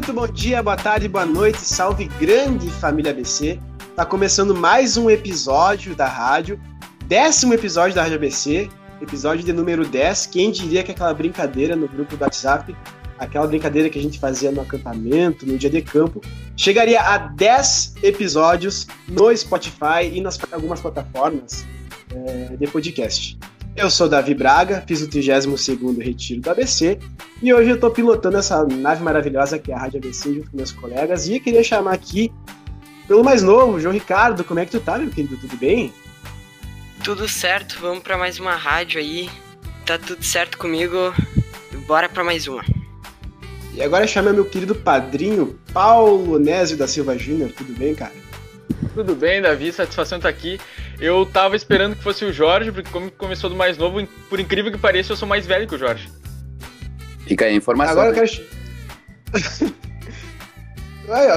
Muito 0.00 0.14
bom 0.14 0.26
dia, 0.26 0.62
boa 0.62 0.78
tarde, 0.78 1.06
boa 1.06 1.26
noite, 1.26 1.58
salve 1.58 2.06
grande 2.18 2.70
família 2.70 3.10
ABC. 3.10 3.60
Tá 3.94 4.02
começando 4.02 4.54
mais 4.54 4.96
um 4.96 5.10
episódio 5.10 5.94
da 5.94 6.06
rádio, 6.06 6.58
décimo 7.04 7.52
episódio 7.52 7.94
da 7.94 8.00
Rádio 8.04 8.16
ABC, 8.16 8.70
episódio 9.02 9.44
de 9.44 9.52
número 9.52 9.86
10. 9.86 10.24
Quem 10.28 10.50
diria 10.50 10.82
que 10.82 10.90
aquela 10.90 11.12
brincadeira 11.12 11.76
no 11.76 11.86
grupo 11.86 12.16
do 12.16 12.24
WhatsApp, 12.24 12.74
aquela 13.18 13.46
brincadeira 13.46 13.90
que 13.90 13.98
a 13.98 14.02
gente 14.02 14.18
fazia 14.18 14.50
no 14.50 14.62
acampamento, 14.62 15.44
no 15.44 15.58
dia 15.58 15.68
de 15.68 15.82
campo, 15.82 16.22
chegaria 16.56 17.02
a 17.02 17.18
10 17.18 17.96
episódios 18.02 18.86
no 19.06 19.36
Spotify 19.36 20.10
e 20.10 20.22
nas 20.22 20.40
algumas 20.50 20.80
plataformas 20.80 21.66
é, 22.10 22.56
de 22.56 22.66
podcast. 22.68 23.38
Eu 23.76 23.88
sou 23.88 24.08
Davi 24.08 24.34
Braga, 24.34 24.82
fiz 24.86 25.00
o 25.00 25.08
32º 25.08 26.02
Retiro 26.02 26.40
do 26.40 26.50
ABC 26.50 26.98
e 27.42 27.54
hoje 27.54 27.70
eu 27.70 27.76
estou 27.76 27.90
pilotando 27.90 28.36
essa 28.36 28.64
nave 28.64 29.02
maravilhosa 29.02 29.58
que 29.58 29.72
é 29.72 29.74
a 29.74 29.78
Rádio 29.78 29.98
ABC 29.98 30.34
junto 30.34 30.50
com 30.50 30.56
meus 30.56 30.72
colegas 30.72 31.28
e 31.28 31.40
queria 31.40 31.62
chamar 31.62 31.94
aqui 31.94 32.32
pelo 33.06 33.24
mais 33.24 33.42
novo, 33.42 33.80
João 33.80 33.94
Ricardo. 33.94 34.44
Como 34.44 34.60
é 34.60 34.66
que 34.66 34.72
tu 34.72 34.80
tá, 34.80 34.98
meu 34.98 35.10
querido? 35.10 35.36
Tudo 35.36 35.56
bem? 35.56 35.92
Tudo 37.02 37.26
certo, 37.26 37.78
vamos 37.80 38.02
para 38.02 38.18
mais 38.18 38.38
uma 38.38 38.54
rádio 38.54 39.00
aí. 39.00 39.30
Tá 39.86 39.98
tudo 39.98 40.22
certo 40.22 40.58
comigo. 40.58 41.14
Bora 41.86 42.08
para 42.08 42.22
mais 42.22 42.46
uma. 42.46 42.64
E 43.74 43.82
agora 43.82 44.06
chama 44.06 44.32
meu 44.32 44.44
querido 44.44 44.74
padrinho 44.74 45.58
Paulo 45.72 46.38
Nésio 46.38 46.76
da 46.76 46.86
Silva 46.86 47.16
Júnior. 47.16 47.50
Tudo 47.56 47.72
bem, 47.72 47.94
cara? 47.94 48.12
Tudo 48.94 49.14
bem, 49.14 49.40
Davi, 49.40 49.72
satisfação 49.72 50.18
estar 50.18 50.28
aqui. 50.28 50.60
Eu 51.00 51.24
tava 51.24 51.56
esperando 51.56 51.96
que 51.96 52.02
fosse 52.02 52.24
o 52.26 52.32
Jorge, 52.32 52.70
porque 52.70 52.90
como 52.90 53.10
começou 53.10 53.48
do 53.48 53.56
mais 53.56 53.78
novo, 53.78 54.06
por 54.28 54.38
incrível 54.38 54.70
que 54.70 54.76
pareça, 54.76 55.12
eu 55.12 55.16
sou 55.16 55.26
mais 55.26 55.46
velho 55.46 55.66
que 55.66 55.74
o 55.74 55.78
Jorge. 55.78 56.10
Fica 57.26 57.46
aí 57.46 57.52
a 57.52 57.56
informação. 57.56 57.92
Agora 57.92 58.10
eu 58.10 58.14
quero. 58.14 58.30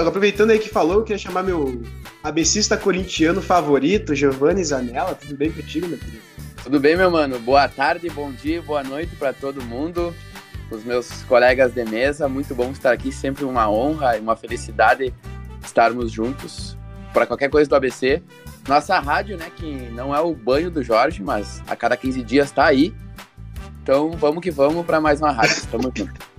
Aproveitando 0.08 0.52
aí 0.52 0.60
que 0.60 0.70
falou, 0.70 0.96
eu 0.96 1.04
queria 1.04 1.18
chamar 1.18 1.44
meu 1.44 1.82
abecista 2.22 2.76
corintiano 2.76 3.42
favorito, 3.42 4.14
Giovanni 4.14 4.64
Zanella. 4.64 5.16
Tudo 5.16 5.36
bem 5.36 5.52
contigo, 5.52 5.88
meu 5.88 5.98
querido? 5.98 6.22
Tudo 6.62 6.80
bem, 6.80 6.98
meu 6.98 7.10
mano. 7.10 7.40
Boa 7.40 7.68
tarde, 7.68 8.10
bom 8.10 8.32
dia, 8.32 8.62
boa 8.62 8.84
noite 8.84 9.16
para 9.16 9.34
todo 9.34 9.64
mundo, 9.64 10.14
os 10.70 10.84
meus 10.84 11.24
colegas 11.24 11.74
de 11.74 11.86
mesa. 11.86 12.28
Muito 12.28 12.54
bom 12.54 12.72
estar 12.72 12.92
aqui, 12.92 13.12
sempre 13.12 13.46
uma 13.46 13.70
honra 13.70 14.18
e 14.18 14.20
uma 14.20 14.36
felicidade 14.36 15.14
estarmos 15.64 16.12
juntos 16.12 16.78
para 17.14 17.26
qualquer 17.26 17.50
coisa 17.50 17.70
do 17.70 17.76
ABC. 17.76 18.22
Nossa 18.68 19.00
rádio, 19.00 19.38
né, 19.38 19.52
que 19.56 19.90
não 19.92 20.16
é 20.16 20.22
o 20.22 20.34
banho 20.34 20.72
do 20.72 20.82
Jorge, 20.84 21.22
mas 21.22 21.62
a 21.68 21.76
cada 21.76 21.98
15 21.98 22.24
dias 22.24 22.48
está 22.48 22.66
aí. 22.66 22.94
Então 23.82 24.12
vamos 24.12 24.42
que 24.42 24.50
vamos 24.50 24.86
para 24.86 25.02
mais 25.02 25.22
uma 25.22 25.32
rádio. 25.32 25.58
Estamos 25.58 25.92
juntos. 25.96 26.34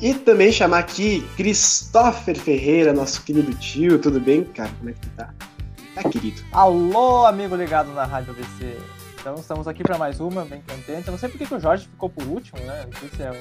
E 0.00 0.14
também 0.14 0.50
chamar 0.50 0.78
aqui 0.78 1.26
Christopher 1.36 2.36
Ferreira, 2.36 2.92
nosso 2.92 3.22
querido 3.22 3.54
tio. 3.54 3.98
Tudo 3.98 4.18
bem, 4.18 4.44
cara? 4.44 4.70
Como 4.78 4.90
é 4.90 4.92
que 4.92 5.00
tu 5.00 5.10
tá? 5.10 5.32
Tá, 5.94 6.08
querido? 6.08 6.42
Alô, 6.50 7.24
amigo 7.26 7.54
ligado 7.54 7.92
na 7.92 8.04
Rádio 8.04 8.32
ABC. 8.32 8.76
Então 9.24 9.36
estamos 9.36 9.66
aqui 9.66 9.82
para 9.82 9.96
mais 9.96 10.20
uma, 10.20 10.44
bem 10.44 10.60
contente. 10.60 11.06
Eu 11.06 11.12
não 11.12 11.18
sei 11.18 11.30
porque 11.30 11.46
que 11.46 11.54
o 11.54 11.58
Jorge 11.58 11.88
ficou 11.88 12.10
por 12.10 12.24
último, 12.24 12.60
né? 12.60 12.84
Não 12.84 13.00
sei 13.00 13.08
se 13.08 13.22
é 13.22 13.32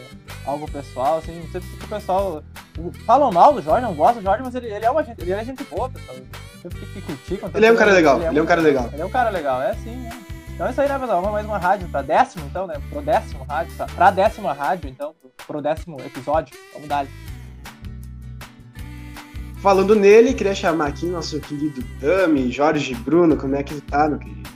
algo 0.45 0.65
pessoal, 0.71 1.17
assim, 1.17 1.37
não 1.37 1.51
sei 1.51 1.59
porque 1.59 1.85
o 1.85 1.89
pessoal. 1.89 2.43
Falam 3.05 3.29
mal 3.33 3.53
do 3.53 3.61
Jorge, 3.61 3.85
não 3.85 3.93
gostam 3.93 4.21
do 4.21 4.23
Jorge, 4.23 4.43
mas 4.45 4.55
ele, 4.55 4.67
ele 4.67 4.85
é 4.85 4.89
uma 4.89 5.03
gente, 5.03 5.21
ele 5.21 5.33
é 5.33 5.43
gente 5.43 5.61
boa, 5.65 5.89
pessoal. 5.89 6.15
Eu 6.63 6.71
fiquei 6.71 7.01
criticam. 7.01 7.51
Ele 7.53 7.65
é 7.65 7.71
um 7.73 7.75
cara 7.75 7.91
legal, 7.91 8.21
ele 8.21 8.39
é 8.39 8.41
um 8.41 8.45
cara 8.45 8.61
legal. 8.61 8.89
Ele 8.93 9.01
é 9.01 9.05
um 9.05 9.09
cara 9.09 9.29
legal, 9.29 9.61
é 9.61 9.73
sim, 9.73 9.93
né? 9.97 10.09
Então 10.53 10.67
é 10.67 10.71
isso 10.71 10.79
aí, 10.79 10.87
né, 10.87 10.97
pessoal? 10.97 11.19
Vamos 11.19 11.33
mais 11.33 11.45
uma 11.45 11.57
rádio 11.57 11.89
pra 11.89 12.01
décimo, 12.01 12.45
então, 12.45 12.65
né? 12.65 12.75
Pro 12.89 13.01
décimo 13.01 13.43
rádio, 13.43 13.75
tá? 13.75 13.85
pra 13.87 14.09
décima 14.09 14.53
rádio, 14.53 14.89
então, 14.89 15.13
pro 15.45 15.61
décimo 15.61 15.99
episódio. 15.99 16.55
Vamos 16.71 16.87
dar. 16.87 17.05
Falando 19.57 19.95
nele, 19.95 20.33
queria 20.33 20.55
chamar 20.55 20.87
aqui 20.87 21.07
nosso 21.07 21.41
querido 21.41 21.83
Tami, 21.99 22.49
Jorge 22.49 22.95
Bruno, 22.95 23.35
como 23.35 23.57
é 23.57 23.63
que 23.63 23.81
tá, 23.81 24.07
meu 24.07 24.17
querido? 24.17 24.52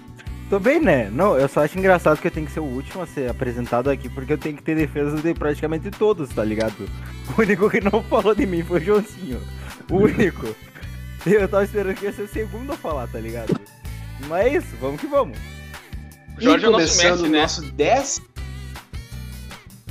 Tô 0.50 0.59
bem, 0.59 0.80
né? 0.80 1.09
Não, 1.12 1.38
eu 1.38 1.47
só 1.50 1.62
acho 1.62 1.78
engraçado 1.78 2.22
que 2.22 2.28
eu 2.28 2.31
tenho 2.31 2.46
que 2.46 2.53
ser 2.53 2.62
o 2.62 2.63
último 2.63 3.03
a 3.03 3.08
ser 3.08 3.30
apresentado 3.30 3.90
aqui, 3.90 4.08
porque 4.08 4.31
eu 4.31 4.38
tenho 4.38 4.56
que 4.56 4.63
ter 4.63 4.75
defesa 4.75 5.18
de 5.18 5.34
praticamente 5.34 5.91
todos, 5.91 6.30
tá 6.30 6.44
ligado? 6.44 6.88
O 7.38 7.41
único 7.41 7.69
que 7.69 7.81
não 7.81 8.02
falou 8.03 8.34
de 8.34 8.46
mim 8.46 8.63
foi 8.63 8.80
o 8.80 8.84
Joãozinho. 8.84 9.41
O 9.91 9.97
único. 9.97 10.56
Eu 11.25 11.46
tava 11.50 11.66
esperando 11.66 11.94
que 11.94 12.06
ia 12.06 12.13
ser 12.13 12.22
o 12.22 12.28
segundo 12.28 12.72
a 12.72 12.78
falar, 12.78 13.06
tá 13.08 13.19
ligado? 13.19 13.53
Mas 14.30 14.46
é 14.46 14.58
isso, 14.58 14.68
vamos 14.80 15.02
que 15.02 15.08
vamos. 15.08 15.38
O 16.38 16.41
Jorge 16.41 16.66
é 16.66 16.69
nosso 16.69 16.97
mestre, 16.97 17.29
né? 17.29 17.41
nosso 17.41 17.62
10. 17.64 18.22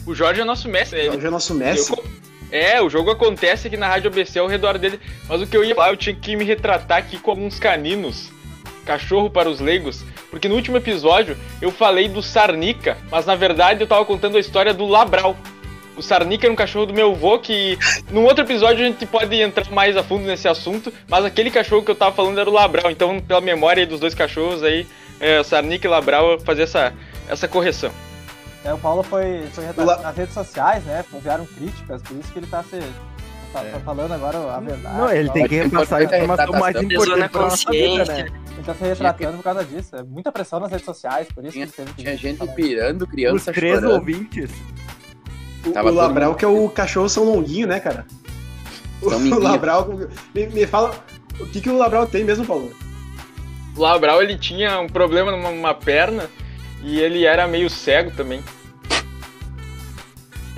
O 0.07 0.15
Jorge 0.15 0.41
é 0.41 0.45
nosso 0.45 0.67
mestre. 0.67 1.01
O 1.01 1.13
Jorge 1.13 1.27
é 1.27 1.31
nosso 1.31 1.55
mestre. 1.55 1.95
Eu... 1.99 2.17
É, 2.51 2.81
o 2.81 2.89
jogo 2.89 3.11
acontece 3.11 3.67
aqui 3.67 3.77
na 3.77 3.89
Rádio 3.89 4.09
ABC 4.09 4.39
ao 4.39 4.47
redor 4.47 4.79
dele. 4.79 4.99
Mas 5.29 5.43
o 5.43 5.47
que 5.47 5.57
eu 5.57 5.65
ia 5.65 5.75
falar, 5.75 5.91
eu 5.91 5.97
tinha 5.97 6.15
que 6.15 6.37
me 6.37 6.45
retratar 6.45 6.99
aqui 6.99 7.19
com 7.19 7.33
alguns 7.33 7.59
caninos. 7.59 8.31
Cachorro 8.85 9.29
para 9.29 9.51
os 9.51 9.61
leigos. 9.61 10.05
Porque 10.37 10.49
no 10.49 10.55
último 10.55 10.77
episódio 10.77 11.35
eu 11.63 11.71
falei 11.71 12.11
do 12.11 12.23
Sarnica, 12.23 12.99
mas 13.11 13.25
na 13.25 13.35
verdade 13.35 13.81
eu 13.81 13.87
tava 13.87 14.05
contando 14.05 14.37
a 14.37 14.41
história 14.41 14.75
do 14.75 14.85
Labral. 14.85 15.35
O 15.97 16.03
Sarnica 16.03 16.45
era 16.45 16.53
um 16.53 16.57
cachorro 16.57 16.85
do 16.85 16.93
meu 16.93 17.13
avô 17.13 17.39
que. 17.39 17.79
Num 18.11 18.23
outro 18.25 18.45
episódio 18.45 18.85
a 18.85 18.87
gente 18.87 19.07
pode 19.07 19.35
entrar 19.41 19.65
mais 19.71 19.97
a 19.97 20.03
fundo 20.03 20.27
nesse 20.27 20.47
assunto, 20.47 20.93
mas 21.09 21.25
aquele 21.25 21.51
cachorro 21.51 21.83
que 21.83 21.91
eu 21.91 21.95
tava 21.95 22.15
falando 22.15 22.39
era 22.39 22.51
o 22.51 22.53
Labral. 22.53 22.91
Então, 22.91 23.19
pela 23.19 23.41
memória 23.41 23.87
dos 23.87 23.99
dois 23.99 24.15
cachorros 24.15 24.63
aí, 24.63 24.87
é, 25.19 25.43
Sarnik 25.43 25.87
e 25.87 25.89
Labral 25.89 26.39
fazer 26.41 26.65
essa, 26.65 26.93
essa 27.31 27.49
correção. 27.49 27.91
É, 28.63 28.75
o 28.75 28.79
Paulo 28.79 29.03
foi, 29.03 29.43
foi 29.55 29.87
La... 29.87 29.97
nas 30.03 30.17
redes 30.19 30.35
sociais, 30.35 30.85
né? 30.85 31.03
Vieram 31.23 31.47
críticas, 31.47 32.03
por 32.03 32.15
isso 32.19 32.31
que 32.31 32.41
ele 32.41 32.47
tá 32.47 32.63
se. 32.63 32.79
Tá, 33.53 33.63
é. 33.63 33.71
tá 33.71 33.81
falando 33.81 34.13
agora 34.13 34.39
a 34.39 34.61
verdade. 34.61 34.97
Não, 34.97 35.11
ele 35.11 35.31
tem 35.31 35.49
que 35.49 35.55
repassar 35.57 36.01
a 36.01 36.05
informação 36.05 36.53
mais 36.59 36.77
importante 36.77 37.29
pra 37.29 37.41
nossa 37.43 37.71
vida, 37.71 38.05
né? 38.05 38.27
Ele 38.57 38.63
tá 38.65 38.75
se 38.75 38.85
retratando 38.85 39.37
por 39.37 39.43
causa 39.43 39.65
disso. 39.65 39.97
É 39.97 40.03
muita 40.03 40.33
pressão 40.33 40.61
nas 40.61 40.71
redes 40.71 40.85
sociais, 40.85 41.29
por 41.35 41.45
isso 41.45 41.53
tinha, 41.53 41.67
que 41.67 41.73
teve 41.73 41.93
Tinha 41.95 42.17
gente 42.17 42.47
pirando, 42.55 43.07
criança 43.07 43.51
Os 43.51 43.57
três 43.57 43.75
chorando. 43.75 43.95
ouvintes. 43.95 44.51
O, 45.65 45.71
o 45.71 45.91
Labral, 45.91 46.35
que 46.35 46.45
é 46.45 46.49
o 46.49 46.69
cachorro 46.69 47.09
São 47.09 47.25
Longuinho, 47.25 47.67
né, 47.67 47.81
cara? 47.81 48.07
O, 49.03 49.09
o 49.09 49.39
Labral. 49.39 49.89
Me, 50.35 50.47
me 50.47 50.67
fala. 50.67 50.95
O 51.39 51.47
que, 51.47 51.61
que 51.61 51.69
o 51.69 51.77
Labral 51.77 52.07
tem 52.07 52.25
mesmo, 52.25 52.47
Paulo? 52.47 52.73
O 53.77 53.81
Labral 53.81 54.23
ele 54.23 54.39
tinha 54.39 54.81
um 54.81 54.89
problema 54.89 55.31
numa 55.31 55.75
perna 55.75 56.31
e 56.83 56.99
ele 56.99 57.27
era 57.27 57.47
meio 57.47 57.69
cego 57.69 58.11
também. 58.11 58.43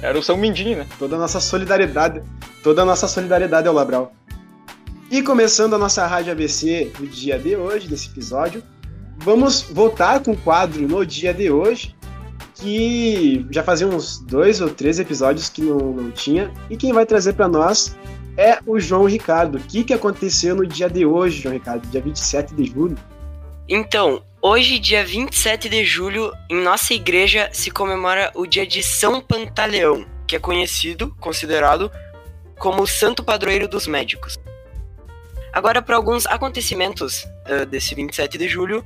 Era 0.00 0.16
o 0.16 0.22
São 0.22 0.36
Mindinho, 0.36 0.78
né? 0.78 0.86
Toda 0.98 1.16
a 1.16 1.18
nossa 1.18 1.40
solidariedade, 1.40 2.22
toda 2.62 2.82
a 2.82 2.84
nossa 2.84 3.08
solidariedade 3.08 3.68
ao 3.68 3.74
Labral. 3.74 4.12
E 5.10 5.22
começando 5.22 5.74
a 5.74 5.78
nossa 5.78 6.06
Rádio 6.06 6.32
ABC 6.32 6.92
do 6.98 7.06
dia 7.06 7.38
de 7.38 7.56
hoje, 7.56 7.88
desse 7.88 8.08
episódio, 8.08 8.62
vamos 9.16 9.62
voltar 9.62 10.22
com 10.22 10.32
o 10.32 10.36
quadro 10.36 10.86
no 10.86 11.04
dia 11.04 11.32
de 11.32 11.50
hoje, 11.50 11.94
que 12.54 13.46
já 13.50 13.62
fazia 13.62 13.86
uns 13.86 14.18
dois 14.18 14.60
ou 14.60 14.68
três 14.68 14.98
episódios 14.98 15.48
que 15.48 15.62
não, 15.62 15.78
não 15.92 16.10
tinha, 16.10 16.52
e 16.68 16.76
quem 16.76 16.92
vai 16.92 17.06
trazer 17.06 17.32
para 17.32 17.48
nós 17.48 17.96
é 18.36 18.58
o 18.66 18.78
João 18.78 19.04
Ricardo. 19.04 19.56
O 19.56 19.60
que, 19.60 19.82
que 19.82 19.94
aconteceu 19.94 20.54
no 20.54 20.66
dia 20.66 20.88
de 20.88 21.04
hoje, 21.04 21.40
João 21.40 21.54
Ricardo, 21.54 21.88
dia 21.88 22.00
27 22.00 22.54
de 22.54 22.64
julho? 22.64 22.96
Então, 23.68 24.22
hoje, 24.40 24.78
dia 24.78 25.04
27 25.04 25.68
de 25.68 25.84
julho, 25.84 26.32
em 26.48 26.62
nossa 26.62 26.94
igreja 26.94 27.50
se 27.52 27.70
comemora 27.70 28.30
o 28.34 28.46
dia 28.46 28.66
de 28.66 28.82
São 28.82 29.20
Pantaleão, 29.20 30.06
que 30.26 30.36
é 30.36 30.38
conhecido, 30.38 31.14
considerado, 31.18 31.90
como 32.58 32.82
o 32.82 32.86
santo 32.86 33.22
padroeiro 33.22 33.68
dos 33.68 33.86
médicos. 33.86 34.38
Agora, 35.52 35.80
para 35.80 35.96
alguns 35.96 36.26
acontecimentos 36.26 37.24
uh, 37.24 37.64
desse 37.66 37.94
27 37.94 38.36
de 38.36 38.48
julho, 38.48 38.84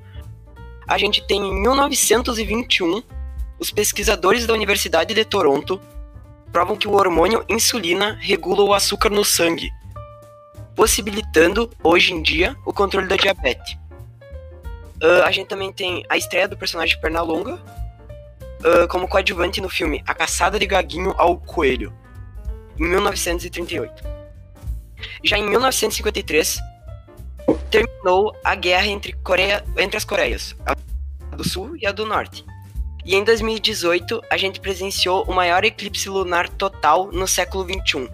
a 0.86 0.96
gente 0.98 1.26
tem 1.26 1.40
em 1.40 1.60
1921 1.60 3.02
os 3.58 3.70
pesquisadores 3.70 4.46
da 4.46 4.54
Universidade 4.54 5.14
de 5.14 5.24
Toronto 5.24 5.80
provam 6.52 6.76
que 6.76 6.86
o 6.86 6.92
hormônio 6.92 7.44
insulina 7.48 8.18
regula 8.20 8.62
o 8.62 8.74
açúcar 8.74 9.08
no 9.08 9.24
sangue, 9.24 9.70
possibilitando, 10.74 11.70
hoje 11.82 12.12
em 12.12 12.22
dia, 12.22 12.56
o 12.66 12.72
controle 12.72 13.08
da 13.08 13.16
diabetes. 13.16 13.74
Uh, 15.02 15.22
a 15.24 15.30
gente 15.30 15.48
também 15.48 15.72
tem 15.72 16.04
a 16.08 16.16
estreia 16.16 16.46
do 16.46 16.56
personagem 16.56 17.00
Pernalonga 17.00 17.54
uh, 17.54 18.88
como 18.88 19.08
coadjuvante 19.08 19.60
no 19.60 19.68
filme 19.68 20.02
A 20.06 20.14
Caçada 20.14 20.58
de 20.58 20.66
Gaguinho 20.66 21.14
ao 21.16 21.36
Coelho, 21.38 21.92
em 22.82 22.88
1938. 22.88 24.02
Já 25.24 25.38
em 25.38 25.48
1953, 25.48 26.58
terminou 27.70 28.34
a 28.44 28.54
guerra 28.54 28.86
entre, 28.86 29.12
Coreia, 29.14 29.64
entre 29.76 29.96
as 29.96 30.04
Coreias, 30.04 30.54
a 30.66 31.36
do 31.36 31.48
Sul 31.48 31.76
e 31.76 31.86
a 31.86 31.92
do 31.92 32.04
Norte. 32.04 32.44
E 33.04 33.16
em 33.16 33.24
2018, 33.24 34.22
a 34.30 34.36
gente 34.36 34.60
presenciou 34.60 35.24
o 35.24 35.32
maior 35.32 35.64
eclipse 35.64 36.08
lunar 36.08 36.48
total 36.48 37.10
no 37.12 37.26
século 37.26 37.64
XXI. 37.64 37.98
Uh, 37.98 38.10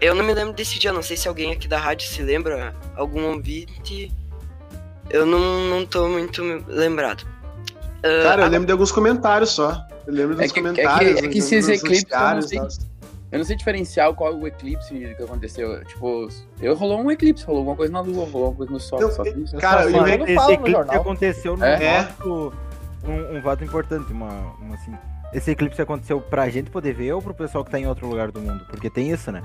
eu 0.00 0.14
não 0.14 0.24
me 0.24 0.32
lembro 0.32 0.54
desse 0.54 0.78
dia, 0.78 0.92
não 0.92 1.02
sei 1.02 1.16
se 1.16 1.28
alguém 1.28 1.52
aqui 1.52 1.68
da 1.68 1.78
rádio 1.78 2.08
se 2.08 2.22
lembra, 2.22 2.74
algum 2.96 3.26
ouvinte. 3.26 4.10
Eu 5.08 5.26
não, 5.26 5.68
não 5.68 5.86
tô 5.86 6.08
muito 6.08 6.42
lembrado. 6.66 7.22
Uh, 7.98 8.22
Cara, 8.22 8.42
eu 8.44 8.48
lembro 8.48 8.66
de 8.66 8.72
alguns 8.72 8.90
comentários 8.90 9.50
só. 9.50 9.86
Eu 10.06 10.14
lembro 10.14 10.34
dos 10.34 10.44
é 10.44 10.48
que, 10.48 10.54
comentários. 10.54 11.18
É 11.18 11.20
que, 11.20 11.26
é 11.26 11.28
que 11.28 11.38
esses 11.38 11.68
eclipses. 11.68 12.89
Eu 13.32 13.38
não 13.38 13.44
sei 13.44 13.54
diferenciar 13.56 14.12
qual 14.14 14.32
é 14.32 14.34
o 14.34 14.46
eclipse 14.46 14.92
que 15.16 15.22
aconteceu. 15.22 15.84
Tipo, 15.84 16.28
eu 16.60 16.74
rolou 16.74 17.00
um 17.00 17.10
eclipse, 17.10 17.44
rolou 17.44 17.60
alguma 17.60 17.76
coisa 17.76 17.92
na 17.92 18.00
lua, 18.00 18.24
rolou 18.24 18.48
alguma 18.48 18.56
coisa 18.56 18.72
no 18.72 18.80
sol. 18.80 19.00
Não, 19.00 19.10
só 19.10 19.24
é- 19.24 19.30
isso. 19.30 19.56
Cara, 19.58 19.82
só 19.84 19.88
eu- 19.88 19.92
falo, 19.94 20.08
esse 20.08 20.18
não 20.18 20.34
falo 20.34 20.48
no 20.48 20.54
eclipse 20.68 20.96
aconteceu 20.96 21.56
num 21.56 21.64
É? 21.64 22.02
voto, 22.02 22.52
um, 23.04 23.36
um 23.36 23.40
voto 23.40 23.62
importante, 23.64 24.12
uma, 24.12 24.28
uma 24.60 24.74
assim. 24.74 24.92
Esse 25.32 25.52
eclipse 25.52 25.80
aconteceu 25.80 26.20
pra 26.20 26.48
gente 26.48 26.70
poder 26.70 26.92
ver 26.92 27.12
ou 27.12 27.22
pro 27.22 27.32
pessoal 27.32 27.64
que 27.64 27.70
tá 27.70 27.78
em 27.78 27.86
outro 27.86 28.08
lugar 28.08 28.32
do 28.32 28.40
mundo? 28.40 28.64
Porque 28.68 28.90
tem 28.90 29.12
isso, 29.12 29.30
né? 29.30 29.42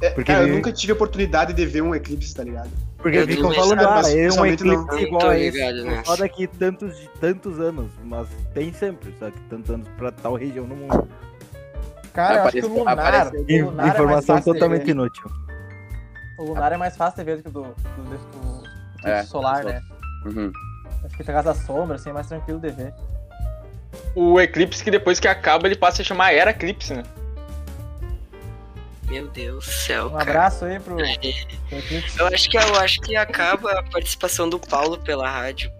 É, 0.00 0.10
Porque 0.10 0.30
cara, 0.30 0.46
eu 0.46 0.54
nunca 0.54 0.70
tive 0.70 0.92
a 0.92 0.94
oportunidade 0.94 1.52
de 1.52 1.66
ver 1.66 1.82
um 1.82 1.94
eclipse, 1.94 2.32
tá 2.34 2.44
ligado? 2.44 2.70
Porque 2.98 3.16
Eu 3.18 3.26
ficam 3.26 3.44
não 3.50 3.54
falando, 3.54 3.80
ah, 3.80 4.02
é 4.12 4.30
um 4.30 4.46
eclipse 4.46 4.86
Não 4.86 4.98
igual 5.00 5.28
a 5.30 5.38
esse. 5.38 5.50
ligado 5.58 5.84
nessa. 5.84 6.04
Só 6.04 6.16
daqui 6.16 6.46
tantos, 6.46 7.08
tantos 7.18 7.58
anos, 7.58 7.90
mas 8.04 8.28
tem 8.54 8.72
sempre, 8.72 9.12
só 9.18 9.30
que 9.30 9.40
tantos 9.48 9.70
anos 9.70 9.88
pra 9.96 10.12
tal 10.12 10.34
região 10.36 10.66
no 10.66 10.76
mundo. 10.76 11.08
Cara, 12.16 12.34
eu 12.36 12.42
acho 12.44 12.50
que 12.52 12.58
o 12.58 12.66
Apareceu- 12.66 12.78
lunar, 12.78 13.14
apareceu- 13.26 13.66
o 13.66 13.70
lunar 13.70 13.84
é 13.84 13.86
mais 13.86 13.94
Informação 13.94 14.36
fácil 14.36 14.52
de 14.52 14.58
totalmente 14.58 14.90
inútil. 14.90 15.30
O 16.38 16.44
lunar 16.44 16.72
é 16.72 16.76
mais 16.76 16.96
fácil 16.96 17.18
de 17.18 17.24
ver 17.24 17.36
do 17.36 17.42
que 17.42 17.48
o 17.48 17.52
do, 17.52 17.62
do, 17.62 17.68
do, 17.68 18.02
do 18.04 18.14
eclipse 18.16 19.08
É, 19.08 19.22
solar, 19.24 19.62
né? 19.64 19.82
Uhum. 20.24 20.50
Acho 21.04 21.16
que 21.16 21.22
por 21.22 21.32
causa 21.32 21.42
da 21.42 21.54
sombra, 21.54 21.96
assim, 21.96 22.10
é 22.10 22.12
mais 22.12 22.26
tranquilo 22.26 22.58
de 22.58 22.70
ver. 22.70 22.94
O 24.14 24.40
eclipse 24.40 24.82
que 24.82 24.90
depois 24.90 25.20
que 25.20 25.28
acaba 25.28 25.68
ele 25.68 25.76
passa 25.76 26.00
a 26.02 26.04
chamar 26.04 26.32
Era 26.32 26.50
Eclipse, 26.50 26.94
né? 26.94 27.02
Meu 29.08 29.28
Deus 29.28 29.64
do 29.64 29.70
céu, 29.70 30.06
Um 30.06 30.10
cara. 30.10 30.22
abraço 30.22 30.64
aí 30.64 30.80
pro, 30.80 30.98
eclipse. 31.00 31.46
Eu 32.18 32.26
acho 32.28 32.50
que 32.50 32.56
eu 32.56 32.74
acho 32.80 33.00
que 33.02 33.14
acaba 33.14 33.70
a 33.78 33.82
participação 33.84 34.48
do 34.48 34.58
Paulo 34.58 34.98
pela 34.98 35.28
rádio, 35.30 35.70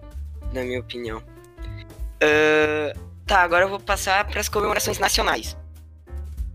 na 0.53 0.61
minha 0.61 0.79
opinião. 0.79 1.21
Ah, 2.23 2.93
tá, 3.25 3.39
agora 3.41 3.65
eu 3.65 3.69
vou 3.69 3.79
passar 3.79 4.23
para 4.25 4.39
as 4.39 4.47
comemorações 4.47 4.97
nacionais. 4.99 5.56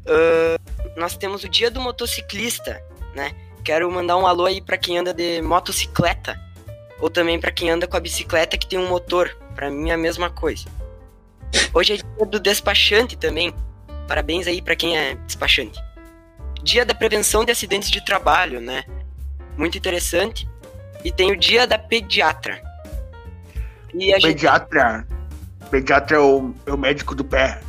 Ah, 0.06 0.58
nós 0.96 1.16
temos 1.16 1.44
o 1.44 1.49
Dia 1.49 1.70
do 1.70 1.81
Motociclista, 1.81 2.82
né? 3.14 3.32
Quero 3.64 3.90
mandar 3.90 4.16
um 4.16 4.26
alô 4.26 4.46
aí 4.46 4.60
para 4.60 4.76
quem 4.76 4.99
anda 4.99 5.14
de 5.14 5.40
motocicleta 5.40 6.38
ou 6.99 7.08
também 7.08 7.40
para 7.40 7.52
quem 7.52 7.70
anda 7.70 7.87
com 7.87 7.96
a 7.96 8.00
bicicleta 8.00 8.58
que 8.58 8.66
tem 8.66 8.78
um 8.78 8.88
motor. 8.88 9.37
Para 9.54 9.70
mim 9.70 9.90
é 9.90 9.94
a 9.94 9.99
mesma 9.99 10.31
coisa. 10.31 10.66
Hoje 11.72 11.94
é 11.94 11.96
dia 11.96 12.26
do 12.26 12.40
despachante 12.40 13.16
também. 13.16 13.54
Parabéns 14.08 14.46
aí 14.46 14.60
para 14.60 14.75
quem 14.75 14.96
é 14.96 15.14
despachante. 15.14 15.81
Dia 16.62 16.84
da 16.84 16.94
prevenção 16.94 17.44
de 17.44 17.52
acidentes 17.52 17.90
de 17.90 18.04
trabalho, 18.04 18.60
né? 18.60 18.84
muito 19.56 19.76
interessante. 19.76 20.49
E 21.04 21.10
tem 21.10 21.32
o 21.32 21.37
dia 21.37 21.66
da 21.66 21.78
pediatra. 21.78 22.62
E 23.93 24.12
a 24.12 24.19
gente. 24.19 24.34
Pediatra. 24.34 25.06
Pediatra 25.70 26.16
é 26.16 26.20
o, 26.20 26.54
é 26.66 26.72
o 26.72 26.78
médico 26.78 27.14
do 27.14 27.25
pé. 27.25 27.60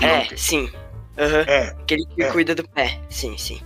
É, 0.00 0.18
ontem. 0.18 0.36
sim. 0.36 0.72
Aham. 1.18 1.40
É. 1.46 1.68
Aquele 1.68 2.04
que 2.06 2.22
é. 2.22 2.30
cuida 2.32 2.54
do 2.54 2.66
pé. 2.68 3.00
Sim, 3.08 3.36
sim. 3.38 3.60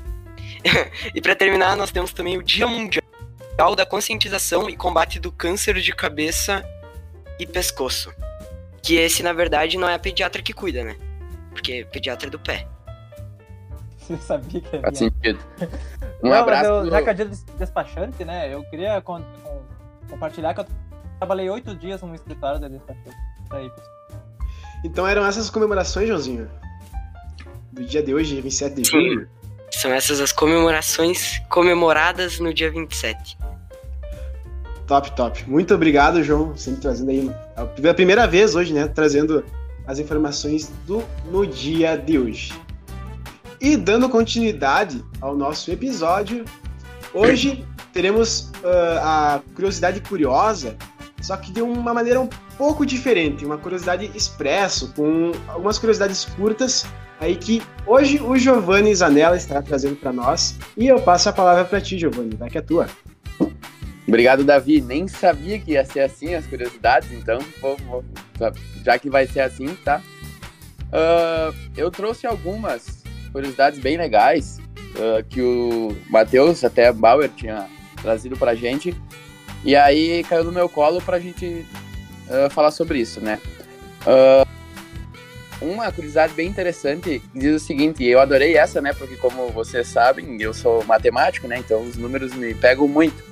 e 1.15 1.21
pra 1.21 1.35
terminar, 1.35 1.77
nós 1.77 1.91
temos 1.91 2.13
também 2.13 2.37
o 2.37 2.43
Dia 2.43 2.67
Mundial 2.67 3.03
da 3.77 3.87
Conscientização 3.87 4.69
e 4.69 4.77
Combate 4.77 5.19
do 5.19 5.33
Câncer 5.33 5.75
de 5.81 5.93
Cabeça 5.95 6.65
e 7.39 7.47
Pescoço. 7.47 8.13
Que 8.83 8.97
esse, 8.97 9.23
na 9.23 9.33
verdade, 9.33 9.77
não 9.77 9.89
é 9.89 9.95
a 9.95 9.99
pediatra 9.99 10.43
que 10.43 10.53
cuida, 10.53 10.85
né? 10.85 10.97
Porque 11.51 11.85
pediatra 11.91 12.29
é 12.29 12.31
do 12.31 12.39
pé. 12.39 12.67
Você 13.99 14.17
sabia 14.19 14.61
que 14.61 14.69
Faz 14.71 14.85
havia. 14.85 14.97
sentido. 14.97 15.39
Um 16.21 16.31
Não, 16.31 16.37
abraço. 16.39 16.65
eu- 16.69 16.81
pro- 16.81 16.91
já 16.91 17.03
que 17.03 17.11
é 17.11 17.15
dia 17.15 17.25
de 17.27 17.37
despachante, 17.57 18.25
né? 18.25 18.53
Eu 18.53 18.65
queria 18.65 19.01
con- 19.01 19.23
com- 19.45 19.63
compartilhar 20.11 20.53
que 20.53 20.61
eu 20.63 20.67
trabalhei 21.21 21.49
oito 21.49 21.77
dias 21.77 22.03
num 22.03 22.13
escritório 22.13 22.59
de 22.59 22.69
despachante. 22.71 23.17
Aí, 23.51 23.71
pessoal. 23.71 23.97
Então 24.85 25.07
eram 25.07 25.25
essas 25.25 25.49
comemorações, 25.49 26.09
Joãozinho? 26.09 26.51
Do 27.79 27.85
dia 27.85 28.03
de 28.03 28.13
hoje, 28.13 28.41
27 28.41 28.75
de 28.75 28.85
Sim. 28.85 28.91
julho. 28.91 29.29
São 29.71 29.93
essas 29.93 30.21
as 30.21 30.33
comemorações 30.33 31.39
comemoradas 31.49 32.41
no 32.41 32.53
dia 32.53 32.69
27. 32.73 33.39
Top, 34.85 35.13
top. 35.13 35.49
Muito 35.49 35.73
obrigado, 35.73 36.21
João. 36.25 36.57
Sempre 36.57 36.81
trazendo 36.81 37.11
aí. 37.13 37.31
Pela 37.81 37.95
primeira 37.95 38.27
vez 38.27 38.57
hoje, 38.57 38.73
né? 38.73 38.89
Trazendo 38.89 39.45
as 39.87 40.01
informações 40.01 40.73
do 40.89 41.05
no 41.31 41.47
dia 41.47 41.97
de 41.97 42.19
hoje. 42.19 42.53
E 43.61 43.77
dando 43.77 44.09
continuidade 44.09 45.05
ao 45.21 45.37
nosso 45.37 45.71
episódio, 45.71 46.45
hoje 47.15 47.65
teremos 47.93 48.51
ah, 48.65 49.37
a 49.37 49.55
curiosidade 49.55 50.01
curiosa, 50.01 50.77
só 51.21 51.37
que 51.37 51.53
de 51.53 51.63
uma 51.63 51.95
maneira 51.95 52.21
um 52.21 52.29
pouco 52.57 52.85
diferente, 52.85 53.45
uma 53.45 53.57
curiosidade 53.57 54.11
expresso, 54.17 54.93
com 54.95 55.31
algumas 55.49 55.79
curiosidades 55.79 56.25
curtas, 56.25 56.85
aí 57.21 57.37
que 57.37 57.63
hoje 57.87 58.21
o 58.21 58.37
Giovanni 58.37 58.95
Zanella 58.95 59.37
estará 59.37 59.63
trazendo 59.63 59.97
para 59.97 60.13
nós. 60.13 60.57
E 60.77 60.87
eu 60.87 61.01
passo 61.01 61.29
a 61.29 61.33
palavra 61.33 61.65
para 61.65 61.81
ti, 61.81 61.99
Giovanni, 61.99 62.35
vai 62.37 62.49
que 62.51 62.59
é 62.59 62.63
tua. 62.63 62.87
Obrigado, 64.07 64.43
Davi. 64.43 64.81
Nem 64.81 65.07
sabia 65.07 65.59
que 65.59 65.73
ia 65.73 65.85
ser 65.85 66.01
assim 66.01 66.35
as 66.35 66.47
curiosidades, 66.47 67.13
então 67.13 67.39
vou- 67.61 67.77
vou- 67.89 68.05
já 68.85 68.99
que 68.99 69.11
vai 69.11 69.27
ser 69.27 69.41
assim, 69.41 69.67
tá? 69.85 70.01
Ah, 70.93 71.53
eu 71.77 71.91
trouxe 71.91 72.27
algumas 72.27 73.03
curiosidades 73.33 73.79
bem 73.79 73.99
legais 73.99 74.59
ah, 74.97 75.23
que 75.29 75.43
o 75.43 75.95
Matheus, 76.09 76.65
até 76.65 76.91
Bauer, 76.93 77.29
tinha 77.29 77.69
trazido 78.01 78.37
pra 78.37 78.55
gente. 78.55 78.97
E 79.65 79.75
aí 79.77 80.25
caiu 80.25 80.45
no 80.45 80.53
meu 80.53 80.69
colo 80.69 81.03
pra 81.03 81.19
gente 81.19 81.67
ah, 82.31 82.49
falar 82.49 82.71
sobre 82.71 82.99
isso, 83.01 83.21
né? 83.21 83.39
Ah, 84.07 84.47
uma 85.61 85.91
curiosidade 85.91 86.35
bem 86.35 86.49
interessante 86.49 87.23
diz 87.35 87.63
o 87.63 87.65
seguinte, 87.65 88.03
e 88.03 88.09
eu 88.09 88.21
adorei 88.21 88.57
essa, 88.57 88.81
né? 88.81 88.93
Porque 88.93 89.17
como 89.17 89.51
vocês 89.51 89.89
sabem, 89.89 90.41
eu 90.41 90.55
sou 90.55 90.85
matemático, 90.85 91.49
né? 91.49 91.59
Então 91.59 91.83
os 91.83 91.97
números 91.97 92.33
me 92.35 92.55
pegam 92.55 92.87
muito. 92.87 93.29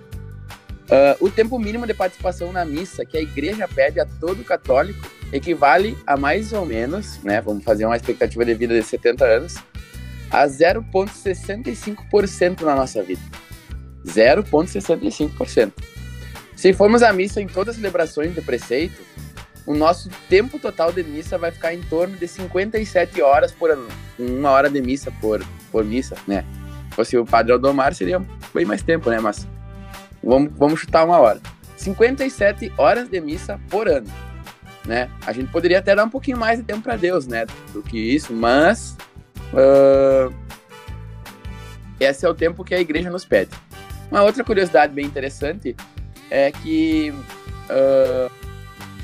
Ah, 0.90 1.17
o 1.20 1.31
tempo 1.31 1.56
mínimo 1.58 1.87
de 1.87 1.94
participação 1.94 2.52
na 2.52 2.64
missa 2.64 3.05
que 3.05 3.17
a 3.17 3.20
igreja 3.20 3.69
pede 3.69 4.00
a 4.00 4.06
todo 4.06 4.43
católico 4.44 5.08
equivale 5.32 5.99
a 6.06 6.17
mais 6.17 6.52
ou 6.52 6.64
menos, 6.64 7.20
né? 7.23 7.40
Vamos 7.40 7.64
fazer 7.64 7.84
uma 7.84 7.96
expectativa 7.96 8.44
de 8.44 8.55
vida 8.55 8.79
de 8.79 8.84
70 8.84 9.25
anos, 9.25 9.56
a 10.31 10.46
0,65% 10.46 12.62
na 12.62 12.76
nossa 12.76 13.02
vida. 13.02 13.22
0,65%. 14.06 15.72
Se 16.55 16.72
formos 16.72 17.02
à 17.02 17.12
missa 17.12 17.40
em 17.40 17.49
todas 17.49 17.75
as 17.75 17.81
celebrações 17.81 18.32
de 18.34 18.40
preceito, 18.40 19.02
o 19.66 19.74
nosso 19.74 20.08
tempo 20.28 20.58
total 20.58 20.92
de 20.92 21.02
missa 21.02 21.36
vai 21.36 21.50
ficar 21.50 21.74
em 21.74 21.82
torno 21.82 22.16
de 22.16 22.28
57 22.28 23.20
horas 23.20 23.50
por 23.50 23.70
ano. 23.70 23.88
Uma 24.19 24.50
hora 24.50 24.70
de 24.70 24.81
missa 24.81 25.12
por, 25.20 25.44
por 25.72 25.84
missa, 25.84 26.17
né? 26.26 26.44
Se 26.91 26.96
fosse 26.96 27.19
o 27.19 27.26
Padre 27.26 27.52
Aldomar, 27.52 27.93
seria 27.93 28.22
bem 28.55 28.64
mais 28.64 28.82
tempo, 28.82 29.10
né? 29.10 29.19
Mas 29.19 29.46
vamos, 30.22 30.52
vamos 30.56 30.81
chutar 30.81 31.05
uma 31.05 31.19
hora. 31.19 31.41
57 31.76 32.72
horas 32.79 33.08
de 33.08 33.20
missa 33.20 33.60
por 33.69 33.88
ano, 33.88 34.06
né? 34.86 35.10
A 35.26 35.32
gente 35.32 35.50
poderia 35.50 35.81
até 35.81 35.94
dar 35.94 36.05
um 36.05 36.10
pouquinho 36.10 36.38
mais 36.38 36.58
de 36.58 36.64
tempo 36.64 36.82
para 36.82 36.96
Deus, 36.96 37.26
né? 37.26 37.44
Do 37.72 37.82
que 37.82 37.98
isso, 37.98 38.32
mas 38.32 38.96
ah, 39.52 40.31
esse 41.98 42.24
é 42.24 42.29
o 42.29 42.34
tempo 42.34 42.64
que 42.64 42.74
a 42.74 42.81
igreja 42.81 43.10
nos 43.10 43.24
pede. 43.24 43.50
Uma 44.10 44.22
outra 44.22 44.44
curiosidade 44.44 44.94
bem 44.94 45.05
interessante 45.05 45.74
é 46.31 46.52
que 46.52 47.12
ah, 47.69 48.31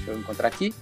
deixa 0.02 0.10
eu 0.10 0.18
encontrar 0.18 0.48
aqui. 0.48 0.74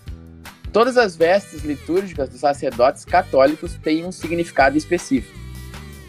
Todas 0.72 0.96
as 0.96 1.16
vestes 1.16 1.62
litúrgicas 1.62 2.28
dos 2.28 2.40
sacerdotes 2.40 3.04
católicos 3.04 3.74
têm 3.82 4.04
um 4.04 4.12
significado 4.12 4.78
específico. 4.78 5.38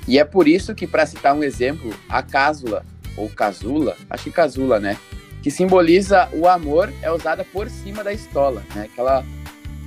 E 0.08 0.18
é 0.18 0.24
por 0.24 0.48
isso 0.48 0.74
que, 0.74 0.88
para 0.88 1.06
citar 1.06 1.36
um 1.36 1.44
exemplo, 1.44 1.94
a 2.08 2.22
cásula, 2.24 2.86
ou 3.18 3.30
casula, 3.30 3.98
acho 4.10 4.25
que 4.25 4.32
casula, 4.32 4.80
né? 4.80 4.98
Que 5.41 5.50
simboliza 5.50 6.30
o 6.34 6.48
amor, 6.48 6.94
é 7.01 7.12
usada 7.12 7.44
por 7.44 7.70
cima 7.70 8.03
da 8.03 8.13
estola, 8.13 8.63
né? 8.75 8.88
Aquela 8.91 9.25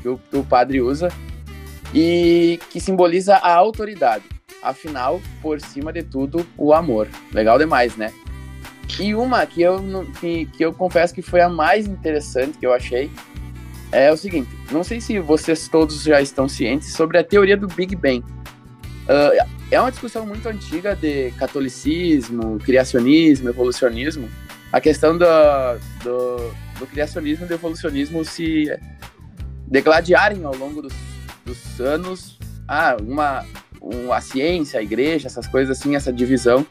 que 0.03 0.09
o, 0.09 0.19
que 0.19 0.37
o 0.37 0.45
padre 0.45 0.81
usa. 0.81 1.09
E 1.95 2.59
que 2.71 2.81
simboliza 2.81 3.37
a 3.37 3.55
autoridade. 3.55 4.25
Afinal, 4.61 5.21
por 5.41 5.61
cima 5.61 5.93
de 5.93 6.03
tudo, 6.03 6.45
o 6.57 6.75
amor. 6.75 7.09
Legal 7.33 7.59
demais, 7.59 7.97
né? 7.97 8.13
E 8.99 9.15
uma 9.15 9.45
que 9.47 9.63
eu, 9.63 9.79
que, 10.21 10.47
que 10.47 10.65
eu 10.65 10.73
confesso 10.73 11.15
que 11.15 11.23
foi 11.23 11.41
a 11.41 11.49
mais 11.49 11.87
interessante 11.87 12.59
que 12.59 12.67
eu 12.67 12.73
achei 12.73 13.11
é 13.91 14.13
o 14.13 14.17
seguinte: 14.17 14.49
não 14.71 14.85
sei 14.85 15.01
se 15.01 15.19
vocês 15.19 15.69
todos 15.69 16.03
já 16.03 16.21
estão 16.21 16.49
cientes 16.49 16.93
sobre 16.93 17.19
a 17.19 17.25
teoria 17.25 17.57
do 17.57 17.67
Big 17.67 17.95
Bang. 17.97 18.25
Ah, 19.09 19.47
é 19.71 19.81
uma 19.81 19.91
discussão 19.91 20.27
muito 20.27 20.49
antiga 20.49 20.95
de 20.95 21.31
catolicismo, 21.33 22.59
criacionismo, 22.59 23.49
evolucionismo. 23.49 24.29
A 24.73 24.81
questão 24.81 25.17
do, 25.17 25.25
do, 26.03 26.55
do 26.79 26.87
criacionismo 26.87 27.45
e 27.45 27.49
do 27.49 27.55
evolucionismo 27.55 28.25
se 28.25 28.67
degladiarem 29.67 30.45
ao 30.45 30.55
longo 30.55 30.83
dos, 30.83 30.95
dos 31.45 31.81
anos. 31.81 32.39
Ah, 32.67 32.97
uma, 33.01 33.45
um, 33.81 34.13
a 34.13 34.21
ciência, 34.21 34.81
a 34.81 34.83
igreja, 34.83 35.27
essas 35.27 35.47
coisas 35.47 35.79
assim, 35.79 35.95
essa 35.95 36.13
divisão. 36.13 36.67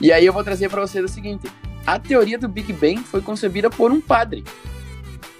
E 0.00 0.12
aí 0.12 0.26
eu 0.26 0.32
vou 0.32 0.44
trazer 0.44 0.68
para 0.68 0.80
vocês 0.80 1.04
o 1.04 1.08
seguinte: 1.08 1.50
a 1.86 1.98
teoria 1.98 2.38
do 2.38 2.48
Big 2.48 2.72
Bang 2.72 2.98
foi 2.98 3.20
concebida 3.20 3.70
por 3.70 3.90
um 3.90 4.00
padre. 4.00 4.44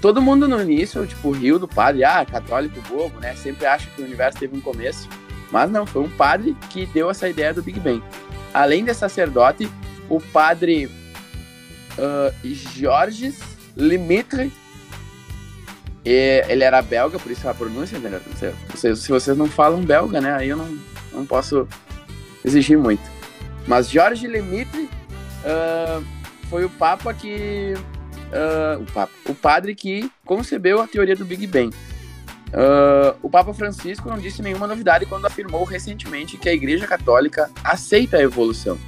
Todo 0.01 0.23
mundo 0.23 0.47
no 0.47 0.61
início, 0.61 1.07
tipo, 1.07 1.31
riu 1.31 1.59
do 1.59 1.67
padre, 1.67 2.05
ah, 2.05 2.25
católico 2.25 2.81
bobo, 2.89 3.19
né? 3.19 3.35
Sempre 3.35 3.67
acha 3.67 3.89
que 3.91 4.03
o 4.03 4.05
universo 4.05 4.39
teve 4.39 4.57
um 4.57 4.61
começo. 4.61 5.09
Mas 5.51 5.71
não, 5.71 5.87
foi 5.87 6.03
um 6.03 6.11
padre 6.11 6.57
que 6.71 6.87
deu 6.87 7.11
essa 7.11 7.29
ideia 7.29 7.55
do 7.55 7.63
Big 7.63 7.81
Bang. 7.81 8.03
Além 8.53 8.85
de 8.85 8.93
sacerdote, 8.95 9.71
o 10.09 10.21
padre 10.21 10.87
uh, 10.87 12.33
Georges 12.45 13.41
Lemaitre, 13.77 14.53
e 16.05 16.45
ele 16.49 16.63
era 16.63 16.81
belga, 16.81 17.19
por 17.19 17.33
isso 17.33 17.49
a 17.49 17.55
pronúncia, 17.55 17.97
entendeu? 17.97 18.21
Se, 18.75 18.95
se 18.97 19.09
vocês 19.09 19.37
não 19.37 19.49
falam 19.49 19.83
belga, 19.83 20.21
né, 20.21 20.33
aí 20.35 20.49
eu 20.49 20.57
não, 20.57 20.79
não 21.13 21.27
posso 21.27 21.67
exigir 22.45 22.79
muito. 22.79 23.16
Mas 23.67 23.91
Georges 23.91 24.31
Lemaitre 24.31 24.89
uh, 25.45 26.05
foi 26.49 26.65
o 26.65 26.71
papa 26.71 27.13
que... 27.13 27.75
Uh, 28.27 28.83
o, 28.83 28.87
papa, 28.93 29.13
o 29.29 29.35
padre 29.35 29.75
que 29.75 30.11
concebeu 30.25 30.81
a 30.81 30.87
teoria 30.87 31.15
do 31.15 31.25
Big 31.25 31.47
Bang. 31.47 31.75
Uh, 32.47 33.17
o 33.23 33.29
Papa 33.29 33.53
Francisco 33.53 34.09
não 34.09 34.19
disse 34.19 34.41
nenhuma 34.41 34.67
novidade 34.67 35.05
quando 35.05 35.27
afirmou 35.27 35.65
recentemente 35.65 36.37
que 36.37 36.49
a 36.49 36.55
Igreja 36.55 36.87
Católica 36.87 37.51
aceita 37.63 38.17
a 38.17 38.23
evolução. 38.23 38.79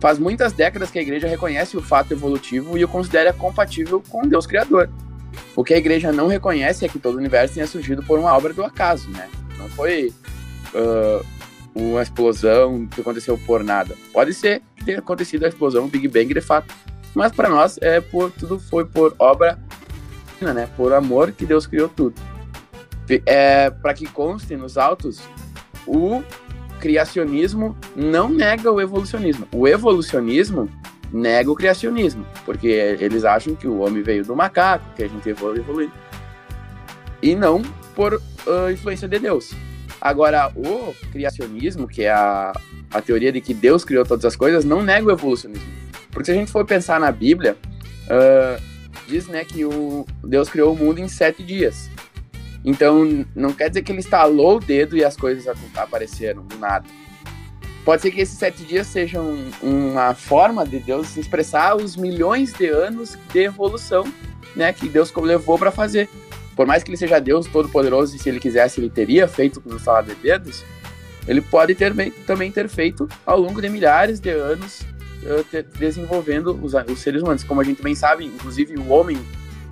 Faz 0.00 0.18
muitas 0.18 0.52
décadas 0.52 0.90
que 0.90 0.98
a 0.98 1.02
Igreja 1.02 1.28
reconhece 1.28 1.76
o 1.76 1.82
fato 1.82 2.12
evolutivo 2.12 2.76
e 2.76 2.84
o 2.84 2.88
considera 2.88 3.32
compatível 3.32 4.02
com 4.08 4.26
Deus 4.26 4.46
Criador. 4.46 4.90
O 5.54 5.62
que 5.62 5.74
a 5.74 5.78
Igreja 5.78 6.10
não 6.10 6.26
reconhece 6.26 6.84
é 6.84 6.88
que 6.88 6.98
todo 6.98 7.14
o 7.14 7.18
universo 7.18 7.54
tenha 7.54 7.66
surgido 7.66 8.02
por 8.02 8.18
uma 8.18 8.36
obra 8.36 8.52
do 8.52 8.64
acaso, 8.64 9.08
né? 9.10 9.28
Não 9.58 9.68
foi 9.68 10.12
uh, 10.74 11.24
uma 11.74 12.02
explosão 12.02 12.86
que 12.86 13.00
aconteceu 13.00 13.38
por 13.38 13.64
nada. 13.64 13.96
Pode 14.12 14.34
ser 14.34 14.62
que 14.76 14.84
tenha 14.84 14.98
acontecido 14.98 15.44
a 15.44 15.48
explosão, 15.48 15.84
o 15.84 15.88
Big 15.88 16.06
Bang 16.08 16.32
de 16.32 16.40
fato, 16.40 16.74
mas 17.14 17.32
para 17.32 17.48
nós 17.48 17.78
é 17.80 18.00
por 18.00 18.30
tudo 18.30 18.58
foi 18.58 18.84
por 18.84 19.14
obra, 19.18 19.58
né? 20.40 20.68
Por 20.76 20.92
amor 20.92 21.32
que 21.32 21.46
Deus 21.46 21.66
criou 21.66 21.88
tudo. 21.88 22.20
É, 23.26 23.70
para 23.70 23.94
que 23.94 24.06
conste 24.06 24.56
nos 24.56 24.78
autos, 24.78 25.20
o 25.86 26.22
criacionismo 26.80 27.76
não 27.94 28.28
nega 28.28 28.70
o 28.72 28.80
evolucionismo. 28.80 29.46
O 29.52 29.68
evolucionismo 29.68 30.68
nega 31.12 31.50
o 31.50 31.54
criacionismo, 31.54 32.26
porque 32.44 32.66
eles 32.66 33.24
acham 33.24 33.54
que 33.54 33.68
o 33.68 33.80
homem 33.80 34.02
veio 34.02 34.24
do 34.24 34.34
macaco, 34.34 34.84
que 34.96 35.04
a 35.04 35.08
gente 35.08 35.28
evoluiu, 35.28 35.90
e 37.22 37.34
não 37.36 37.62
por 37.94 38.14
uh, 38.14 38.70
influência 38.72 39.06
de 39.06 39.18
Deus. 39.18 39.54
Agora, 40.04 40.50
o 40.56 40.92
criacionismo, 41.12 41.86
que 41.86 42.02
é 42.02 42.10
a, 42.10 42.52
a 42.90 43.00
teoria 43.00 43.30
de 43.30 43.40
que 43.40 43.54
Deus 43.54 43.84
criou 43.84 44.04
todas 44.04 44.24
as 44.24 44.34
coisas, 44.34 44.64
não 44.64 44.82
nega 44.82 45.06
o 45.06 45.12
evolucionismo. 45.12 45.64
Porque 46.10 46.24
se 46.24 46.32
a 46.32 46.34
gente 46.34 46.50
for 46.50 46.66
pensar 46.66 46.98
na 46.98 47.12
Bíblia, 47.12 47.56
uh, 48.08 48.60
diz 49.06 49.28
né, 49.28 49.44
que 49.44 49.64
o 49.64 50.04
Deus 50.24 50.48
criou 50.48 50.72
o 50.72 50.76
mundo 50.76 50.98
em 50.98 51.06
sete 51.06 51.44
dias. 51.44 51.88
Então, 52.64 53.24
não 53.32 53.52
quer 53.52 53.68
dizer 53.68 53.82
que 53.82 53.92
ele 53.92 54.00
instalou 54.00 54.56
o 54.56 54.60
dedo 54.60 54.96
e 54.96 55.04
as 55.04 55.16
coisas 55.16 55.46
apareceram 55.76 56.44
do 56.46 56.58
nada. 56.58 56.84
Pode 57.84 58.02
ser 58.02 58.10
que 58.10 58.22
esses 58.22 58.36
sete 58.36 58.64
dias 58.64 58.88
sejam 58.88 59.36
uma 59.62 60.14
forma 60.14 60.66
de 60.66 60.80
Deus 60.80 61.16
expressar 61.16 61.76
os 61.76 61.94
milhões 61.96 62.52
de 62.52 62.66
anos 62.66 63.16
de 63.32 63.44
evolução 63.44 64.04
né, 64.56 64.72
que 64.72 64.88
Deus 64.88 65.14
levou 65.14 65.56
para 65.56 65.70
fazer. 65.70 66.08
Por 66.54 66.66
mais 66.66 66.82
que 66.82 66.90
ele 66.90 66.96
seja 66.96 67.18
Deus 67.18 67.46
todo-poderoso 67.46 68.14
e 68.14 68.18
se 68.18 68.28
ele 68.28 68.40
quisesse 68.40 68.80
ele 68.80 68.90
teria 68.90 69.26
feito 69.26 69.60
com 69.60 69.70
um 69.70 69.76
instalar 69.76 70.04
de 70.04 70.14
dedos, 70.14 70.64
ele 71.26 71.40
pode 71.40 71.74
ter, 71.74 71.94
também 72.26 72.50
ter 72.50 72.68
feito 72.68 73.08
ao 73.24 73.38
longo 73.38 73.60
de 73.60 73.68
milhares 73.68 74.20
de 74.20 74.30
anos 74.30 74.80
uh, 75.22 75.78
desenvolvendo 75.78 76.58
os, 76.62 76.74
os 76.74 76.98
seres 76.98 77.22
humanos. 77.22 77.44
Como 77.44 77.60
a 77.60 77.64
gente 77.64 77.82
bem 77.82 77.94
sabe, 77.94 78.24
inclusive 78.24 78.74
o 78.76 78.88
homem 78.88 79.18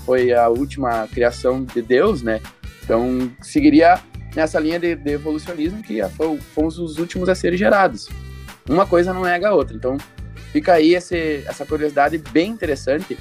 foi 0.07 0.33
a 0.33 0.49
última 0.49 1.07
criação 1.09 1.65
de 1.65 1.83
Deus, 1.83 2.23
né? 2.23 2.41
Então, 2.83 3.31
seguiria 3.43 4.01
nessa 4.35 4.59
linha 4.59 4.79
de, 4.79 4.95
de 4.95 5.11
evolucionismo 5.11 5.83
que 5.83 6.01
fomos 6.55 6.79
os 6.79 6.99
últimos 6.99 7.29
a 7.29 7.35
serem 7.35 7.59
gerados. 7.59 8.09
Uma 8.69 8.87
coisa 8.87 9.13
não 9.13 9.23
nega 9.23 9.49
a 9.49 9.55
outra. 9.55 9.77
Então, 9.77 9.97
fica 10.53 10.75
aí 10.75 10.95
esse, 10.95 11.45
essa 11.47 11.67
curiosidade 11.67 12.19
bem 12.19 12.51
interessante, 12.51 13.19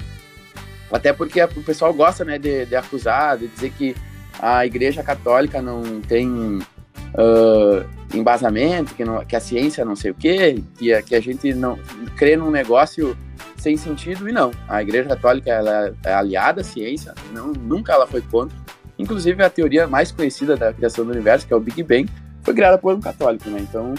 até 0.90 1.12
porque 1.12 1.42
o 1.42 1.62
pessoal 1.62 1.92
gosta 1.92 2.24
né, 2.24 2.38
de, 2.38 2.66
de 2.66 2.76
acusar, 2.76 3.38
de 3.38 3.48
dizer 3.48 3.70
que 3.70 3.94
a 4.40 4.64
Igreja 4.64 5.02
Católica 5.02 5.60
não 5.60 6.00
tem 6.00 6.28
uh, 6.28 7.84
embasamento, 8.14 8.94
que, 8.94 9.04
não, 9.04 9.24
que 9.24 9.36
a 9.36 9.40
ciência 9.40 9.84
não 9.84 9.96
sei 9.96 10.10
o 10.10 10.14
quê, 10.14 10.62
que 10.78 10.92
a, 10.92 11.02
que 11.02 11.14
a 11.14 11.20
gente 11.20 11.52
não 11.54 11.78
crê 12.16 12.36
num 12.36 12.50
negócio 12.50 13.16
sem 13.56 13.76
sentido, 13.76 14.28
e 14.28 14.32
não. 14.32 14.50
A 14.66 14.82
Igreja 14.82 15.08
Católica 15.10 15.50
ela 15.50 15.94
é 16.04 16.12
aliada 16.12 16.62
à 16.62 16.64
ciência, 16.64 17.14
não, 17.32 17.52
nunca 17.52 17.92
ela 17.92 18.06
foi 18.06 18.22
contra. 18.22 18.56
Inclusive, 18.98 19.42
a 19.42 19.50
teoria 19.50 19.86
mais 19.86 20.10
conhecida 20.10 20.56
da 20.56 20.72
criação 20.72 21.04
do 21.04 21.12
universo, 21.12 21.46
que 21.46 21.52
é 21.52 21.56
o 21.56 21.60
Big 21.60 21.82
Bang, 21.82 22.08
foi 22.42 22.54
criada 22.54 22.78
por 22.78 22.94
um 22.94 23.00
católico, 23.00 23.48
né? 23.48 23.60
Então, 23.60 23.94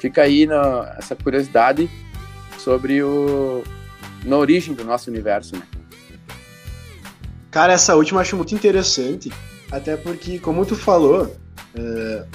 fica 0.00 0.22
aí 0.22 0.46
na, 0.46 0.94
essa 0.98 1.16
curiosidade 1.16 1.88
sobre 2.58 3.02
o, 3.02 3.62
na 4.24 4.36
origem 4.36 4.74
do 4.74 4.84
nosso 4.84 5.10
universo, 5.10 5.56
né? 5.56 5.62
Cara, 7.54 7.72
essa 7.72 7.94
última 7.94 8.18
eu 8.18 8.22
acho 8.22 8.36
muito 8.36 8.52
interessante, 8.52 9.30
até 9.70 9.96
porque, 9.96 10.40
como 10.40 10.66
tu 10.66 10.74
falou, 10.74 11.32
uh, 11.76 12.26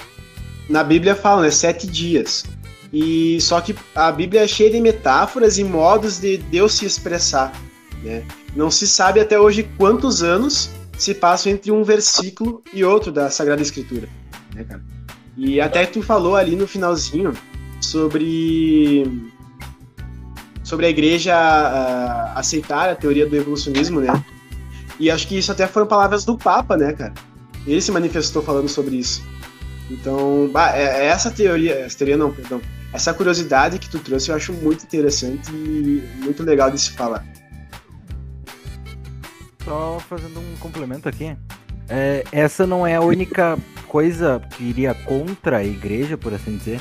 na 0.66 0.82
Bíblia 0.82 1.14
fala, 1.14 1.42
né, 1.42 1.50
sete 1.50 1.86
dias. 1.86 2.46
E 2.90 3.38
só 3.38 3.60
que 3.60 3.76
a 3.94 4.10
Bíblia 4.10 4.44
é 4.44 4.48
cheia 4.48 4.70
de 4.70 4.80
metáforas 4.80 5.58
e 5.58 5.62
modos 5.62 6.18
de 6.18 6.38
Deus 6.38 6.72
se 6.72 6.86
expressar, 6.86 7.52
né? 8.02 8.24
Não 8.56 8.70
se 8.70 8.88
sabe 8.88 9.20
até 9.20 9.38
hoje 9.38 9.68
quantos 9.76 10.22
anos 10.22 10.70
se 10.96 11.12
passam 11.12 11.52
entre 11.52 11.70
um 11.70 11.84
versículo 11.84 12.64
e 12.72 12.82
outro 12.82 13.12
da 13.12 13.28
Sagrada 13.28 13.60
Escritura. 13.60 14.08
Né, 14.54 14.64
cara? 14.64 14.82
E 15.36 15.60
até 15.60 15.84
tu 15.84 16.00
falou 16.02 16.34
ali 16.34 16.56
no 16.56 16.66
finalzinho 16.66 17.34
sobre 17.78 19.04
sobre 20.64 20.86
a 20.86 20.88
igreja 20.88 21.36
uh, 21.36 22.38
aceitar 22.38 22.88
a 22.88 22.94
teoria 22.94 23.26
do 23.26 23.36
evolucionismo, 23.36 24.00
né? 24.00 24.24
E 25.00 25.10
acho 25.10 25.26
que 25.26 25.36
isso 25.36 25.50
até 25.50 25.66
foram 25.66 25.88
palavras 25.88 26.24
do 26.24 26.38
Papa, 26.38 26.76
né, 26.76 26.92
cara? 26.92 27.14
Ele 27.66 27.80
se 27.80 27.90
manifestou 27.90 28.42
falando 28.42 28.68
sobre 28.68 28.94
isso. 28.96 29.20
Então, 29.90 30.48
bah, 30.52 30.76
é, 30.76 30.82
é 30.82 31.06
essa 31.06 31.30
teoria, 31.30 31.74
essa 31.80 31.98
teoria 31.98 32.16
não, 32.16 32.30
perdão, 32.30 32.60
essa 32.92 33.12
curiosidade 33.12 33.78
que 33.80 33.90
tu 33.90 33.98
trouxe 33.98 34.30
eu 34.30 34.36
acho 34.36 34.52
muito 34.52 34.84
interessante 34.84 35.50
e 35.50 36.08
muito 36.22 36.44
legal 36.44 36.70
de 36.70 36.78
se 36.78 36.90
falar 36.90 37.24
só 39.70 40.00
fazendo 40.00 40.40
um 40.40 40.56
complemento 40.58 41.08
aqui. 41.08 41.36
É, 41.88 42.24
essa 42.32 42.66
não 42.66 42.84
é 42.84 42.96
a 42.96 43.00
única 43.00 43.56
coisa 43.86 44.42
que 44.50 44.64
iria 44.64 44.92
contra 44.94 45.58
a 45.58 45.64
igreja, 45.64 46.18
por 46.18 46.34
assim 46.34 46.56
dizer, 46.56 46.80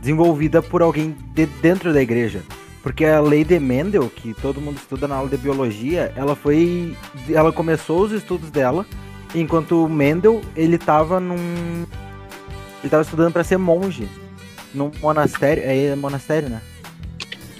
desenvolvida 0.00 0.62
por 0.62 0.80
alguém 0.80 1.14
de 1.34 1.44
dentro 1.44 1.92
da 1.92 2.00
igreja. 2.00 2.42
Porque 2.82 3.04
a 3.04 3.20
lei 3.20 3.44
de 3.44 3.58
Mendel, 3.60 4.08
que 4.08 4.32
todo 4.32 4.60
mundo 4.60 4.78
estuda 4.78 5.06
na 5.06 5.16
aula 5.16 5.28
de 5.28 5.36
biologia, 5.36 6.12
ela 6.16 6.34
foi. 6.34 6.96
Ela 7.28 7.52
começou 7.52 8.02
os 8.02 8.12
estudos 8.12 8.50
dela, 8.50 8.86
enquanto 9.34 9.88
Mendel 9.88 10.40
ele 10.56 10.76
estava 10.76 11.20
num. 11.20 11.36
Ele 11.36 12.86
estava 12.86 13.02
estudando 13.02 13.32
para 13.32 13.44
ser 13.44 13.58
monge. 13.58 14.08
Num 14.72 14.90
monastério. 15.00 15.62
É 15.66 15.94
monastério, 15.94 16.48
né? 16.48 16.62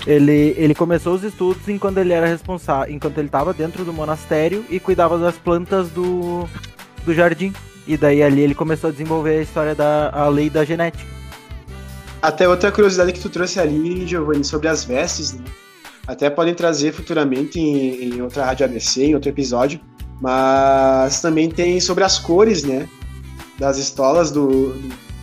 Ele, 0.06 0.54
ele 0.56 0.74
começou 0.74 1.14
os 1.14 1.22
estudos 1.22 1.68
enquanto 1.68 1.98
ele 1.98 2.14
era 2.14 2.26
responsável, 2.26 2.94
enquanto 2.94 3.18
ele 3.18 3.28
estava 3.28 3.52
dentro 3.52 3.84
do 3.84 3.92
monastério 3.92 4.64
e 4.70 4.80
cuidava 4.80 5.18
das 5.18 5.36
plantas 5.36 5.90
do, 5.90 6.48
do 7.04 7.12
jardim. 7.12 7.52
E 7.86 7.96
daí 7.98 8.22
ali 8.22 8.40
ele 8.40 8.54
começou 8.54 8.88
a 8.88 8.90
desenvolver 8.90 9.38
a 9.38 9.42
história 9.42 9.74
da 9.74 10.10
a 10.10 10.28
lei 10.28 10.48
da 10.48 10.64
genética. 10.64 11.19
Até 12.22 12.46
outra 12.48 12.70
curiosidade 12.70 13.12
que 13.12 13.20
tu 13.20 13.30
trouxe 13.30 13.58
ali, 13.58 14.06
Giovanni, 14.06 14.44
sobre 14.44 14.68
as 14.68 14.84
vestes, 14.84 15.32
né? 15.32 15.44
Até 16.06 16.28
podem 16.28 16.54
trazer 16.54 16.92
futuramente 16.92 17.58
em, 17.58 18.16
em 18.16 18.22
outra 18.22 18.44
rádio 18.44 18.66
ABC, 18.66 19.04
em 19.04 19.14
outro 19.14 19.30
episódio. 19.30 19.80
Mas 20.20 21.22
também 21.22 21.48
tem 21.48 21.80
sobre 21.80 22.04
as 22.04 22.18
cores, 22.18 22.62
né? 22.62 22.88
Das 23.58 23.78
estolas 23.78 24.30
do, 24.30 24.74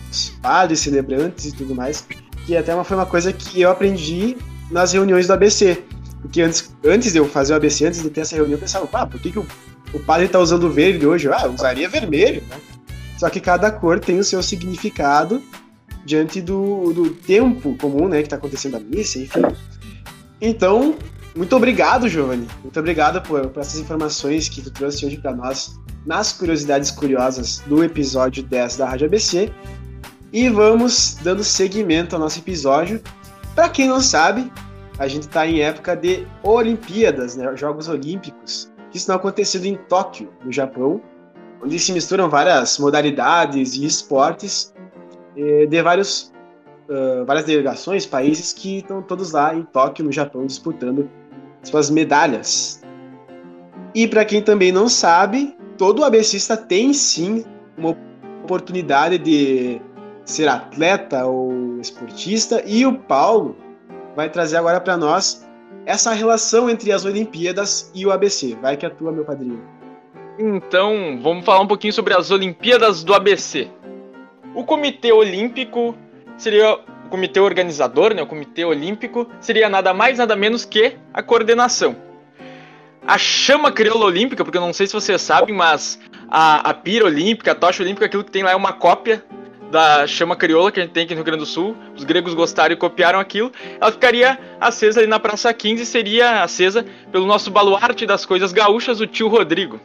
dos 0.08 0.30
padres, 0.42 0.80
celebrantes 0.80 1.46
e 1.46 1.52
tudo 1.52 1.74
mais. 1.74 2.04
Que 2.46 2.56
até 2.56 2.74
uma, 2.74 2.82
foi 2.82 2.96
uma 2.96 3.06
coisa 3.06 3.32
que 3.32 3.60
eu 3.60 3.70
aprendi 3.70 4.36
nas 4.70 4.92
reuniões 4.92 5.28
do 5.28 5.32
ABC. 5.34 5.84
Porque 6.20 6.42
antes, 6.42 6.74
antes 6.84 7.12
de 7.12 7.18
eu 7.18 7.28
fazer 7.28 7.52
o 7.52 7.56
ABC, 7.56 7.86
antes 7.86 8.02
de 8.02 8.10
ter 8.10 8.22
essa 8.22 8.34
reunião, 8.34 8.56
eu 8.56 8.60
pensava, 8.60 8.86
pá, 8.88 9.06
por 9.06 9.20
que, 9.20 9.30
que 9.30 9.38
o, 9.38 9.46
o 9.94 10.00
padre 10.00 10.26
está 10.26 10.40
usando 10.40 10.68
verde 10.68 11.06
hoje? 11.06 11.28
Ah, 11.28 11.46
usaria 11.46 11.88
vermelho, 11.88 12.42
né? 12.48 12.56
Só 13.18 13.30
que 13.30 13.40
cada 13.40 13.70
cor 13.70 14.00
tem 14.00 14.18
o 14.18 14.24
seu 14.24 14.42
significado 14.42 15.40
diante 16.08 16.40
do, 16.40 16.92
do 16.92 17.10
tempo 17.10 17.76
comum, 17.76 18.08
né, 18.08 18.18
que 18.18 18.26
está 18.26 18.36
acontecendo 18.36 18.76
a 18.76 18.80
missa, 18.80 19.18
enfim. 19.18 19.42
Então, 20.40 20.96
muito 21.36 21.54
obrigado, 21.54 22.08
Giovanni. 22.08 22.48
Muito 22.62 22.78
obrigado 22.80 23.20
por, 23.22 23.48
por 23.48 23.60
essas 23.60 23.78
informações 23.78 24.48
que 24.48 24.62
tu 24.62 24.70
trouxe 24.70 25.04
hoje 25.04 25.18
para 25.18 25.34
nós 25.34 25.78
nas 26.06 26.32
curiosidades 26.32 26.90
curiosas 26.90 27.62
do 27.66 27.84
episódio 27.84 28.42
10 28.42 28.78
da 28.78 28.88
Rádio 28.88 29.06
ABC. 29.06 29.52
E 30.32 30.48
vamos 30.48 31.18
dando 31.22 31.44
seguimento 31.44 32.16
ao 32.16 32.20
nosso 32.20 32.38
episódio 32.38 33.02
para 33.58 33.68
quem 33.68 33.88
não 33.88 34.00
sabe, 34.00 34.52
a 35.00 35.08
gente 35.08 35.24
está 35.24 35.44
em 35.44 35.62
época 35.62 35.96
de 35.96 36.24
Olimpíadas, 36.44 37.34
né, 37.34 37.56
Jogos 37.56 37.88
Olímpicos, 37.88 38.70
que 38.92 38.98
estão 38.98 39.16
acontecendo 39.16 39.64
em 39.64 39.74
Tóquio, 39.74 40.32
no 40.44 40.52
Japão, 40.52 41.00
onde 41.60 41.76
se 41.76 41.90
misturam 41.90 42.30
várias 42.30 42.78
modalidades 42.78 43.74
e 43.74 43.84
esportes. 43.84 44.72
Eh, 45.38 45.66
de 45.66 45.82
vários, 45.82 46.32
ah, 46.90 47.22
várias 47.24 47.46
delegações, 47.46 48.04
países 48.04 48.52
que 48.52 48.78
estão 48.78 49.00
todos 49.00 49.30
lá 49.30 49.54
em 49.54 49.62
Tóquio, 49.62 50.04
no 50.04 50.10
Japão, 50.10 50.44
disputando 50.44 51.08
suas 51.62 51.90
medalhas. 51.90 52.82
E 53.94 54.06
para 54.06 54.24
quem 54.24 54.42
também 54.42 54.72
não 54.72 54.88
sabe, 54.88 55.56
todo 55.76 56.04
ABCista 56.04 56.56
tem 56.56 56.92
sim 56.92 57.44
uma 57.76 57.96
oportunidade 58.42 59.18
de 59.18 59.80
ser 60.24 60.48
atleta 60.48 61.24
ou 61.24 61.80
esportista, 61.80 62.62
e 62.66 62.84
o 62.84 62.98
Paulo 62.98 63.56
vai 64.16 64.28
trazer 64.28 64.56
agora 64.56 64.80
para 64.80 64.96
nós 64.96 65.48
essa 65.86 66.12
relação 66.12 66.68
entre 66.68 66.92
as 66.92 67.04
Olimpíadas 67.04 67.90
e 67.94 68.04
o 68.04 68.10
ABC. 68.10 68.56
Vai 68.60 68.76
que 68.76 68.84
atua, 68.84 69.12
meu 69.12 69.24
padrinho. 69.24 69.62
Então, 70.38 71.18
vamos 71.22 71.44
falar 71.44 71.60
um 71.60 71.66
pouquinho 71.66 71.92
sobre 71.92 72.14
as 72.14 72.30
Olimpíadas 72.30 73.02
do 73.02 73.14
ABC. 73.14 73.70
O 74.58 74.64
Comitê 74.64 75.12
Olímpico 75.12 75.96
seria 76.36 76.74
o 76.74 77.08
comitê 77.08 77.38
organizador, 77.38 78.12
né? 78.12 78.22
O 78.22 78.26
Comitê 78.26 78.64
Olímpico 78.64 79.30
seria 79.40 79.68
nada 79.68 79.94
mais 79.94 80.18
nada 80.18 80.34
menos 80.34 80.64
que 80.64 80.96
a 81.14 81.22
coordenação. 81.22 81.94
A 83.06 83.16
chama 83.16 83.70
crioula 83.70 84.06
olímpica, 84.06 84.44
porque 84.44 84.58
eu 84.58 84.62
não 84.62 84.72
sei 84.72 84.88
se 84.88 84.92
vocês 84.92 85.22
sabem, 85.22 85.54
mas 85.54 86.00
a, 86.28 86.70
a 86.70 86.74
pira 86.74 87.04
olímpica, 87.04 87.52
a 87.52 87.54
tocha 87.54 87.84
olímpica, 87.84 88.06
aquilo 88.06 88.24
que 88.24 88.32
tem 88.32 88.42
lá 88.42 88.50
é 88.50 88.56
uma 88.56 88.72
cópia 88.72 89.24
da 89.70 90.08
chama 90.08 90.34
crioula 90.34 90.72
que 90.72 90.80
a 90.80 90.82
gente 90.82 90.92
tem 90.92 91.04
aqui 91.04 91.14
no 91.14 91.18
Rio 91.18 91.26
Grande 91.26 91.44
do 91.44 91.46
Sul. 91.46 91.76
Os 91.96 92.02
gregos 92.02 92.34
gostaram 92.34 92.72
e 92.72 92.76
copiaram 92.76 93.20
aquilo. 93.20 93.52
Ela 93.80 93.92
ficaria 93.92 94.40
acesa 94.60 94.98
ali 94.98 95.06
na 95.06 95.20
Praça 95.20 95.54
15 95.54 95.84
e 95.84 95.86
seria 95.86 96.42
acesa 96.42 96.84
pelo 97.12 97.26
nosso 97.26 97.48
baluarte 97.48 98.04
das 98.04 98.26
coisas 98.26 98.52
gaúchas, 98.52 99.00
o 99.00 99.06
tio 99.06 99.28
Rodrigo. 99.28 99.78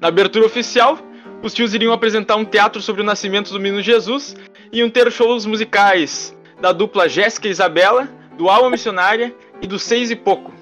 Na 0.00 0.08
abertura 0.08 0.46
oficial, 0.46 0.98
os 1.42 1.52
tios 1.52 1.74
iriam 1.74 1.92
apresentar 1.92 2.36
um 2.36 2.44
teatro 2.44 2.80
sobre 2.80 3.02
o 3.02 3.04
nascimento 3.04 3.52
do 3.52 3.58
menino 3.58 3.82
Jesus 3.82 4.36
e 4.72 4.78
iam 4.78 4.88
ter 4.88 5.10
shows 5.10 5.44
musicais 5.44 6.34
da 6.60 6.72
dupla 6.72 7.08
Jéssica 7.08 7.48
e 7.48 7.50
Isabela, 7.50 8.08
do 8.38 8.48
Alma 8.48 8.70
Missionária 8.70 9.34
e 9.60 9.66
do 9.66 9.78
Seis 9.78 10.10
e 10.10 10.16
Pouco. 10.16 10.52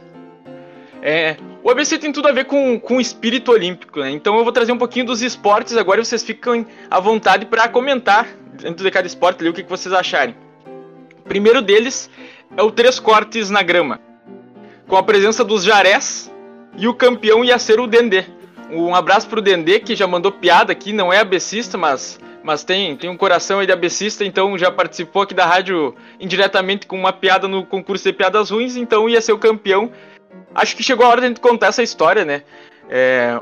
É, 1.02 1.36
o 1.62 1.70
ABC 1.70 1.98
tem 1.98 2.10
tudo 2.10 2.28
a 2.28 2.32
ver 2.32 2.46
com, 2.46 2.80
com 2.80 2.96
o 2.96 3.00
espírito 3.00 3.52
olímpico, 3.52 4.00
né? 4.00 4.10
Então 4.10 4.36
eu 4.36 4.42
vou 4.42 4.52
trazer 4.52 4.72
um 4.72 4.78
pouquinho 4.78 5.06
dos 5.06 5.20
esportes 5.20 5.76
agora 5.76 6.00
e 6.00 6.04
vocês 6.04 6.22
ficam 6.22 6.66
à 6.90 6.98
vontade 6.98 7.44
para 7.46 7.68
comentar 7.68 8.26
dentro 8.60 8.84
de 8.84 8.90
cada 8.90 9.06
esporte 9.06 9.40
ali 9.40 9.50
o 9.50 9.52
que, 9.52 9.62
que 9.62 9.68
vocês 9.70 9.94
acharem. 9.94 10.34
O 11.18 11.28
primeiro 11.28 11.60
deles 11.60 12.10
é 12.56 12.62
o 12.62 12.70
três 12.70 12.98
cortes 12.98 13.50
na 13.50 13.62
grama, 13.62 14.00
com 14.88 14.96
a 14.96 15.02
presença 15.02 15.44
dos 15.44 15.62
jarés 15.62 16.30
e 16.76 16.88
o 16.88 16.94
campeão 16.94 17.44
ia 17.44 17.58
ser 17.58 17.78
o 17.78 17.86
Dendê. 17.86 18.24
Um 18.72 18.94
abraço 18.94 19.28
pro 19.28 19.42
Dendê 19.42 19.80
que 19.80 19.94
já 19.94 20.06
mandou 20.06 20.30
piada 20.30 20.72
aqui, 20.72 20.92
não 20.92 21.12
é 21.12 21.18
abecista, 21.18 21.76
mas 21.76 22.18
mas 22.42 22.64
tem, 22.64 22.96
tem 22.96 23.10
um 23.10 23.18
coração 23.18 23.58
aí 23.58 23.66
de 23.66 23.72
abecista, 23.72 24.24
então 24.24 24.56
já 24.56 24.70
participou 24.70 25.20
aqui 25.20 25.34
da 25.34 25.44
rádio 25.44 25.94
indiretamente 26.18 26.86
com 26.86 26.96
uma 26.96 27.12
piada 27.12 27.46
no 27.46 27.66
concurso 27.66 28.02
de 28.04 28.14
piadas 28.14 28.48
ruins, 28.48 28.76
então 28.76 29.06
ia 29.10 29.20
ser 29.20 29.32
o 29.32 29.38
campeão 29.38 29.92
acho 30.54 30.76
que 30.76 30.82
chegou 30.82 31.06
a 31.06 31.08
hora 31.08 31.20
de 31.20 31.26
a 31.26 31.28
gente 31.28 31.40
contar 31.40 31.68
essa 31.68 31.82
história, 31.82 32.24
né? 32.24 32.42
É, 32.88 33.40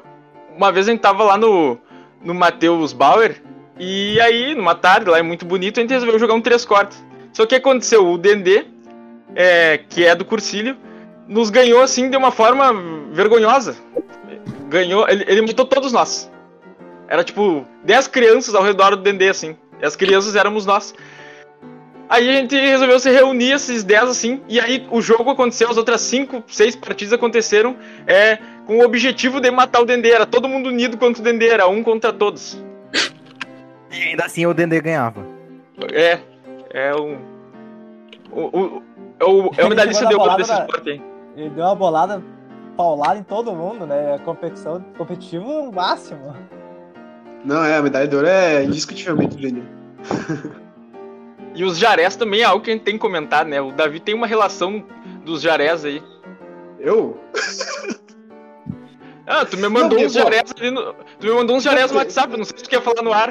uma 0.56 0.72
vez 0.72 0.88
a 0.88 0.90
gente 0.90 1.00
tava 1.00 1.22
lá 1.24 1.36
no, 1.36 1.78
no 2.22 2.34
Matheus 2.34 2.92
Bauer, 2.92 3.40
e 3.78 4.20
aí, 4.20 4.54
numa 4.54 4.74
tarde, 4.74 5.08
lá 5.08 5.18
é 5.18 5.22
muito 5.22 5.46
bonito, 5.46 5.78
a 5.78 5.80
gente 5.80 5.92
resolveu 5.92 6.18
jogar 6.18 6.34
um 6.34 6.40
três 6.40 6.64
cortes. 6.64 7.02
Só 7.32 7.46
que 7.46 7.54
aconteceu, 7.54 8.06
o 8.06 8.18
Dendê, 8.18 8.66
é, 9.34 9.78
que 9.88 10.04
é 10.04 10.14
do 10.14 10.24
Cursilho, 10.24 10.76
nos 11.28 11.50
ganhou 11.50 11.80
assim 11.82 12.10
de 12.10 12.16
uma 12.16 12.32
forma 12.32 12.72
vergonhosa. 13.12 13.76
Ganhou, 14.68 15.08
ele, 15.08 15.24
ele 15.26 15.42
matou 15.42 15.64
todos 15.64 15.92
nós. 15.92 16.30
Era 17.08 17.24
tipo 17.24 17.66
10 17.84 18.08
crianças 18.08 18.54
ao 18.54 18.62
redor 18.62 18.90
do 18.90 19.02
Dendê, 19.02 19.28
assim. 19.28 19.56
E 19.80 19.86
as 19.86 19.96
crianças 19.96 20.36
éramos 20.36 20.66
nós. 20.66 20.94
Aí 22.08 22.28
a 22.28 22.32
gente 22.32 22.54
resolveu 22.54 22.98
se 22.98 23.10
reunir, 23.10 23.52
esses 23.52 23.84
10 23.84 24.08
assim, 24.08 24.40
e 24.48 24.58
aí 24.58 24.86
o 24.90 25.02
jogo 25.02 25.30
aconteceu, 25.30 25.68
as 25.68 25.76
outras 25.76 26.00
5, 26.00 26.42
6 26.46 26.76
partidas 26.76 27.12
aconteceram 27.12 27.76
é, 28.06 28.38
com 28.66 28.78
o 28.78 28.84
objetivo 28.84 29.40
de 29.40 29.50
matar 29.50 29.82
o 29.82 29.84
Dendê. 29.84 30.10
Era 30.10 30.24
todo 30.24 30.48
mundo 30.48 30.70
unido 30.70 30.96
contra 30.96 31.20
o 31.20 31.24
Dendê, 31.24 31.48
era 31.48 31.68
um 31.68 31.82
contra 31.82 32.12
todos. 32.12 32.62
E 33.90 34.02
ainda 34.02 34.24
assim 34.24 34.46
o 34.46 34.54
Dendê 34.54 34.80
ganhava. 34.80 35.26
É, 35.92 36.18
é 36.70 36.94
um. 36.94 37.18
O, 38.32 38.40
o, 38.40 38.82
é, 39.20 39.24
o, 39.24 39.50
é 39.56 39.64
o 39.64 39.68
medalhista 39.68 40.06
de 40.06 40.14
ouro 40.14 40.36
desse 40.36 40.52
esporte 40.52 40.90
aí. 40.90 41.02
Ele 41.36 41.50
deu 41.50 41.64
uma 41.64 41.74
bolada 41.74 42.22
paulada 42.78 43.18
em 43.18 43.24
todo 43.24 43.52
mundo, 43.52 43.84
né? 43.84 44.14
A 44.14 44.18
competição 44.20 44.80
competitivo 44.96 45.72
máximo. 45.72 46.32
Não, 47.44 47.64
é, 47.64 47.76
a 47.76 47.82
medalha 47.82 48.06
de 48.06 48.14
ouro 48.14 48.28
é 48.28 48.62
indiscutivelmente 48.64 49.36
Dendê. 49.36 49.62
E 51.54 51.64
os 51.64 51.76
jarés 51.76 52.14
também 52.14 52.42
é 52.42 52.44
algo 52.44 52.62
que 52.62 52.70
a 52.70 52.72
gente 52.72 52.84
tem 52.84 52.94
que 52.94 53.00
comentar, 53.00 53.44
né? 53.44 53.60
O 53.60 53.72
Davi 53.72 53.98
tem 53.98 54.14
uma 54.14 54.28
relação 54.28 54.84
dos 55.24 55.40
jarés 55.42 55.84
aí. 55.84 56.00
Eu? 56.78 57.18
Ah, 59.30 59.44
tu 59.44 59.58
me 59.58 59.68
mandou 59.68 59.98
Não, 59.98 60.06
uns 60.06 60.14
jarés 60.14 60.54
ali 60.58 60.70
no. 60.70 60.94
Tu 61.20 61.26
me 61.26 61.32
mandou 61.34 61.54
uns 61.56 61.62
jarés 61.62 61.90
no 61.90 61.98
WhatsApp, 61.98 62.32
eu 62.32 62.38
não 62.38 62.46
sei 62.46 62.56
se 62.56 62.64
tu 62.64 62.70
quer 62.70 62.80
falar 62.80 63.02
no 63.02 63.12
ar. 63.12 63.30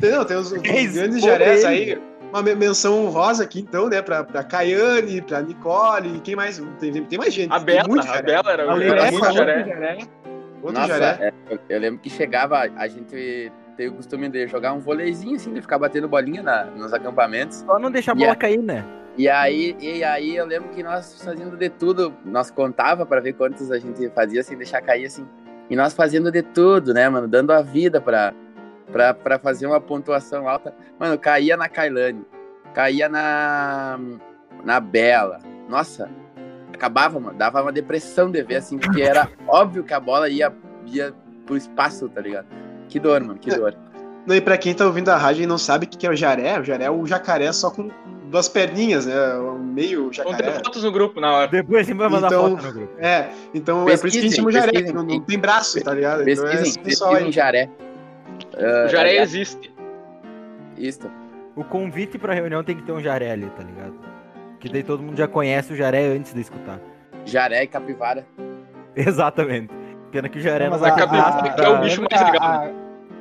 Tem, 0.00 0.10
não, 0.10 0.24
tem 0.24 0.36
É 0.36 0.80
isso, 0.80 0.94
grandes 0.94 1.22
jarés 1.22 1.62
ele. 1.62 1.92
aí. 1.92 2.02
Uma 2.30 2.42
me- 2.42 2.54
menção 2.54 3.04
honrosa 3.06 3.44
aqui, 3.44 3.60
então, 3.60 3.88
né? 3.88 4.02
Pra, 4.02 4.24
pra 4.24 4.42
Caiane, 4.42 5.22
pra 5.22 5.40
Nicole, 5.42 6.20
quem 6.20 6.34
mais? 6.36 6.62
Tem, 6.78 6.92
tem 7.04 7.18
mais 7.18 7.32
gente. 7.32 7.52
A 7.52 7.58
Bela, 7.58 7.88
muito 7.88 8.06
a. 8.06 8.20
Bela 8.22 8.52
era, 8.52 8.62
A 8.64 8.66
era 8.66 8.74
Lelé, 8.74 9.10
muito 9.10 9.32
jaré. 9.32 9.98
Outro 10.62 10.80
Nossa, 10.80 10.98
jaré. 10.98 11.18
é, 11.28 11.32
eu, 11.54 11.58
eu 11.68 11.80
lembro 11.80 12.00
que 12.00 12.10
chegava, 12.10 12.58
a 12.76 12.88
gente 12.88 13.52
tem 13.76 13.88
o 13.88 13.92
costume 13.94 14.28
de 14.28 14.46
jogar 14.48 14.72
um 14.72 14.80
voleizinho 14.80 15.36
assim, 15.36 15.52
de 15.52 15.60
ficar 15.60 15.78
batendo 15.78 16.08
bolinha 16.08 16.42
na- 16.42 16.64
nos 16.64 16.92
acampamentos. 16.92 17.58
Só 17.58 17.78
não 17.78 17.90
deixar 17.90 18.12
a 18.12 18.14
bola 18.14 18.34
cair, 18.34 18.58
né? 18.62 18.84
E 19.16 19.28
aí, 19.28 19.76
e 19.80 20.02
aí 20.04 20.36
eu 20.36 20.44
lembro 20.44 20.68
que 20.70 20.82
nós 20.82 21.22
fazendo 21.22 21.56
de 21.56 21.70
tudo, 21.70 22.12
nós 22.24 22.50
contava 22.50 23.06
pra 23.06 23.20
ver 23.20 23.32
quantos 23.34 23.70
a 23.70 23.78
gente 23.78 24.08
fazia 24.10 24.42
sem 24.42 24.58
deixar 24.58 24.80
cair 24.82 25.06
assim. 25.06 25.26
E 25.70 25.76
nós 25.76 25.94
fazendo 25.94 26.30
de 26.30 26.42
tudo, 26.42 26.92
né, 26.92 27.08
mano, 27.08 27.26
dando 27.26 27.50
a 27.52 27.62
vida 27.62 28.00
pra, 28.00 28.34
pra, 28.92 29.12
pra 29.14 29.38
fazer 29.38 29.66
uma 29.66 29.80
pontuação 29.80 30.48
alta. 30.48 30.74
Mano, 30.98 31.18
caía 31.18 31.56
na 31.56 31.68
Kailane, 31.68 32.24
caía 32.74 33.08
na 33.08 33.98
na 34.64 34.80
Bela. 34.80 35.38
Nossa, 35.68 36.08
acabava, 36.72 37.18
mano, 37.20 37.36
dava 37.38 37.62
uma 37.62 37.72
depressão 37.72 38.30
de 38.30 38.42
ver 38.42 38.56
assim, 38.56 38.78
porque 38.78 39.02
era 39.02 39.28
óbvio 39.46 39.84
que 39.84 39.94
a 39.94 40.00
bola 40.00 40.28
ia 40.28 40.52
ia 40.86 41.12
pro 41.44 41.56
espaço, 41.56 42.08
tá 42.08 42.20
ligado? 42.20 42.46
Que 42.88 42.98
dor, 43.00 43.20
mano, 43.22 43.38
que 43.38 43.50
dor. 43.54 43.74
Não, 44.26 44.34
e 44.34 44.40
pra 44.40 44.58
quem 44.58 44.74
tá 44.74 44.84
ouvindo 44.84 45.08
a 45.08 45.16
rádio 45.16 45.44
e 45.44 45.46
não 45.46 45.58
sabe 45.58 45.86
o 45.86 45.88
que 45.88 46.04
é 46.06 46.10
o 46.10 46.16
jaré, 46.16 46.58
o 46.60 46.64
jaré 46.64 46.84
é 46.86 46.90
o 46.90 47.06
jacaré 47.06 47.52
só 47.52 47.70
com 47.70 47.88
duas 48.28 48.48
perninhas, 48.48 49.06
né? 49.06 49.14
Meio 49.60 50.10
ter 50.10 50.16
jacaré. 50.16 50.52
fotos 50.54 50.82
no 50.82 50.90
grupo 50.90 51.20
na 51.20 51.32
hora. 51.32 51.48
Depois 51.48 51.80
a 51.80 51.82
gente 51.84 51.96
vai 51.96 52.08
mandar 52.08 52.26
Então- 52.28 52.50
foto 52.56 52.66
no 52.66 52.72
grupo. 52.72 52.92
É, 52.98 53.30
então 53.54 53.88
é 53.88 53.96
por 53.96 54.08
isso 54.08 54.18
que 54.18 54.18
a 54.18 54.22
gente 54.22 54.30
Pesquisem, 54.30 54.36
chama 54.36 54.48
o 54.48 54.52
jaré, 54.52 54.72
pesquisem. 54.72 54.94
não, 54.94 55.02
não 55.04 55.20
tem 55.20 55.38
braço, 55.38 55.80
tá 55.80 55.94
ligado? 55.94 56.28
Então 56.28 56.44
é 56.48 56.50
Pesquisem, 56.56 56.82
esse 56.86 57.04
jaré. 58.60 58.84
O 58.84 58.88
jaré 58.88 59.16
é, 59.16 59.22
existe. 59.22 59.74
Isso. 60.76 61.10
O 61.54 61.64
convite 61.64 62.18
pra 62.18 62.34
reunião 62.34 62.62
tem 62.62 62.76
que 62.76 62.82
ter 62.82 62.92
um 62.92 63.00
jaré 63.00 63.30
ali, 63.32 63.48
tá 63.50 63.62
ligado? 63.62 63.94
Que 64.60 64.68
daí 64.68 64.82
todo 64.82 65.02
mundo 65.02 65.16
já 65.16 65.26
conhece 65.28 65.72
o 65.72 65.76
jaré 65.76 66.06
antes 66.08 66.34
de 66.34 66.40
escutar. 66.40 66.78
Jaré 67.24 67.62
e 67.62 67.66
capivara. 67.66 68.26
Exatamente. 68.94 69.72
Pena 70.10 70.28
que 70.28 70.38
o 70.38 70.40
jaré 70.40 70.68
Mas 70.68 70.80
não 70.80 70.88
vai 70.88 70.90
a- 70.90 70.94
ter 70.94 71.02
a- 71.02 71.54
que 71.54 71.60
é 71.64 71.68
o 71.68 71.80
bicho 71.80 72.02
mais 72.10 72.22
a- 72.22 72.30
legal. 72.30 72.50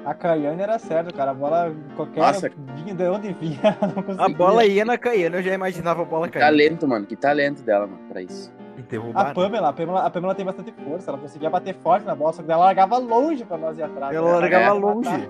A, 0.06 0.12
a 0.12 0.14
Caiane 0.14 0.62
era 0.62 0.78
certo, 0.80 1.14
cara. 1.14 1.32
A 1.32 1.34
bola, 1.34 1.74
qualquer. 1.96 2.20
Nossa. 2.20 2.52
vinha 2.76 2.94
de 2.94 3.04
onde 3.08 3.34
vinha, 3.34 3.60
não 3.82 4.04
conseguia. 4.04 4.26
A 4.26 4.30
bola 4.30 4.66
ia 4.66 4.86
na 4.86 4.98
Caiana, 4.98 5.38
eu 5.38 5.44
já 5.44 5.54
imaginava 5.54 6.02
a 6.04 6.06
bola 6.06 6.28
Que 6.28 6.34
caindo. 6.40 6.46
talento, 6.46 6.88
mano. 6.88 7.06
Que 7.06 7.16
talento 7.16 7.64
dela, 7.64 7.88
mano, 7.88 8.02
pra 8.10 8.22
isso. 8.22 8.54
A 8.96 9.00
Interrubar. 9.00 9.34
Pamela, 9.34 9.70
a 9.70 9.74
Pamela, 9.74 10.06
a 10.06 10.10
Pamela 10.10 10.36
tem 10.36 10.46
bastante 10.46 10.74
força, 10.84 11.10
ela 11.12 11.18
conseguia 11.18 11.50
bater 11.50 11.76
forte 11.76 12.06
na 12.06 12.16
bola, 12.16 12.34
só 12.34 12.42
que 12.44 12.52
ela 12.52 12.66
largava 12.66 12.98
longe 12.98 13.44
pra 13.46 13.58
nós 13.58 13.78
ir 13.78 13.84
atrás. 13.84 14.16
Ela 14.16 14.28
né? 14.34 14.38
largava 14.40 14.64
Pra 14.66 14.74
longe. 14.74 15.30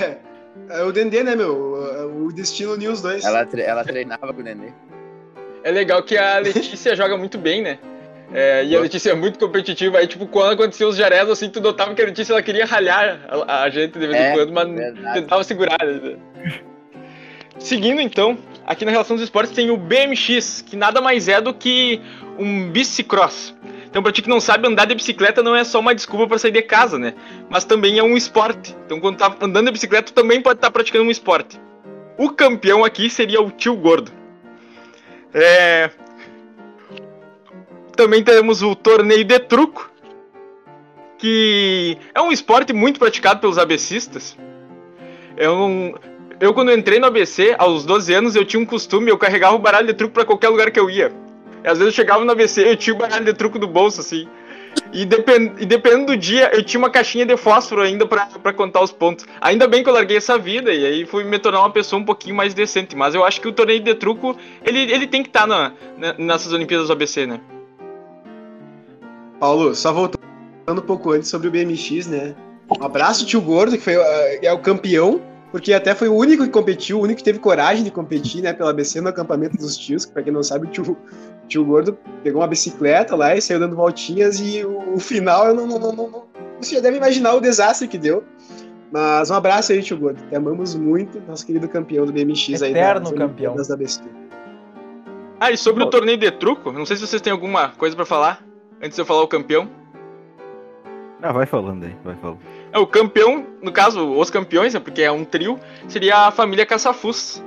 É, 0.00 0.18
é 0.80 0.82
o 0.82 0.92
Dendê, 0.92 1.22
né, 1.22 1.34
meu? 1.36 1.54
O 2.24 2.32
destino 2.32 2.72
uniu 2.72 2.92
os 2.92 3.00
dois. 3.02 3.24
Ela, 3.24 3.44
tre- 3.46 3.62
ela 3.62 3.84
treinava 3.84 4.32
com 4.32 4.40
o 4.40 4.44
Nenê. 4.44 4.72
É 5.62 5.70
legal 5.70 6.02
que 6.02 6.16
a 6.16 6.38
Letícia 6.38 6.94
joga 6.96 7.16
muito 7.16 7.38
bem, 7.38 7.62
né? 7.62 7.78
É, 8.32 8.64
e 8.64 8.74
a 8.76 8.80
Letícia 8.80 9.10
é 9.12 9.14
muito 9.14 9.38
competitiva. 9.38 9.98
Aí, 9.98 10.06
tipo, 10.06 10.26
quando 10.26 10.52
aconteceu 10.54 10.88
os 10.88 10.96
jarés, 10.96 11.28
assim, 11.30 11.48
tu 11.48 11.60
notava 11.60 11.94
que 11.94 12.02
a 12.02 12.06
Letícia 12.06 12.32
ela 12.32 12.42
queria 12.42 12.66
ralhar 12.66 13.20
a, 13.46 13.62
a 13.62 13.70
gente 13.70 13.92
de 13.98 14.06
vez 14.06 14.12
É, 14.14 14.32
em 14.32 14.34
quando, 14.34 14.52
mas 14.52 14.68
verdade. 14.68 15.20
tentava 15.20 15.44
segurar. 15.44 15.78
né? 15.82 16.16
Seguindo, 17.58 18.00
então, 18.00 18.36
aqui 18.66 18.84
na 18.84 18.90
relação 18.90 19.14
dos 19.14 19.22
esportes 19.24 19.52
tem 19.54 19.70
o 19.70 19.76
BMX, 19.76 20.62
que 20.62 20.76
nada 20.76 21.00
mais 21.00 21.28
é 21.28 21.40
do 21.40 21.54
que 21.54 22.00
um 22.38 22.70
bicicross. 22.70 23.54
Então, 23.86 24.02
pra 24.02 24.10
ti 24.10 24.22
que 24.22 24.28
não 24.28 24.40
sabe, 24.40 24.66
andar 24.66 24.86
de 24.86 24.94
bicicleta 24.94 25.42
não 25.42 25.54
é 25.54 25.62
só 25.62 25.78
uma 25.78 25.94
desculpa 25.94 26.26
pra 26.26 26.38
sair 26.38 26.50
de 26.50 26.62
casa, 26.62 26.98
né? 26.98 27.14
Mas 27.48 27.64
também 27.64 27.98
é 27.98 28.02
um 28.02 28.16
esporte. 28.16 28.76
Então, 28.84 28.98
quando 28.98 29.18
tá 29.18 29.36
andando 29.40 29.66
de 29.66 29.72
bicicleta, 29.72 30.12
tu 30.12 30.14
também 30.14 30.40
pode 30.42 30.58
estar 30.58 30.70
praticando 30.70 31.04
um 31.04 31.10
esporte. 31.10 31.60
O 32.18 32.30
campeão 32.30 32.84
aqui 32.84 33.08
seria 33.08 33.40
o 33.40 33.50
tio 33.50 33.76
gordo. 33.76 34.10
É, 35.32 35.90
também 37.96 38.22
temos 38.22 38.62
o 38.62 38.74
torneio 38.74 39.24
de 39.24 39.38
truco, 39.38 39.90
que 41.18 41.96
é 42.14 42.20
um 42.20 42.32
esporte 42.32 42.72
muito 42.72 42.98
praticado 42.98 43.40
pelos 43.40 43.58
abecistas. 43.58 44.36
É 45.36 45.48
um, 45.48 45.94
eu 46.40 46.52
quando 46.52 46.72
entrei 46.72 46.98
no 46.98 47.06
ABC, 47.06 47.54
aos 47.58 47.84
12 47.84 48.12
anos, 48.12 48.36
eu 48.36 48.44
tinha 48.44 48.60
um 48.60 48.66
costume, 48.66 49.10
eu 49.10 49.18
carregava 49.18 49.54
o 49.54 49.58
baralho 49.58 49.86
de 49.86 49.94
truco 49.94 50.14
pra 50.14 50.24
qualquer 50.24 50.48
lugar 50.48 50.70
que 50.70 50.78
eu 50.78 50.90
ia. 50.90 51.12
Às 51.64 51.78
vezes 51.78 51.92
eu 51.92 51.96
chegava 51.96 52.24
no 52.24 52.30
ABC, 52.32 52.68
eu 52.68 52.76
tinha 52.76 52.94
o 52.94 52.98
baralho 52.98 53.24
de 53.24 53.32
truco 53.32 53.58
do 53.58 53.66
bolso, 53.66 54.00
assim. 54.00 54.28
E, 54.92 55.04
depend, 55.04 55.52
e 55.60 55.66
dependendo 55.66 56.06
do 56.06 56.16
dia, 56.16 56.50
eu 56.52 56.62
tinha 56.62 56.78
uma 56.78 56.90
caixinha 56.90 57.24
de 57.24 57.36
fósforo 57.36 57.80
ainda 57.80 58.06
pra 58.06 58.52
contar 58.52 58.82
os 58.82 58.90
pontos. 58.92 59.24
Ainda 59.40 59.66
bem 59.68 59.82
que 59.82 59.88
eu 59.88 59.94
larguei 59.94 60.16
essa 60.16 60.36
vida 60.36 60.72
e 60.72 60.84
aí 60.84 61.06
fui 61.06 61.22
me 61.24 61.38
tornar 61.38 61.60
uma 61.60 61.70
pessoa 61.70 62.00
um 62.00 62.04
pouquinho 62.04 62.34
mais 62.34 62.54
decente. 62.54 62.96
Mas 62.96 63.14
eu 63.14 63.24
acho 63.24 63.40
que 63.40 63.48
o 63.48 63.52
torneio 63.52 63.80
de 63.80 63.94
truco, 63.94 64.36
ele, 64.64 64.80
ele 64.92 65.06
tem 65.06 65.22
que 65.22 65.28
estar 65.28 65.46
na, 65.46 65.72
na- 65.96 66.14
nessas 66.18 66.52
Olimpíadas 66.52 66.88
do 66.88 66.92
ABC, 66.92 67.24
né? 67.26 67.40
Paulo, 69.38 69.74
só 69.74 69.92
voltando 69.92 70.18
um 70.68 70.76
pouco 70.80 71.12
antes 71.12 71.28
sobre 71.28 71.48
o 71.48 71.50
BMX, 71.50 72.06
né? 72.06 72.34
Um 72.80 72.84
abraço, 72.84 73.26
tio 73.26 73.40
Gordo, 73.40 73.76
que 73.76 73.82
foi, 73.82 73.94
ah, 73.96 74.38
é 74.42 74.52
o 74.52 74.58
campeão, 74.58 75.20
porque 75.50 75.72
até 75.72 75.94
foi 75.94 76.08
o 76.08 76.14
único 76.14 76.42
que 76.44 76.50
competiu, 76.50 76.98
o 76.98 77.02
único 77.02 77.18
que 77.18 77.24
teve 77.24 77.38
coragem 77.38 77.84
de 77.84 77.90
competir, 77.90 78.42
né, 78.42 78.52
pela 78.52 78.70
ABC 78.70 79.00
no 79.00 79.08
acampamento 79.08 79.56
dos 79.56 79.76
tios, 79.76 80.04
que 80.06 80.12
pra 80.12 80.22
quem 80.22 80.32
não 80.32 80.42
sabe, 80.42 80.66
o 80.66 80.70
tio, 80.70 80.96
tio 81.48 81.64
Gordo 81.64 81.96
pegou 82.22 82.40
uma 82.40 82.48
bicicleta 82.48 83.14
lá 83.14 83.34
e 83.36 83.40
saiu 83.40 83.60
dando 83.60 83.76
voltinhas 83.76 84.40
e 84.40 84.64
o, 84.64 84.94
o 84.94 84.98
final, 84.98 85.46
eu 85.46 85.54
não, 85.54 85.66
não, 85.66 85.78
não, 85.78 85.92
não, 85.92 86.24
Você 86.60 86.76
já 86.76 86.80
deve 86.80 86.96
imaginar 86.96 87.34
o 87.34 87.40
desastre 87.40 87.88
que 87.88 87.98
deu. 87.98 88.24
Mas 88.92 89.30
um 89.30 89.34
abraço 89.34 89.72
aí, 89.72 89.82
tio 89.82 89.98
Gordo. 89.98 90.22
Te 90.28 90.36
amamos 90.36 90.74
muito, 90.74 91.20
nosso 91.26 91.44
querido 91.44 91.68
campeão 91.68 92.06
do 92.06 92.12
BMX 92.12 92.62
aí. 92.62 92.70
Eterno 92.70 93.10
das 93.10 93.18
campeão. 93.18 93.56
Da 93.56 93.74
ABC. 93.74 94.00
Ah, 95.40 95.50
e 95.50 95.56
sobre 95.56 95.82
o 95.82 95.86
torneio 95.90 96.16
de 96.16 96.30
truco, 96.30 96.70
não 96.70 96.86
sei 96.86 96.96
se 96.96 97.06
vocês 97.06 97.20
têm 97.20 97.32
alguma 97.32 97.70
coisa 97.70 97.96
pra 97.96 98.06
falar, 98.06 98.42
antes 98.80 98.94
de 98.94 99.02
eu 99.02 99.04
falar 99.04 99.22
o 99.22 99.28
campeão. 99.28 99.68
Ah, 101.20 101.32
vai 101.32 101.44
falando 101.44 101.84
aí, 101.84 101.96
vai 102.04 102.14
falando. 102.16 102.38
É, 102.72 102.78
o 102.78 102.86
campeão, 102.86 103.46
no 103.62 103.72
caso, 103.72 104.12
os 104.12 104.30
campeões, 104.30 104.74
né, 104.74 104.80
porque 104.80 105.02
é 105.02 105.10
um 105.10 105.24
trio, 105.24 105.58
seria 105.88 106.28
a 106.28 106.30
família 106.30 106.64
Caçafus. 106.64 107.42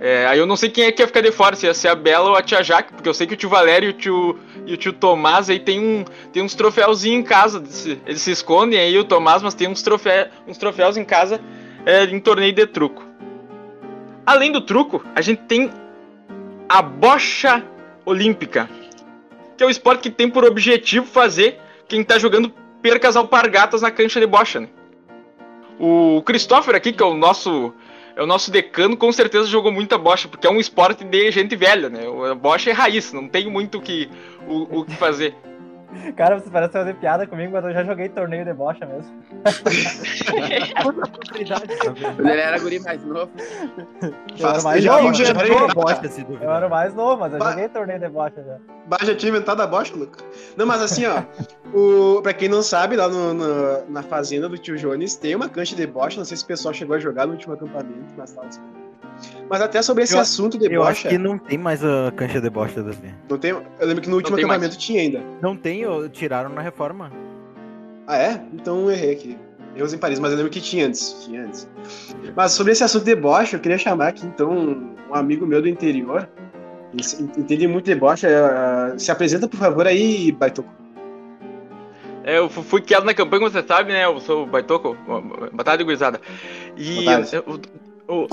É, 0.00 0.26
aí 0.26 0.38
eu 0.38 0.46
não 0.46 0.56
sei 0.56 0.70
quem 0.70 0.84
é 0.84 0.92
que 0.92 1.02
ia 1.02 1.06
ficar 1.06 1.20
de 1.20 1.32
fora, 1.32 1.56
se 1.56 1.66
ia 1.66 1.74
ser 1.74 1.88
a 1.88 1.94
Bela 1.94 2.30
ou 2.30 2.36
a 2.36 2.42
tia 2.42 2.62
Jaque, 2.62 2.92
porque 2.92 3.08
eu 3.08 3.14
sei 3.14 3.26
que 3.26 3.34
o 3.34 3.36
tio 3.36 3.48
Valério 3.48 3.88
e 3.88 3.90
o 3.90 3.92
tio, 3.92 4.38
e 4.64 4.74
o 4.74 4.76
tio 4.76 4.92
Tomás 4.92 5.50
aí 5.50 5.58
tem, 5.58 5.80
um, 5.80 6.04
tem 6.32 6.42
uns 6.42 6.54
troféuzinhos 6.54 7.20
em 7.20 7.22
casa. 7.22 7.62
Eles 8.06 8.22
se 8.22 8.30
escondem 8.30 8.78
aí, 8.78 8.96
o 8.96 9.04
Tomás, 9.04 9.42
mas 9.42 9.54
tem 9.54 9.68
uns, 9.68 9.82
trofé, 9.82 10.30
uns 10.46 10.56
troféus 10.56 10.96
em 10.96 11.04
casa 11.04 11.40
é, 11.84 12.04
em 12.04 12.20
torneio 12.20 12.52
de 12.52 12.66
truco. 12.66 13.04
Além 14.24 14.52
do 14.52 14.60
truco, 14.60 15.04
a 15.14 15.20
gente 15.20 15.42
tem 15.42 15.70
a 16.68 16.80
bocha 16.82 17.64
olímpica, 18.04 18.68
que 19.56 19.64
é 19.64 19.66
o 19.66 19.70
esporte 19.70 20.02
que 20.02 20.10
tem 20.10 20.28
por 20.28 20.44
objetivo 20.44 21.06
fazer 21.06 21.58
quem 21.88 22.04
tá 22.04 22.18
jogando 22.18 22.52
perca 22.80 23.08
as 23.08 23.16
alpargatas 23.16 23.82
na 23.82 23.90
cancha 23.90 24.20
de 24.20 24.26
bocha, 24.26 24.60
né? 24.60 24.68
O 25.80 26.22
Christopher 26.22 26.74
aqui, 26.74 26.92
que 26.92 27.02
é 27.02 27.06
o 27.06 27.14
nosso 27.14 27.72
o 28.22 28.26
nosso 28.26 28.50
decano, 28.50 28.96
com 28.96 29.12
certeza 29.12 29.46
jogou 29.46 29.70
muita 29.70 29.96
bocha, 29.96 30.28
porque 30.28 30.46
é 30.46 30.50
um 30.50 30.60
esporte 30.60 31.04
de 31.04 31.30
gente 31.30 31.54
velha, 31.54 31.88
né? 31.88 32.00
A 32.30 32.34
bocha 32.34 32.70
é 32.70 32.72
raiz, 32.72 33.12
não 33.12 33.28
tem 33.28 33.50
muito 33.50 33.80
que, 33.80 34.08
o, 34.46 34.80
o 34.80 34.84
que 34.84 34.96
fazer. 34.96 35.34
Cara, 36.16 36.38
você 36.38 36.50
parece 36.50 36.72
fazer 36.72 36.94
piada 36.96 37.26
comigo, 37.26 37.52
mas 37.52 37.64
eu 37.64 37.72
já 37.72 37.84
joguei 37.84 38.08
torneio 38.08 38.44
de 38.44 38.52
bocha 38.52 38.84
mesmo. 38.86 39.12
Ele 42.18 42.40
era 42.40 42.58
guri 42.58 42.78
mais 42.80 43.02
novo. 43.04 43.30
Eu 44.38 44.48
era 44.48 44.62
mais 44.62 44.82
já 44.82 45.00
novo, 45.00 45.14
já- 45.14 45.24
já- 45.24 45.74
bosta, 45.74 46.08
se 46.08 46.20
Eu 46.20 46.26
duvidar. 46.26 46.56
era 46.56 46.68
mais 46.68 46.94
novo, 46.94 47.20
mas 47.20 47.32
eu 47.32 47.38
Vai. 47.38 47.50
joguei 47.52 47.68
torneio 47.68 48.00
de 48.00 48.08
bocha 48.08 48.42
já. 48.44 48.56
Bah, 48.86 48.98
já 49.02 49.14
tinha 49.14 49.30
inventado 49.30 49.60
a 49.62 49.66
bocha, 49.66 49.94
Luca. 49.96 50.22
Não, 50.56 50.66
mas 50.66 50.80
assim, 50.82 51.04
ó, 51.06 51.22
o, 51.76 52.20
pra 52.22 52.32
quem 52.32 52.48
não 52.48 52.62
sabe, 52.62 52.96
lá 52.96 53.08
no- 53.08 53.34
no- 53.34 53.90
na 53.90 54.02
fazenda 54.02 54.48
do 54.48 54.58
tio 54.58 54.76
Jones 54.76 55.16
tem 55.16 55.34
uma 55.34 55.48
cancha 55.48 55.76
de 55.76 55.86
bocha. 55.86 56.18
Não 56.18 56.24
sei 56.24 56.36
se 56.36 56.44
o 56.44 56.46
pessoal 56.46 56.74
chegou 56.74 56.96
a 56.96 56.98
jogar 56.98 57.26
no 57.26 57.32
último 57.32 57.54
acampamento, 57.54 58.14
mas 58.16 58.32
tá 58.32 58.42
Mas 59.50 59.60
até 59.62 59.80
sobre 59.82 60.04
esse 60.04 60.14
Eu- 60.14 60.20
assunto 60.20 60.58
de 60.58 60.72
Eu 60.72 60.82
acho 60.84 61.08
que 61.08 61.16
não 61.18 61.38
tem 61.38 61.56
mais 61.58 61.82
a 61.84 62.12
cancha 62.14 62.40
de 62.40 62.50
bosta 62.50 62.82
das 62.82 62.98
minhas. 62.98 63.16
não 63.28 63.38
tem. 63.38 63.50
Eu 63.50 63.62
lembro 63.80 64.02
que 64.02 64.08
no 64.08 64.16
último 64.16 64.36
acampamento 64.36 64.76
tinha 64.78 65.00
ainda. 65.00 65.22
Não 65.40 65.56
tem, 65.56 65.82
tiraram 66.12 66.50
na 66.50 66.60
reforma. 66.60 67.10
Ah, 68.06 68.16
é? 68.18 68.42
Então 68.52 68.82
eu 68.84 68.90
errei 68.90 69.12
aqui. 69.12 69.38
Erros 69.76 69.92
em 69.94 69.98
Paris, 69.98 70.18
mas 70.18 70.30
eu 70.32 70.36
lembro 70.38 70.50
que 70.50 70.60
tinha 70.60 70.86
antes. 70.86 71.24
Tinha 71.24 71.44
antes. 71.44 71.68
Mas 72.34 72.52
sobre 72.52 72.72
esse 72.72 72.82
assunto 72.82 73.04
de 73.04 73.14
bocha, 73.14 73.56
eu 73.56 73.60
queria 73.60 73.78
chamar 73.78 74.08
aqui, 74.08 74.26
então, 74.26 74.50
um 75.10 75.14
amigo 75.14 75.46
meu 75.46 75.60
do 75.62 75.68
interior. 75.68 76.28
Entende 77.36 77.66
muito 77.68 77.84
de 77.84 77.94
bocha. 77.94 78.26
eh, 78.28 78.98
Se 78.98 79.10
apresenta, 79.10 79.46
por 79.46 79.56
favor, 79.58 79.86
aí, 79.86 80.32
Baitoco. 80.32 80.68
É, 82.24 82.38
eu 82.38 82.48
fu- 82.48 82.62
fui 82.62 82.80
criado 82.82 83.04
na 83.04 83.14
campanha, 83.14 83.40
como 83.40 83.50
você 83.52 83.62
sabe, 83.66 83.92
né? 83.92 84.04
Eu 84.04 84.18
sou 84.20 84.42
o 84.42 84.46
Baitoco, 84.46 84.96
Batalha 85.52 85.78
de 85.78 85.84
Gurizada. 85.84 86.20
E 86.76 86.94
Boa 86.96 87.04
tarde. 87.04 87.36
eu- 87.36 87.60
eu- 88.08 88.28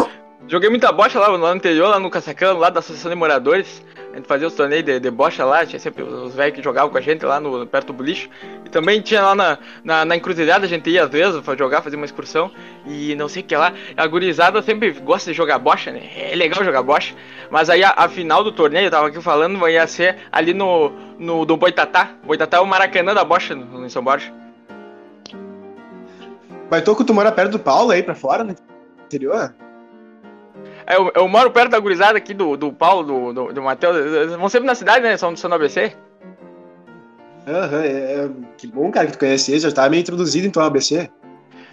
joguei 0.47 0.69
muita 0.69 0.91
bocha 0.91 1.19
lá, 1.19 1.35
no 1.37 1.55
interior, 1.55 1.89
lá 1.89 1.99
no 1.99 2.09
Caçacão, 2.09 2.57
lá 2.57 2.69
da 2.69 2.79
Associação 2.79 3.09
de 3.09 3.15
Moradores. 3.15 3.83
A 4.13 4.17
gente 4.17 4.27
fazia 4.27 4.47
os 4.47 4.53
torneios 4.53 4.85
de, 4.85 4.97
de 4.97 5.11
bocha 5.11 5.43
lá, 5.43 5.65
tinha 5.65 5.77
sempre 5.77 6.01
os 6.01 6.33
velhos 6.33 6.55
que 6.55 6.63
jogavam 6.63 6.89
com 6.89 6.97
a 6.97 7.01
gente 7.01 7.25
lá 7.25 7.37
no, 7.37 7.67
perto 7.67 7.87
do 7.87 7.93
boliche. 7.93 8.29
E 8.65 8.69
também 8.69 9.01
tinha 9.01 9.21
lá 9.21 9.35
na, 9.35 9.57
na, 9.83 10.05
na 10.05 10.15
encruzilhada, 10.15 10.65
a 10.65 10.69
gente 10.69 10.89
ia 10.89 11.03
às 11.03 11.09
vezes 11.09 11.41
pra 11.41 11.53
jogar, 11.57 11.81
fazer 11.81 11.97
uma 11.97 12.05
excursão. 12.05 12.49
E 12.85 13.13
não 13.15 13.27
sei 13.27 13.43
o 13.43 13.45
que 13.45 13.53
lá. 13.57 13.73
A 13.97 14.07
gurizada 14.07 14.61
sempre 14.61 14.89
gosta 14.91 15.31
de 15.31 15.35
jogar 15.35 15.59
bocha, 15.59 15.91
né? 15.91 16.09
É 16.15 16.33
legal 16.33 16.63
jogar 16.63 16.81
bocha. 16.81 17.13
Mas 17.51 17.69
aí 17.69 17.83
a, 17.83 17.93
a 17.97 18.07
final 18.07 18.41
do 18.41 18.53
torneio, 18.53 18.87
eu 18.87 18.91
tava 18.91 19.07
aqui 19.07 19.21
falando, 19.21 19.67
ia 19.67 19.85
ser 19.85 20.15
ali 20.31 20.53
no, 20.53 20.93
no 21.19 21.45
do 21.45 21.57
Boitatá. 21.57 22.11
Boitatá 22.23 22.55
é 22.55 22.61
o 22.61 22.65
Maracanã 22.65 23.13
da 23.13 23.25
bocha 23.25 23.53
no, 23.53 23.89
São 23.89 24.01
Borja. 24.01 24.33
Baitoco, 26.69 27.03
tu 27.03 27.13
mora 27.13 27.33
perto 27.33 27.51
do 27.51 27.59
Paulo 27.59 27.91
aí 27.91 28.01
pra 28.01 28.15
fora, 28.15 28.45
no 28.45 28.55
interior? 29.05 29.53
É, 30.87 30.95
Eu, 30.97 31.11
eu 31.15 31.27
moro 31.27 31.51
perto 31.51 31.71
da 31.71 31.79
gurizada 31.79 32.17
aqui 32.17 32.33
do, 32.33 32.55
do 32.55 32.71
Paulo, 32.71 33.03
do, 33.03 33.33
do, 33.47 33.53
do 33.53 33.61
Matheus. 33.61 33.95
Eles 33.97 34.35
vão 34.35 34.49
sempre 34.49 34.67
na 34.67 34.75
cidade, 34.75 35.03
né? 35.03 35.17
São, 35.17 35.35
são 35.35 35.49
no 35.49 35.55
ABC. 35.55 35.93
Aham, 37.47 37.81
é, 37.83 37.87
é- 37.87 38.29
que 38.57 38.67
bom, 38.67 38.89
cara, 38.91 39.05
que 39.07 39.13
tu 39.13 39.19
conhece 39.19 39.51
eles. 39.51 39.63
Já 39.63 39.71
tava 39.71 39.89
meio 39.89 40.01
introduzido, 40.01 40.47
então, 40.47 40.61
ao 40.61 40.67
ABC. 40.67 41.09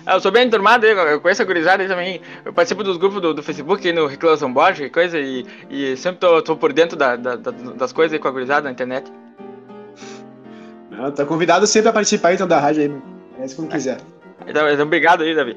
Ah, 0.04 0.14
Eu 0.16 0.20
sou 0.20 0.32
bem 0.32 0.46
enturmado, 0.46 0.84
eu 0.84 0.96
eu 0.98 1.20
conheço 1.20 1.42
a 1.42 1.44
gurizada 1.44 1.86
também. 1.86 2.20
Eu 2.44 2.52
participo 2.52 2.82
dos 2.82 2.96
grupos 2.96 3.20
do, 3.22 3.32
do 3.32 3.42
Facebook 3.42 3.90
no 3.92 4.06
Reclama 4.06 4.36
São 4.36 4.52
Borja 4.52 4.84
e 4.84 4.90
coisa. 4.90 5.18
E, 5.18 5.46
e 5.70 5.96
sempre 5.96 6.18
tô, 6.20 6.42
tô 6.42 6.56
por 6.56 6.72
dentro 6.72 6.96
da, 6.96 7.16
da- 7.16 7.36
da- 7.36 7.50
das 7.52 7.92
coisas 7.92 8.12
aí 8.12 8.18
com 8.18 8.28
a 8.28 8.32
gurizada 8.32 8.64
na 8.64 8.72
internet. 8.72 9.10
Não, 10.90 11.10
tá 11.10 11.24
convidado 11.24 11.66
sempre 11.66 11.88
a 11.88 11.92
participar, 11.92 12.34
então, 12.34 12.46
da 12.46 12.58
rádio 12.58 12.82
aí, 12.82 12.88
mano. 12.88 13.02
Conhece 13.34 13.56
quando 13.56 13.70
quiser. 13.70 13.98
Então, 14.46 14.68
então, 14.68 14.84
obrigado 14.84 15.22
aí, 15.22 15.34
Davi. 15.34 15.56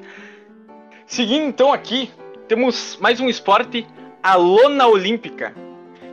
Seguindo 1.05 1.45
então 1.45 1.73
aqui, 1.73 2.09
temos 2.47 2.97
mais 3.01 3.19
um 3.19 3.29
esporte, 3.29 3.85
a 4.21 4.35
lona 4.35 4.87
olímpica. 4.87 5.53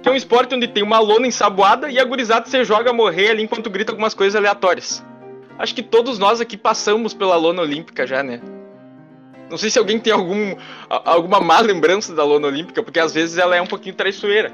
Que 0.02 0.08
é 0.08 0.12
um 0.12 0.16
esporte 0.16 0.54
onde 0.54 0.66
tem 0.66 0.82
uma 0.82 0.98
lona 0.98 1.26
ensaboada 1.26 1.90
e 1.90 1.98
a 1.98 2.04
gurizada 2.04 2.46
você 2.46 2.64
joga 2.64 2.90
a 2.90 2.92
morrer 2.92 3.30
ali 3.30 3.42
enquanto 3.42 3.70
grita 3.70 3.92
algumas 3.92 4.14
coisas 4.14 4.34
aleatórias. 4.34 5.02
Acho 5.58 5.74
que 5.74 5.82
todos 5.82 6.18
nós 6.18 6.40
aqui 6.40 6.56
passamos 6.56 7.14
pela 7.14 7.36
lona 7.36 7.62
olímpica 7.62 8.06
já, 8.06 8.22
né? 8.22 8.40
Não 9.48 9.58
sei 9.58 9.70
se 9.70 9.78
alguém 9.78 10.00
tem 10.00 10.12
algum, 10.12 10.56
alguma 10.88 11.38
má 11.38 11.60
lembrança 11.60 12.14
da 12.14 12.24
lona 12.24 12.48
olímpica, 12.48 12.82
porque 12.82 12.98
às 12.98 13.12
vezes 13.12 13.36
ela 13.36 13.54
é 13.54 13.60
um 13.60 13.66
pouquinho 13.66 13.94
traiçoeira. 13.94 14.50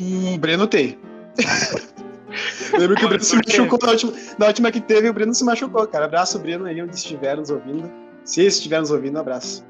Hum, 0.00 0.36
Breno 0.38 0.66
tem. 0.66 0.98
Lembro 2.76 2.96
que 2.96 3.04
o 3.04 3.08
Breno 3.08 3.22
se 3.22 3.36
machucou 3.36 3.78
na 3.82 3.90
última, 3.90 4.12
na 4.38 4.46
última 4.46 4.72
que 4.72 4.80
teve, 4.80 5.08
o 5.08 5.12
Breno 5.12 5.34
se 5.34 5.44
machucou, 5.44 5.86
cara. 5.86 6.06
Abraço, 6.06 6.38
Breno, 6.38 6.64
aí 6.64 6.82
onde 6.82 6.96
estiver 6.96 7.36
nos 7.36 7.50
ouvindo. 7.50 7.90
Se 8.24 8.44
estiver 8.44 8.80
nos 8.80 8.90
ouvindo, 8.90 9.18
abraço. 9.18 9.64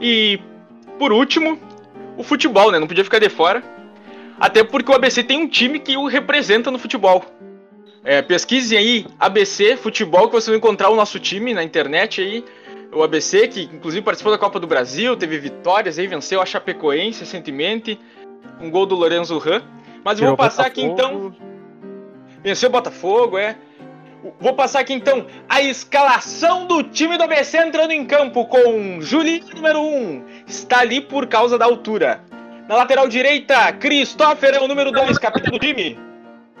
E 0.00 0.38
por 0.98 1.12
último, 1.12 1.58
o 2.16 2.22
futebol, 2.22 2.70
né? 2.70 2.78
Não 2.78 2.86
podia 2.86 3.04
ficar 3.04 3.18
de 3.18 3.28
fora. 3.28 3.62
Até 4.38 4.62
porque 4.62 4.90
o 4.90 4.94
ABC 4.94 5.22
tem 5.22 5.42
um 5.42 5.48
time 5.48 5.78
que 5.78 5.96
o 5.96 6.06
representa 6.06 6.70
no 6.70 6.78
futebol. 6.78 7.24
É, 8.04 8.22
pesquise 8.22 8.76
aí 8.76 9.04
ABC 9.18 9.76
Futebol 9.76 10.28
que 10.28 10.34
você 10.34 10.50
vai 10.50 10.58
encontrar 10.58 10.90
o 10.90 10.94
nosso 10.94 11.18
time 11.18 11.52
na 11.52 11.64
internet 11.64 12.20
aí. 12.20 12.44
O 12.92 13.02
ABC, 13.02 13.48
que 13.48 13.62
inclusive 13.62 14.02
participou 14.02 14.32
da 14.32 14.38
Copa 14.38 14.60
do 14.60 14.66
Brasil, 14.66 15.16
teve 15.16 15.38
vitórias 15.38 15.98
aí, 15.98 16.06
venceu 16.06 16.40
a 16.40 16.46
Chapecoense 16.46 17.20
recentemente, 17.20 17.98
um 18.60 18.70
gol 18.70 18.86
do 18.86 18.94
Lorenzo 18.94 19.36
Ran. 19.38 19.60
Mas 20.04 20.20
eu 20.20 20.28
vou 20.28 20.36
passar 20.36 20.66
aqui 20.66 20.82
então. 20.82 21.12
Botafogo. 21.12 21.36
Venceu 22.44 22.68
o 22.68 22.72
Botafogo, 22.72 23.38
é. 23.38 23.56
Vou 24.40 24.54
passar 24.54 24.80
aqui 24.80 24.92
então 24.92 25.26
a 25.48 25.60
escalação 25.62 26.66
do 26.66 26.82
time 26.82 27.16
do 27.16 27.24
ABC 27.24 27.58
entrando 27.58 27.92
em 27.92 28.04
campo 28.04 28.46
com 28.46 29.00
Julinho, 29.00 29.44
número 29.54 29.80
1, 29.80 30.24
está 30.46 30.80
ali 30.80 31.00
por 31.00 31.26
causa 31.26 31.58
da 31.58 31.64
altura. 31.64 32.20
Na 32.68 32.76
lateral 32.76 33.06
direita, 33.08 33.72
Christopher 33.74 34.54
é 34.54 34.60
o 34.60 34.66
número 34.66 34.90
2, 34.90 35.18
capitão 35.18 35.52
do 35.52 35.58
time. 35.58 35.98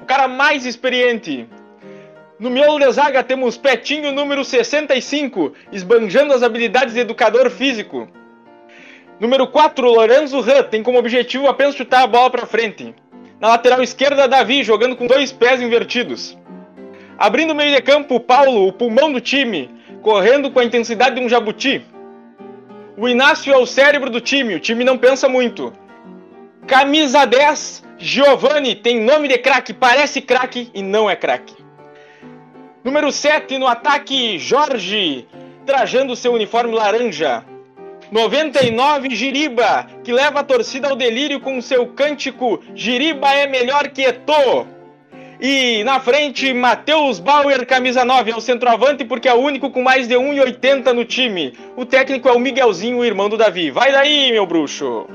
O 0.00 0.04
cara 0.04 0.28
mais 0.28 0.64
experiente. 0.64 1.48
No 2.38 2.50
miolo 2.50 2.78
de 2.78 2.92
zaga 2.92 3.24
temos 3.24 3.56
Petinho, 3.56 4.12
número 4.12 4.44
65, 4.44 5.52
esbanjando 5.72 6.34
as 6.34 6.42
habilidades 6.42 6.94
de 6.94 7.00
educador 7.00 7.50
físico. 7.50 8.08
Número 9.18 9.46
4, 9.48 9.90
Lorenzo 9.90 10.40
Ran, 10.40 10.62
tem 10.64 10.82
como 10.82 10.98
objetivo 10.98 11.48
apenas 11.48 11.74
chutar 11.74 12.02
a 12.02 12.06
bola 12.06 12.30
para 12.30 12.46
frente. 12.46 12.94
Na 13.40 13.48
lateral 13.48 13.82
esquerda, 13.82 14.28
Davi, 14.28 14.62
jogando 14.62 14.94
com 14.94 15.06
dois 15.06 15.32
pés 15.32 15.60
invertidos. 15.60 16.36
Abrindo 17.18 17.52
o 17.52 17.54
meio 17.54 17.74
de 17.74 17.80
campo, 17.80 18.20
Paulo, 18.20 18.68
o 18.68 18.72
pulmão 18.72 19.10
do 19.10 19.20
time, 19.20 19.70
correndo 20.02 20.50
com 20.50 20.60
a 20.60 20.64
intensidade 20.64 21.16
de 21.16 21.22
um 21.22 21.28
jabuti. 21.28 21.82
O 22.96 23.08
Inácio 23.08 23.52
é 23.52 23.56
o 23.56 23.66
cérebro 23.66 24.10
do 24.10 24.20
time, 24.20 24.54
o 24.54 24.60
time 24.60 24.84
não 24.84 24.98
pensa 24.98 25.28
muito. 25.28 25.72
Camisa 26.66 27.24
10, 27.24 27.84
Giovanni, 27.96 28.74
tem 28.74 29.00
nome 29.00 29.28
de 29.28 29.38
craque, 29.38 29.72
parece 29.72 30.20
craque 30.20 30.70
e 30.74 30.82
não 30.82 31.08
é 31.08 31.16
craque. 31.16 31.54
Número 32.84 33.10
7 33.10 33.56
no 33.56 33.66
ataque, 33.66 34.38
Jorge, 34.38 35.26
trajando 35.64 36.14
seu 36.14 36.34
uniforme 36.34 36.74
laranja. 36.74 37.44
99, 38.12 39.14
Giriba, 39.14 39.86
que 40.04 40.12
leva 40.12 40.40
a 40.40 40.44
torcida 40.44 40.88
ao 40.88 40.96
delírio 40.96 41.40
com 41.40 41.60
seu 41.60 41.86
cântico 41.88 42.62
Giriba 42.74 43.32
é 43.32 43.46
melhor 43.46 43.88
que 43.88 44.02
Eto'o. 44.02 44.75
E 45.40 45.84
na 45.84 46.00
frente, 46.00 46.52
Matheus 46.54 47.18
Bauer, 47.18 47.66
camisa 47.66 48.04
9, 48.04 48.30
é 48.30 48.36
o 48.36 48.40
centroavante 48.40 49.04
porque 49.04 49.28
é 49.28 49.34
o 49.34 49.40
único 49.40 49.70
com 49.70 49.82
mais 49.82 50.08
de 50.08 50.14
1,80 50.14 50.92
no 50.92 51.04
time. 51.04 51.52
O 51.76 51.84
técnico 51.84 52.28
é 52.28 52.32
o 52.32 52.38
Miguelzinho, 52.38 52.98
o 52.98 53.04
irmão 53.04 53.28
do 53.28 53.36
Davi. 53.36 53.70
Vai 53.70 53.92
daí, 53.92 54.32
meu 54.32 54.46
bruxo! 54.46 55.06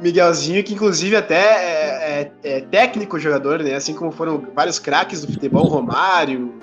Miguelzinho, 0.00 0.62
que 0.62 0.74
inclusive 0.74 1.16
até 1.16 1.34
é, 1.34 2.32
é, 2.44 2.56
é 2.56 2.60
técnico 2.60 3.18
jogador, 3.18 3.62
né? 3.62 3.74
Assim 3.74 3.94
como 3.94 4.12
foram 4.12 4.46
vários 4.54 4.78
craques 4.78 5.22
do 5.22 5.32
futebol, 5.32 5.64
Romário, 5.64 6.54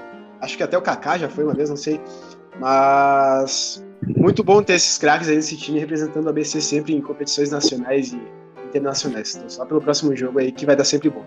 acho 0.41 0.55
que 0.55 0.63
até 0.63 0.77
o 0.77 0.81
Kaká 0.81 1.17
já 1.17 1.29
foi 1.29 1.43
uma 1.43 1.53
vez, 1.53 1.69
não 1.69 1.77
sei. 1.77 1.99
Mas 2.59 3.83
muito 4.17 4.43
bom 4.43 4.63
ter 4.63 4.73
esses 4.73 4.97
craques 4.97 5.27
aí 5.27 5.35
nesse 5.35 5.57
time 5.57 5.79
representando 5.79 6.27
a 6.27 6.29
ABC 6.29 6.61
sempre 6.61 6.95
em 6.95 7.01
competições 7.01 7.51
nacionais 7.51 8.13
e 8.13 8.21
internacionais. 8.77 9.35
Então, 9.35 9.49
só 9.49 9.65
pelo 9.65 9.81
próximo 9.81 10.15
jogo 10.15 10.39
aí 10.39 10.51
que 10.51 10.65
vai 10.65 10.75
dar 10.75 10.83
sempre 10.83 11.09
bom. 11.09 11.25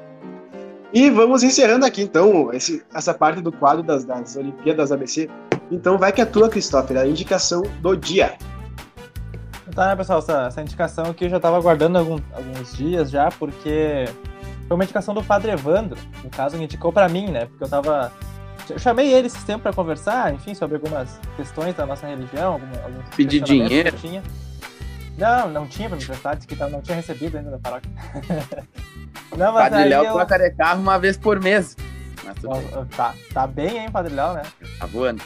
E 0.93 1.11
vamos 1.11 1.43
encerrando 1.43 1.85
aqui 1.85 2.03
então 2.03 2.53
esse, 2.53 2.83
essa 2.95 3.13
parte 3.13 3.41
do 3.41 3.53
quadro 3.53 3.83
das, 3.83 4.05
das 4.05 4.37
Olimpíadas 4.37 4.91
ABC. 4.91 5.29
Então 5.71 5.99
vai 5.99 6.13
que 6.13 6.21
é 6.21 6.25
tua, 6.25 6.49
Christopher, 6.49 6.97
a 6.97 7.07
indicação 7.07 7.63
do 7.81 7.95
dia. 7.95 8.37
Tá, 9.75 9.89
né, 9.89 9.97
pessoal, 9.97 10.19
essa, 10.19 10.47
essa 10.47 10.63
indicação 10.63 11.05
aqui 11.07 11.27
eu 11.27 11.31
já 11.31 11.39
tava 11.39 11.57
aguardando 11.57 11.99
algum, 11.99 12.19
alguns 12.33 12.77
dias 12.77 13.11
já, 13.11 13.31
porque 13.31 14.07
foi 14.67 14.75
uma 14.75 14.85
indicação 14.85 15.15
do 15.15 15.23
Padre 15.23 15.53
Evandro, 15.53 15.99
no 16.23 16.29
caso, 16.31 16.57
ele 16.57 16.65
indicou 16.65 16.93
para 16.93 17.09
mim, 17.09 17.31
né? 17.31 17.47
Porque 17.47 17.65
eu 17.65 17.69
tava. 17.69 18.13
Eu 18.69 18.79
chamei 18.79 19.15
ele 19.15 19.29
esse 19.29 19.43
tempo 19.47 19.63
para 19.63 19.73
conversar, 19.73 20.35
enfim, 20.35 20.55
sobre 20.55 20.77
algumas 20.77 21.19
questões 21.37 21.75
da 21.75 21.87
nossa 21.87 22.07
religião, 22.07 22.55
algum, 22.55 22.67
alguns 22.85 23.09
Pedir 23.17 23.41
dinheiro? 23.41 23.91
que 23.91 23.97
eu 23.97 24.11
tinha. 24.11 24.23
Não, 25.18 25.50
não 25.50 25.66
tinha 25.66 25.88
pra 25.88 25.98
me 25.98 26.04
prestar, 26.04 26.35
disse 26.35 26.46
que 26.46 26.54
não 26.54 26.81
tinha 26.81 26.96
recebido 26.96 27.37
ainda 27.37 27.50
da 27.50 27.59
paróquia. 27.59 27.90
não, 29.37 29.52
mas 29.52 29.70
Padre 29.70 29.88
Léo 29.88 30.04
eu... 30.04 30.12
troca 30.12 30.38
de 30.38 30.50
carro 30.52 30.81
uma 30.81 30.98
vez 30.98 31.16
por 31.16 31.40
mês. 31.40 31.76
Mas 32.24 32.35
tudo 32.37 32.54
bem, 32.54 32.68
Ó, 32.72 32.85
Tá, 32.96 33.14
tá 33.35 33.46
bem, 33.46 33.78
hein, 33.78 33.90
Padre 33.90 34.14
Léo, 34.14 34.35
né? 34.35 34.42
tá 34.78 34.87
voando. 34.87 35.22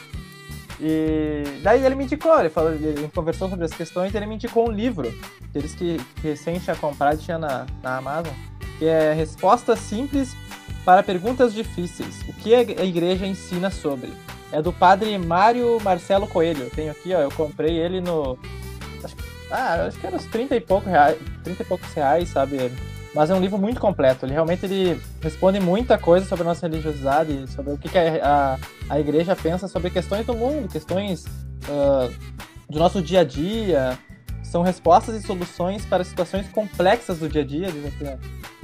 E 0.79 1.43
daí 1.61 1.85
ele 1.85 1.93
me 1.93 2.05
indicou, 2.05 2.39
ele, 2.39 2.49
falou, 2.49 2.71
ele 2.73 3.07
conversou 3.13 3.47
sobre 3.47 3.65
as 3.65 3.71
questões 3.71 4.13
e 4.13 4.17
ele 4.17 4.25
me 4.25 4.35
indicou 4.35 4.67
um 4.67 4.71
livro, 4.71 5.13
aqueles 5.47 5.75
que, 5.75 5.97
que 6.15 6.27
recém 6.29 6.59
tinha 6.59 6.75
comprado 6.75 7.19
tinha 7.19 7.37
na, 7.37 7.67
na 7.83 7.97
Amazon, 7.97 8.33
que 8.79 8.85
é 8.85 9.13
Respostas 9.13 9.79
Simples 9.79 10.35
para 10.83 11.03
Perguntas 11.03 11.53
Difíceis. 11.53 12.21
O 12.27 12.33
que 12.33 12.53
a 12.55 12.83
igreja 12.83 13.27
ensina 13.27 13.69
sobre? 13.69 14.11
É 14.51 14.61
do 14.61 14.73
padre 14.73 15.17
Mário 15.17 15.79
Marcelo 15.81 16.27
Coelho. 16.27 16.69
Tenho 16.71 16.91
aqui, 16.91 17.13
ó, 17.13 17.19
eu 17.19 17.31
comprei 17.31 17.77
ele 17.77 18.01
no. 18.01 18.37
Ah, 19.55 19.85
acho 19.85 19.99
que 19.99 20.07
era 20.07 20.15
uns 20.15 20.25
30 20.25 20.55
e, 20.55 20.59
pouco 20.59 20.89
reais, 20.89 21.15
30 21.43 21.61
e 21.61 21.65
poucos 21.65 21.93
reais, 21.93 22.29
sabe? 22.29 22.71
Mas 23.13 23.29
é 23.29 23.35
um 23.35 23.39
livro 23.39 23.59
muito 23.59 23.79
completo. 23.79 24.25
Ele 24.25 24.33
realmente 24.33 24.65
ele 24.65 24.99
responde 25.21 25.59
muita 25.59 25.95
coisa 25.99 26.25
sobre 26.25 26.41
a 26.41 26.47
nossa 26.47 26.67
religiosidade, 26.67 27.47
sobre 27.51 27.73
o 27.73 27.77
que, 27.77 27.87
que 27.87 27.97
a, 27.97 28.57
a, 28.89 28.95
a 28.95 28.99
igreja 28.99 29.35
pensa 29.35 29.67
sobre 29.67 29.91
questões 29.91 30.25
do 30.25 30.33
mundo, 30.33 30.67
questões 30.67 31.25
ah, 31.69 32.09
do 32.67 32.79
nosso 32.79 32.99
dia 33.01 33.19
a 33.19 33.23
dia. 33.23 33.97
São 34.41 34.63
respostas 34.63 35.15
e 35.15 35.25
soluções 35.25 35.85
para 35.85 36.03
situações 36.03 36.47
complexas 36.49 37.19
do 37.19 37.29
dia 37.29 37.41
a 37.41 37.45
dia, 37.45 37.71
diz 37.71 37.85
aqui 37.85 38.03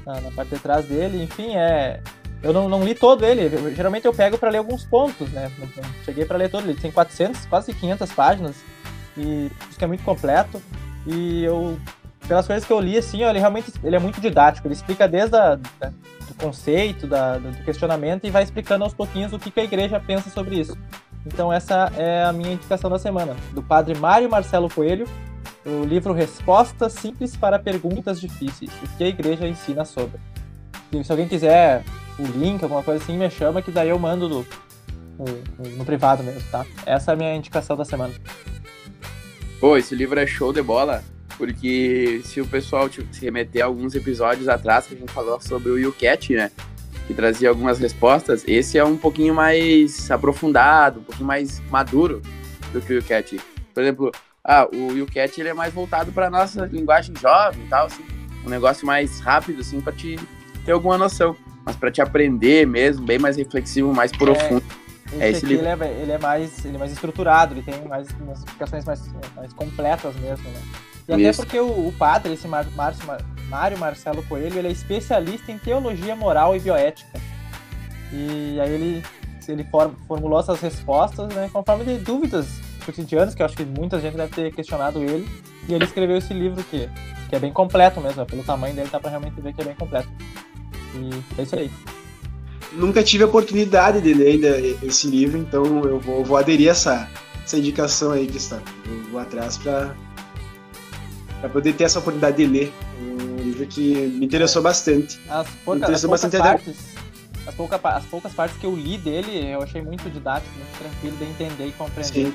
na, 0.06 0.22
na- 0.22 0.32
parte 0.32 0.56
de 0.56 0.60
trás 0.60 0.86
dele. 0.86 1.24
Enfim, 1.24 1.56
é. 1.56 2.00
Eu 2.42 2.52
não, 2.54 2.68
não 2.70 2.84
li 2.84 2.96
todo 2.96 3.24
ele. 3.26 3.56
Eu- 3.56 3.76
geralmente 3.76 4.06
eu 4.06 4.14
pego 4.14 4.38
para 4.40 4.50
ler 4.50 4.58
alguns 4.58 4.84
pontos, 4.86 5.30
né? 5.32 5.52
Cheguei 6.04 6.26
para 6.26 6.38
ler 6.38 6.50
todo. 6.50 6.68
Ele 6.68 6.80
tem 6.80 6.92
400, 6.92 7.46
quase 7.46 7.74
500 7.74 8.12
páginas. 8.14 8.56
E 9.20 9.52
isso 9.70 9.78
que 9.78 9.84
é 9.84 9.88
muito 9.88 10.04
completo. 10.04 10.62
E 11.06 11.44
eu 11.44 11.78
pelas 12.28 12.46
coisas 12.46 12.64
que 12.64 12.72
eu 12.72 12.80
li, 12.80 12.96
assim, 12.96 13.24
ele 13.24 13.40
realmente 13.40 13.74
ele 13.84 13.96
é 13.96 14.00
muito 14.00 14.22
didático. 14.22 14.68
Ele 14.68 14.74
explica 14.76 15.08
desde 15.08 15.36
a, 15.36 15.56
da- 15.56 15.90
do 16.28 16.34
conceito, 16.38 17.08
da- 17.08 17.38
do 17.40 17.64
questionamento 17.64 18.26
e 18.26 18.30
vai 18.30 18.44
explicando 18.44 18.84
aos 18.84 18.94
pouquinhos 18.94 19.34
o 19.34 19.40
que, 19.40 19.50
que 19.50 19.60
a 19.60 19.64
igreja 19.64 20.00
pensa 20.00 20.30
sobre 20.30 20.60
isso. 20.60 20.78
Então 21.26 21.52
essa 21.52 21.92
é 21.98 22.24
a 22.24 22.32
minha 22.32 22.54
indicação 22.54 22.90
da 22.90 23.00
semana, 23.00 23.36
do 23.52 23.62
padre 23.64 23.98
Mário 23.98 24.30
Marcelo 24.30 24.70
Coelho, 24.70 25.08
o 25.66 25.84
livro 25.86 26.14
Respostas 26.14 26.94
Simples 26.94 27.36
para 27.36 27.58
Perguntas 27.60 28.22
Difíceis, 28.22 28.72
o 28.84 28.88
que 28.98 29.04
a 29.04 29.08
igreja 29.08 29.48
ensina 29.48 29.84
sobre. 29.84 30.20
E 30.92 31.04
se 31.04 31.12
alguém 31.12 31.28
quiser 31.28 31.84
o 32.18 32.24
link, 32.24 32.62
alguma 32.64 32.84
coisa 32.84 33.04
assim, 33.04 33.18
me 33.18 33.30
chama 33.30 33.62
que 33.62 33.72
daí 33.72 33.90
eu 33.90 34.00
mando 34.00 34.30
no, 34.30 34.46
no, 35.18 35.70
no 35.78 35.86
privado 35.86 36.24
mesmo, 36.24 36.42
tá? 36.52 36.66
Essa 36.86 37.12
é 37.12 37.14
a 37.14 37.18
minha 37.18 37.36
indicação 37.36 37.76
da 37.76 37.84
semana. 37.86 38.14
Pô, 39.60 39.76
esse 39.76 39.94
livro 39.94 40.18
é 40.18 40.26
show 40.26 40.54
de 40.54 40.62
bola, 40.62 41.04
porque 41.38 42.22
se 42.24 42.40
o 42.40 42.48
pessoal 42.48 42.88
tipo, 42.88 43.14
se 43.14 43.20
remeter 43.26 43.62
a 43.62 43.66
alguns 43.66 43.94
episódios 43.94 44.48
atrás 44.48 44.88
que 44.88 44.96
a 44.96 44.98
gente 44.98 45.12
falou 45.12 45.40
sobre 45.42 45.70
o 45.70 45.78
YouCat, 45.78 46.34
né? 46.34 46.50
Que 47.06 47.14
trazia 47.14 47.50
algumas 47.50 47.78
respostas, 47.78 48.46
esse 48.48 48.78
é 48.78 48.86
um 48.86 48.96
pouquinho 48.96 49.36
mais 49.36 50.10
aprofundado, 50.10 51.02
um 51.02 51.04
pouquinho 51.04 51.28
mais 51.28 51.60
maduro 51.70 52.22
do 52.72 52.80
que 52.80 52.94
o 52.94 52.96
YouCat. 52.98 53.38
Por 53.74 53.84
exemplo, 53.84 54.12
ah, 54.46 54.66
o 54.74 54.94
YouCat 54.94 55.38
ele 55.42 55.50
é 55.50 55.54
mais 55.54 55.74
voltado 55.74 56.14
para 56.14 56.30
nossa 56.30 56.66
linguagem 56.66 57.14
jovem 57.22 57.62
e 57.66 57.68
tal, 57.68 57.88
assim, 57.88 58.06
um 58.46 58.50
negócio 58.50 58.88
mais 58.88 59.20
rápido, 59.20 59.60
assim, 59.60 59.82
para 59.82 59.92
te 59.92 60.18
ter 60.64 60.72
alguma 60.72 60.98
noção. 60.98 61.36
Mas 61.66 61.76
para 61.76 61.92
te 61.92 62.02
aprender 62.02 62.66
mesmo, 62.66 63.06
bem 63.06 63.20
mais 63.20 63.36
reflexivo, 63.36 63.94
mais 63.94 64.12
profundo. 64.12 64.64
Esse, 65.12 65.24
É 65.24 65.30
esse 65.30 65.38
aqui 65.46 65.48
livro. 65.56 65.66
Ele, 65.68 65.84
é, 65.84 66.02
ele 66.02 66.12
é 66.12 66.18
mais 66.18 66.66
ele 66.66 66.76
é 66.76 66.80
mais 66.80 66.92
estruturado, 66.92 67.54
ele 67.54 67.62
tem 67.64 67.82
mais 67.88 68.08
umas 68.20 68.40
explicações 68.40 68.86
mais, 68.86 69.02
mais 69.36 69.52
completas 69.54 70.16
mesmo, 70.18 70.50
né? 70.50 70.62
E 71.08 71.14
até 71.14 71.22
Isso. 71.24 71.42
porque 71.42 71.60
o, 71.60 71.88
o 71.88 71.94
padre, 71.98 72.34
esse 72.34 72.48
Mar, 72.48 72.66
Márcio, 72.76 73.06
Mar- 73.08 73.26
Mário 73.50 73.78
Marcelo 73.80 74.22
Coelho, 74.24 74.58
ele 74.60 74.68
é 74.68 74.72
especialista 74.72 75.52
em 75.52 75.58
teologia 75.58 76.16
moral 76.16 76.56
e 76.56 76.60
bioética. 76.60 77.20
E 78.14 78.60
aí 78.62 78.72
ele, 78.72 79.04
ele 79.48 79.64
for- 79.66 79.92
formulou 80.08 80.40
essas 80.40 80.60
respostas, 80.62 81.28
né, 81.34 81.50
conforme 81.52 81.84
de 81.86 81.98
dúvidas 81.98 82.48
cotidianas, 82.86 83.34
que 83.34 83.42
eu 83.42 83.46
acho 83.48 83.56
que 83.58 83.66
muita 83.66 84.00
gente 84.00 84.16
deve 84.18 84.34
ter 84.34 84.54
questionado 84.54 85.02
ele. 85.02 85.28
E 85.68 85.74
ele 85.74 85.84
escreveu 85.86 86.18
esse 86.18 86.34
livro 86.34 86.64
que, 86.64 86.88
que 87.28 87.36
é 87.36 87.40
bem 87.40 87.52
completo 87.52 88.00
mesmo, 88.02 88.24
pelo 88.28 88.44
tamanho 88.44 88.76
dele 88.76 88.90
dá 88.92 89.00
pra 89.00 89.10
realmente 89.10 89.40
ver 89.42 89.54
que 89.54 89.62
é 89.62 89.66
bem 89.66 89.76
completo. 89.76 90.10
E 90.96 91.40
é 91.40 91.44
isso 91.44 91.56
aí. 91.56 91.72
Nunca 92.74 93.04
tive 93.04 93.24
a 93.24 93.28
oportunidade 93.28 94.00
de 94.02 94.14
ler 94.14 94.28
ainda 94.34 94.60
esse 94.86 95.08
livro, 95.08 95.38
então 95.38 95.64
eu 95.84 96.00
vou, 96.00 96.24
vou 96.24 96.38
aderir 96.38 96.68
a 96.68 96.72
essa, 96.72 97.10
essa 97.44 97.58
indicação 97.58 98.12
aí, 98.12 98.28
Cristóvão. 98.28 98.64
Eu 98.86 99.12
vou 99.12 99.20
atrás 99.20 99.58
para 99.58 99.96
poder 101.52 101.74
ter 101.74 101.86
essa 101.86 102.00
oportunidade 102.00 102.38
de 102.38 102.46
ler 102.46 102.74
um 103.02 103.42
livro 103.42 103.66
que 103.66 103.96
me 103.96 104.26
interessou 104.26 104.62
bastante. 104.62 105.20
As, 105.28 105.48
pouca, 105.66 105.78
interessou 105.80 106.14
as 106.14 106.22
poucas 106.22 106.22
bastante 106.22 106.36
até- 106.38 106.50
partes, 106.50 106.76
as, 107.48 107.56
pouca, 107.56 107.80
as 107.84 108.06
poucas 108.06 108.34
partes 108.34 108.58
que 108.58 108.66
eu 108.66 108.76
li 108.76 108.98
dele, 109.00 109.52
eu 109.52 109.64
achei 109.64 109.82
muito 109.82 110.08
didático, 110.10 110.52
muito 110.56 110.78
tranquilo 110.78 111.18
de 111.18 111.24
entender 111.24 111.68
e 111.68 111.72
compreender. 111.72 112.34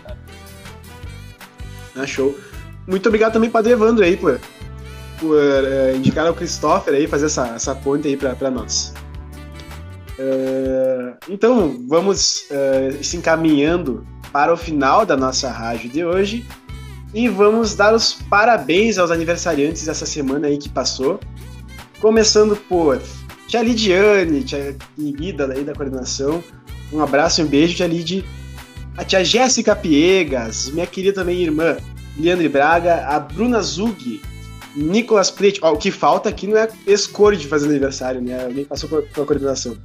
Ah, 1.94 2.06
show. 2.06 2.36
Muito 2.88 3.06
obrigado 3.08 3.34
também, 3.34 3.48
Padre 3.48 3.72
Evandro, 3.72 4.04
aí, 4.04 4.16
por, 4.16 4.40
por 5.20 5.38
eh, 5.38 5.94
indicar 5.94 6.26
ao 6.26 6.34
Christopher 6.34 6.94
aí, 6.94 7.06
fazer 7.06 7.26
essa, 7.26 7.46
essa 7.54 7.74
ponte 7.74 8.08
aí 8.08 8.16
para 8.16 8.50
nós. 8.50 8.92
Eh, 10.18 11.14
então, 11.28 11.84
vamos 11.88 12.46
eh, 12.50 12.98
se 13.02 13.16
encaminhando 13.16 14.06
para 14.32 14.52
o 14.52 14.56
final 14.56 15.04
da 15.04 15.16
nossa 15.16 15.50
rádio 15.50 15.90
de 15.90 16.04
hoje 16.04 16.44
e 17.12 17.28
vamos 17.28 17.74
dar 17.74 17.94
os 17.94 18.12
parabéns 18.12 18.98
aos 18.98 19.10
aniversariantes 19.10 19.84
dessa 19.84 20.06
semana 20.06 20.48
aí 20.48 20.58
que 20.58 20.68
passou. 20.68 21.20
Começando 22.00 22.56
por 22.56 23.00
Tia 23.46 23.62
Lidiane, 23.62 24.42
tia 24.42 24.76
querida 24.96 25.52
aí 25.52 25.64
da 25.64 25.72
coordenação. 25.72 26.42
Um 26.92 27.00
abraço 27.00 27.40
e 27.40 27.44
um 27.44 27.46
beijo, 27.46 27.76
Tia 27.76 27.86
Lid. 27.86 28.24
A 28.96 29.04
tia 29.04 29.24
Jéssica 29.24 29.74
Piegas, 29.74 30.70
minha 30.70 30.86
querida 30.86 31.14
também 31.14 31.42
irmã 31.42 31.76
Leandre 32.16 32.48
Braga, 32.48 33.06
a 33.08 33.18
Bruna 33.18 33.60
Zug, 33.60 34.20
Nicolas 34.76 35.30
Plete. 35.30 35.60
Ó, 35.62 35.72
o 35.72 35.76
que 35.76 35.90
falta 35.90 36.28
aqui 36.28 36.46
não 36.46 36.56
é 36.56 36.68
escolha 36.86 37.36
de 37.36 37.46
fazer 37.46 37.68
aniversário, 37.68 38.20
né? 38.20 38.44
Alguém 38.44 38.64
passou 38.64 38.88
pela 38.88 39.26
coordenação. 39.26 39.76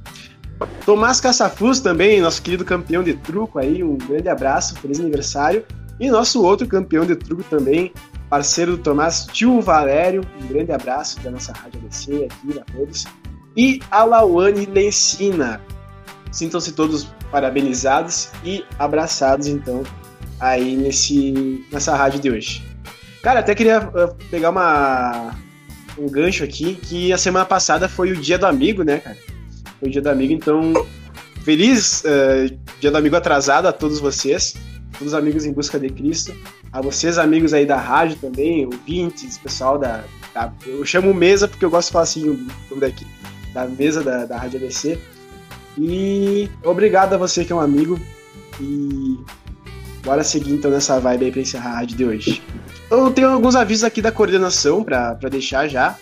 Tomás 0.84 1.20
Caçafuz 1.20 1.80
também, 1.80 2.20
nosso 2.20 2.42
querido 2.42 2.64
campeão 2.64 3.02
de 3.02 3.14
truco 3.14 3.58
aí, 3.58 3.82
um 3.82 3.96
grande 3.96 4.28
abraço, 4.28 4.76
feliz 4.76 5.00
aniversário. 5.00 5.64
E 5.98 6.10
nosso 6.10 6.42
outro 6.42 6.66
campeão 6.66 7.04
de 7.04 7.14
truco 7.14 7.42
também, 7.44 7.92
parceiro 8.28 8.76
do 8.76 8.82
Tomás, 8.82 9.26
tio 9.26 9.60
Valério, 9.60 10.22
um 10.42 10.46
grande 10.46 10.72
abraço 10.72 11.20
da 11.20 11.30
nossa 11.30 11.52
Rádio 11.52 11.80
ABC 11.80 12.26
aqui 12.30 12.58
a 12.58 12.64
todos. 12.72 13.04
E 13.56 13.80
a 13.90 14.04
Lauane 14.04 14.64
Lencina. 14.64 15.60
Sintam-se 16.32 16.72
todos 16.72 17.08
parabenizados 17.30 18.30
e 18.44 18.64
abraçados, 18.78 19.46
então, 19.46 19.82
aí 20.38 20.76
nesse, 20.76 21.64
nessa 21.70 21.94
rádio 21.94 22.20
de 22.20 22.30
hoje. 22.30 22.69
Cara, 23.22 23.40
até 23.40 23.54
queria 23.54 23.80
uh, 23.80 24.14
pegar 24.30 24.50
uma, 24.50 25.34
um 25.98 26.08
gancho 26.08 26.42
aqui, 26.42 26.74
que 26.74 27.12
a 27.12 27.18
semana 27.18 27.44
passada 27.44 27.88
foi 27.88 28.12
o 28.12 28.16
dia 28.16 28.38
do 28.38 28.46
amigo, 28.46 28.82
né, 28.82 28.98
cara? 28.98 29.16
Foi 29.78 29.88
o 29.88 29.92
dia 29.92 30.00
do 30.00 30.08
amigo, 30.08 30.32
então 30.32 30.72
feliz 31.44 32.02
uh, 32.04 32.56
dia 32.80 32.90
do 32.90 32.96
amigo 32.96 33.16
atrasado 33.16 33.66
a 33.66 33.72
todos 33.72 34.00
vocês, 34.00 34.54
todos 34.92 35.08
os 35.08 35.14
amigos 35.14 35.44
em 35.44 35.52
busca 35.52 35.78
de 35.78 35.90
Cristo, 35.90 36.34
a 36.72 36.80
vocês 36.80 37.18
amigos 37.18 37.52
aí 37.52 37.66
da 37.66 37.76
rádio 37.76 38.16
também, 38.16 38.64
ouvintes, 38.64 39.36
pessoal 39.36 39.78
da, 39.78 40.04
da 40.34 40.52
eu 40.66 40.84
chamo 40.84 41.12
mesa 41.12 41.46
porque 41.46 41.64
eu 41.64 41.70
gosto 41.70 41.88
de 41.88 41.92
falar 41.92 42.04
assim 42.04 42.28
o 42.28 42.36
nome 42.70 42.80
daqui, 42.80 43.06
da 43.52 43.66
mesa 43.66 44.02
da, 44.02 44.24
da 44.24 44.38
Rádio 44.38 44.58
ABC. 44.58 44.98
E 45.78 46.48
obrigado 46.64 47.14
a 47.14 47.16
você 47.16 47.44
que 47.44 47.52
é 47.52 47.56
um 47.56 47.60
amigo 47.60 47.98
e 48.60 49.18
bora 50.04 50.24
seguir 50.24 50.52
então 50.52 50.70
nessa 50.70 50.98
vibe 50.98 51.26
aí 51.26 51.32
pra 51.32 51.40
encerrar 51.40 51.70
a 51.70 51.74
rádio 51.76 51.96
de 51.96 52.04
hoje. 52.04 52.42
Eu 52.90 53.10
tenho 53.10 53.28
alguns 53.28 53.54
avisos 53.54 53.84
aqui 53.84 54.02
da 54.02 54.10
coordenação 54.10 54.82
para 54.82 55.14
deixar 55.30 55.68
já. 55.68 55.96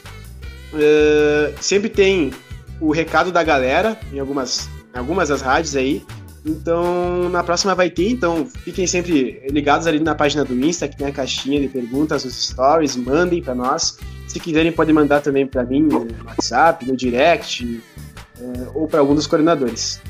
Uh, 0.73 1.55
sempre 1.61 1.89
tem 1.89 2.33
o 2.81 2.93
recado 2.93 3.33
da 3.33 3.43
galera 3.43 3.99
em 4.13 4.19
algumas, 4.19 4.69
em 4.95 4.99
algumas 4.99 5.29
das 5.29 5.41
rádios 5.41 5.77
aí. 5.77 6.05
Então, 6.47 7.29
na 7.29 7.43
próxima 7.43 7.75
vai 7.75 7.91
ter, 7.91 8.11
então 8.11 8.47
fiquem 8.47 8.87
sempre 8.87 9.43
ligados 9.51 9.87
ali 9.87 9.99
na 9.99 10.15
página 10.15 10.45
do 10.45 10.55
Insta, 10.55 10.89
que 10.89 10.97
tem 10.97 11.09
a 11.09 11.13
caixinha 11.13 11.61
de 11.61 11.69
perguntas 11.69 12.25
nos 12.25 12.49
stories, 12.49 12.97
mandem 12.97 13.43
para 13.43 13.55
nós. 13.55 13.99
Se 14.27 14.39
quiserem, 14.39 14.73
podem 14.73 14.95
mandar 14.95 15.21
também 15.21 15.47
para 15.47 15.65
mim 15.65 15.83
no 15.83 16.07
WhatsApp, 16.25 16.87
no 16.87 16.97
direct, 16.97 17.83
é, 18.41 18.69
ou 18.73 18.87
para 18.87 19.01
algum 19.01 19.15
dos 19.15 19.27
coordenadores. 19.27 20.01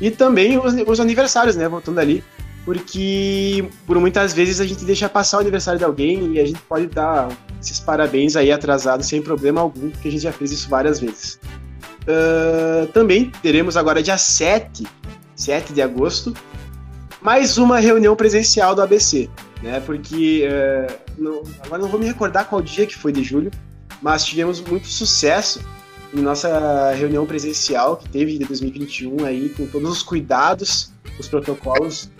E 0.00 0.10
também 0.10 0.58
os, 0.58 0.74
os 0.86 1.00
aniversários, 1.00 1.56
né? 1.56 1.68
Voltando 1.68 1.98
ali, 1.98 2.24
porque 2.64 3.68
por 3.86 3.98
muitas 3.98 4.32
vezes 4.32 4.60
a 4.60 4.66
gente 4.66 4.84
deixa 4.84 5.08
passar 5.08 5.38
o 5.38 5.40
aniversário 5.40 5.78
de 5.78 5.84
alguém 5.84 6.34
e 6.34 6.40
a 6.40 6.46
gente 6.46 6.60
pode 6.62 6.86
dar 6.86 7.28
esses 7.60 7.80
parabéns 7.80 8.36
aí 8.36 8.52
atrasados 8.52 9.06
sem 9.06 9.22
problema 9.22 9.60
algum, 9.60 9.90
porque 9.90 10.08
a 10.08 10.10
gente 10.10 10.22
já 10.22 10.32
fez 10.32 10.52
isso 10.52 10.68
várias 10.68 11.00
vezes. 11.00 11.38
Uh, 12.02 12.86
também 12.88 13.30
teremos 13.42 13.76
agora 13.76 14.02
dia 14.02 14.18
7, 14.18 14.86
7 15.34 15.72
de 15.72 15.82
agosto, 15.82 16.34
mais 17.20 17.58
uma 17.58 17.78
reunião 17.78 18.16
presencial 18.16 18.74
do 18.74 18.82
ABC, 18.82 19.28
né? 19.62 19.80
Porque 19.80 20.46
uh, 20.46 21.12
não, 21.18 21.42
agora 21.64 21.82
não 21.82 21.88
vou 21.88 22.00
me 22.00 22.06
recordar 22.06 22.46
qual 22.48 22.60
dia 22.60 22.86
que 22.86 22.96
foi 22.96 23.12
de 23.12 23.22
julho, 23.22 23.50
mas 24.02 24.24
tivemos 24.24 24.60
muito 24.60 24.86
sucesso 24.86 25.60
em 26.12 26.20
nossa 26.20 26.92
reunião 26.92 27.24
presencial 27.24 27.96
que 27.96 28.08
teve 28.08 28.38
de 28.38 28.44
2021 28.44 29.24
aí 29.24 29.48
com 29.50 29.66
todos 29.66 29.90
os 29.90 30.02
cuidados, 30.02 30.92
os 31.18 31.28
protocolos 31.28 32.10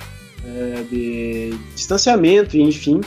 uh, 0.50 0.84
de 0.84 1.50
distanciamento 1.74 2.56
e 2.56 2.62
enfim. 2.62 3.00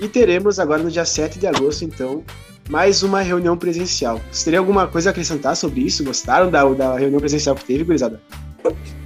E 0.00 0.08
teremos 0.08 0.58
agora 0.58 0.82
no 0.82 0.90
dia 0.90 1.04
7 1.04 1.38
de 1.38 1.46
agosto, 1.46 1.84
então, 1.84 2.24
mais 2.68 3.02
uma 3.02 3.20
reunião 3.20 3.56
presencial. 3.56 4.20
Você 4.30 4.44
teria 4.44 4.58
alguma 4.58 4.86
coisa 4.86 5.10
a 5.10 5.12
acrescentar 5.12 5.56
sobre 5.56 5.80
isso? 5.80 6.04
Gostaram 6.04 6.50
da, 6.50 6.64
da 6.64 6.98
reunião 6.98 7.20
presencial 7.20 7.54
que 7.54 7.64
teve, 7.64 7.84
gurizada? 7.84 8.20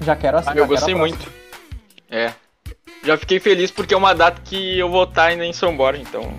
Já 0.02 0.16
quero 0.16 0.38
Ah, 0.38 0.52
eu 0.54 0.66
gostei 0.66 0.94
muito. 0.94 1.30
É. 2.10 2.32
Já 3.04 3.16
fiquei 3.16 3.38
feliz 3.38 3.70
porque 3.70 3.94
é 3.94 3.96
uma 3.96 4.14
data 4.14 4.40
que 4.42 4.78
eu 4.78 4.90
vou 4.90 5.04
estar 5.04 5.26
ainda 5.26 5.44
em 5.44 5.52
São 5.52 5.76
Borja, 5.76 6.00
então. 6.00 6.34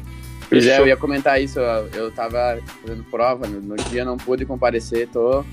Pois 0.49 0.65
é, 0.65 0.79
eu 0.79 0.87
ia 0.87 0.97
comentar 0.97 1.41
isso, 1.41 1.59
eu 1.59 2.11
tava 2.11 2.59
fazendo 2.81 3.03
prova, 3.03 3.47
no, 3.47 3.61
no 3.61 3.75
dia 3.75 4.03
não 4.03 4.17
pude 4.17 4.45
comparecer, 4.45 5.07
tô 5.07 5.45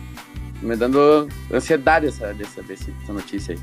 me 0.63 0.75
dando 0.75 1.29
ansiedade 1.53 2.07
essa, 2.07 2.33
dessa, 2.33 2.63
dessa 2.63 3.13
notícia 3.13 3.55
aí. 3.55 3.61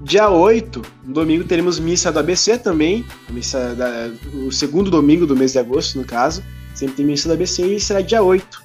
Dia 0.00 0.28
8, 0.28 0.82
no 1.04 1.14
domingo, 1.14 1.44
teremos 1.44 1.78
missa 1.78 2.10
do 2.10 2.18
ABC 2.18 2.58
também, 2.58 3.04
missa 3.30 3.74
da, 3.74 4.10
o 4.34 4.50
segundo 4.50 4.90
domingo 4.90 5.26
do 5.26 5.36
mês 5.36 5.52
de 5.52 5.58
agosto, 5.58 5.98
no 5.98 6.04
caso. 6.04 6.42
Sempre 6.74 6.96
tem 6.96 7.06
missa 7.06 7.28
do 7.28 7.34
ABC 7.34 7.64
e 7.64 7.80
será 7.80 8.00
dia 8.00 8.22
8. 8.22 8.62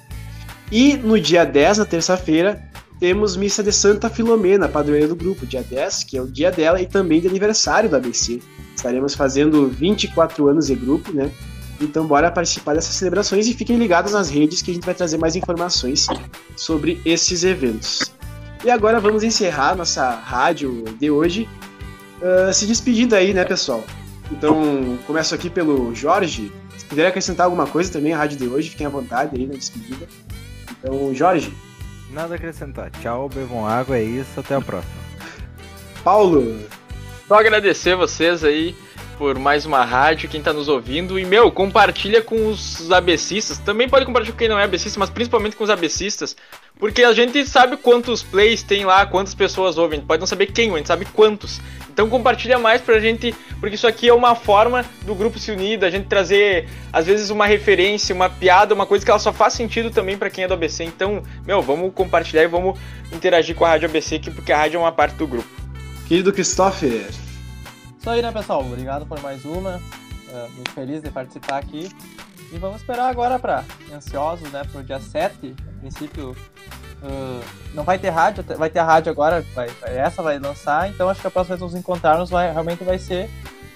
E 0.72 0.98
no 0.98 1.20
dia 1.20 1.46
10, 1.46 1.78
na 1.78 1.86
terça-feira, 1.86 2.62
temos 3.00 3.38
missa 3.38 3.64
de 3.64 3.72
Santa 3.72 4.10
Filomena, 4.10 4.68
padroeira 4.68 5.08
do 5.08 5.16
grupo, 5.16 5.46
dia 5.46 5.64
10, 5.64 6.04
que 6.04 6.18
é 6.18 6.22
o 6.22 6.28
dia 6.28 6.52
dela 6.52 6.82
e 6.82 6.86
também 6.86 7.22
de 7.22 7.28
aniversário 7.28 7.90
do 7.90 7.96
ABC. 7.96 8.40
Estaremos 8.76 9.14
fazendo 9.14 9.68
24 9.68 10.48
anos 10.48 10.68
de 10.68 10.76
grupo, 10.76 11.14
né? 11.14 11.32
Então 11.80 12.06
bora 12.06 12.30
participar 12.30 12.74
dessas 12.74 12.96
celebrações 12.96 13.48
e 13.48 13.54
fiquem 13.54 13.78
ligados 13.78 14.12
nas 14.12 14.30
redes 14.30 14.62
que 14.62 14.72
a 14.72 14.74
gente 14.74 14.86
vai 14.86 14.94
trazer 14.94 15.18
mais 15.18 15.36
informações 15.36 16.08
sobre 16.58 17.00
esses 17.06 17.44
eventos. 17.44 18.19
E 18.64 18.70
agora 18.70 19.00
vamos 19.00 19.24
encerrar 19.24 19.76
nossa 19.76 20.10
rádio 20.10 20.84
de 21.00 21.10
hoje, 21.10 21.48
uh, 22.22 22.54
se 22.54 22.66
despedindo 22.66 23.16
aí, 23.16 23.34
né, 23.34 23.46
pessoal? 23.46 23.84
Então, 24.32 24.98
começo 25.08 25.34
aqui 25.34 25.50
pelo 25.50 25.96
Jorge. 25.96 26.52
Se 26.78 26.86
quiser 26.86 27.08
acrescentar 27.08 27.46
alguma 27.46 27.66
coisa 27.66 27.92
também 27.92 28.14
à 28.14 28.18
rádio 28.18 28.38
de 28.38 28.48
hoje, 28.48 28.70
fiquem 28.70 28.86
à 28.86 28.90
vontade 28.90 29.36
aí 29.36 29.48
na 29.48 29.54
despedida. 29.54 30.08
Então, 30.72 31.14
Jorge, 31.14 31.54
Nada 32.10 32.34
a 32.34 32.38
acrescentar. 32.38 32.90
Tchau, 32.90 33.30
bebam 33.30 33.68
água, 33.68 33.98
é 33.98 34.04
isso, 34.04 34.40
até 34.40 34.56
a 34.56 34.62
próxima. 34.62 35.00
Paulo, 36.04 36.60
Só 37.28 37.36
agradecer 37.36 37.96
vocês 37.96 38.44
aí 38.44 38.76
por 39.20 39.38
mais 39.38 39.66
uma 39.66 39.84
rádio, 39.84 40.30
quem 40.30 40.42
tá 40.42 40.54
nos 40.54 40.70
ouvindo. 40.70 41.20
E, 41.20 41.26
meu, 41.26 41.52
compartilha 41.52 42.22
com 42.22 42.48
os 42.48 42.90
ABCistas. 42.90 43.58
Também 43.58 43.90
pode 43.90 44.06
compartilhar 44.06 44.32
com 44.32 44.40
quem 44.40 44.48
não 44.48 44.58
é 44.58 44.64
ABCista, 44.64 44.98
mas 44.98 45.10
principalmente 45.10 45.58
com 45.58 45.64
os 45.66 45.70
ABCistas. 45.70 46.38
Porque 46.80 47.04
a 47.04 47.12
gente 47.12 47.46
sabe 47.46 47.76
quantos 47.76 48.24
plays 48.24 48.64
tem 48.64 48.86
lá, 48.86 49.06
quantas 49.06 49.36
pessoas 49.36 49.78
ouvem. 49.78 49.98
A 49.98 50.00
gente 50.00 50.08
pode 50.08 50.22
não 50.22 50.26
saber 50.26 50.46
quem, 50.46 50.70
mas 50.70 50.76
a 50.76 50.78
gente 50.78 50.88
sabe 50.88 51.04
quantos. 51.04 51.60
Então 51.90 52.10
compartilha 52.10 52.58
mais 52.58 52.82
pra 52.82 52.98
gente, 53.02 53.36
porque 53.60 53.76
isso 53.76 53.86
aqui 53.86 54.08
é 54.08 54.14
uma 54.14 54.36
forma 54.36 54.86
do 55.02 55.14
grupo 55.14 55.38
se 55.38 55.52
unir, 55.52 55.78
da 55.78 55.90
gente 55.90 56.08
trazer, 56.08 56.70
às 56.94 57.06
vezes, 57.06 57.30
uma 57.30 57.46
referência, 57.46 58.16
uma 58.16 58.30
piada, 58.30 58.74
uma 58.74 58.86
coisa 58.86 59.04
que 59.04 59.12
ela 59.12 59.20
só 59.20 59.34
faz 59.34 59.52
sentido 59.52 59.92
também 59.92 60.18
pra 60.18 60.30
quem 60.30 60.46
é 60.46 60.48
do 60.48 60.54
ABC. 60.54 60.86
Então, 60.86 61.22
meu, 61.46 61.62
vamos 61.62 61.94
compartilhar 61.94 62.44
e 62.44 62.48
vamos 62.48 62.80
interagir 63.12 63.54
com 63.54 63.66
a 63.66 63.70
Rádio 63.72 63.90
ABC 63.90 64.16
aqui, 64.16 64.32
porque 64.32 64.54
a 64.54 64.58
rádio 64.58 64.78
é 64.78 64.80
uma 64.80 64.94
parte 64.94 65.18
do 65.18 65.28
grupo. 65.28 65.50
querido 66.08 66.32
Christopher, 66.32 67.10
Isso 68.10 68.16
aí, 68.16 68.22
né, 68.24 68.32
pessoal? 68.32 68.62
Obrigado 68.62 69.06
por 69.06 69.22
mais 69.22 69.46
uma. 69.46 69.80
É, 70.34 70.48
muito 70.56 70.72
feliz 70.72 71.00
de 71.00 71.12
participar 71.12 71.60
aqui. 71.60 71.92
E 72.52 72.58
vamos 72.58 72.78
esperar 72.78 73.08
agora 73.08 73.38
para 73.38 73.64
ansiosos, 73.94 74.52
né, 74.52 74.64
pro 74.72 74.84
dia 74.84 75.00
7. 75.00 75.56
A 75.68 75.80
princípio, 75.80 76.32
uh, 76.32 77.46
não 77.76 77.84
vai 77.84 78.00
ter 78.00 78.10
rádio, 78.10 78.44
vai 78.58 78.68
ter 78.68 78.80
a 78.80 78.84
rádio 78.84 79.12
agora, 79.12 79.46
vai, 79.54 79.68
essa 79.84 80.24
vai 80.24 80.40
lançar. 80.40 80.90
Então 80.90 81.08
acho 81.08 81.22
que 81.22 81.28
a 81.28 81.30
próxima 81.30 81.56
vez 81.56 81.60
que 81.60 81.72
nos 81.72 81.80
encontrarmos 81.80 82.32
vai, 82.32 82.52
realmente 82.52 82.84
vai 82.84 82.98
ser 82.98 83.30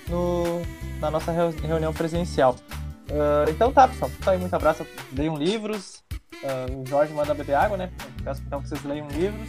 no, 0.07 0.63
na 0.99 1.11
nossa 1.11 1.31
reu- 1.31 1.53
reunião 1.61 1.93
presencial. 1.93 2.55
Uh, 3.11 3.47
então 3.51 3.71
tá, 3.71 3.87
pessoal. 3.87 4.09
Tá 4.25 4.31
aí, 4.31 4.39
muito 4.39 4.55
abraço. 4.55 4.83
Leiam 5.15 5.37
livros. 5.37 6.03
Uh, 6.41 6.81
o 6.81 6.85
Jorge 6.87 7.13
manda 7.13 7.35
beber 7.35 7.53
água, 7.53 7.77
né? 7.77 7.91
Peço 8.23 8.41
então 8.47 8.63
que 8.63 8.67
vocês 8.67 8.83
leiam 8.83 9.07
livros. 9.09 9.47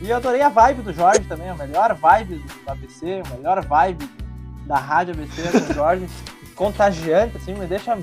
E 0.00 0.08
eu 0.08 0.18
adorei 0.18 0.40
a 0.40 0.48
vibe 0.48 0.82
do 0.82 0.92
Jorge 0.92 1.24
também, 1.24 1.48
a 1.48 1.54
melhor 1.56 1.94
vibe 1.94 2.36
do 2.36 2.70
ABC, 2.70 3.22
a 3.26 3.36
melhor 3.36 3.62
vibe 3.66 4.19
da 4.70 4.78
rádio 4.78 5.14
ABC 5.14 5.42
do 5.58 5.74
Jorge. 5.74 6.06
Contagiante, 6.54 7.36
assim, 7.36 7.54
me 7.54 7.66
deixa. 7.66 7.98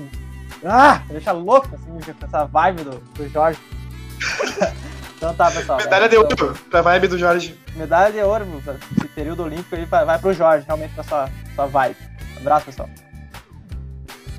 Ah! 0.64 1.02
Me 1.06 1.12
deixa 1.12 1.32
louco, 1.32 1.68
assim, 1.74 2.12
com 2.12 2.26
essa 2.26 2.44
vibe 2.44 2.84
do, 2.84 2.90
do 2.90 3.28
Jorge. 3.30 3.58
então 5.16 5.34
tá, 5.34 5.50
pessoal. 5.50 5.78
medalha 5.78 6.08
de 6.08 6.16
Então, 6.16 6.46
ouro 6.46 6.58
pra 6.68 6.82
vibe 6.82 7.08
do 7.08 7.18
Jorge. 7.18 7.58
Medalha 7.74 8.12
de 8.12 8.20
ouro, 8.20 8.46
esse 8.96 9.08
período 9.08 9.44
olímpico 9.44 9.74
aí 9.74 9.86
vai, 9.86 10.18
pro 10.18 10.34
Jorge, 10.34 10.66
realmente 10.66 10.92
pra 10.92 11.04
sua, 11.04 11.30
sua 11.54 11.66
vibe. 11.66 11.96
Abraço, 12.36 12.66
pessoal. 12.66 12.90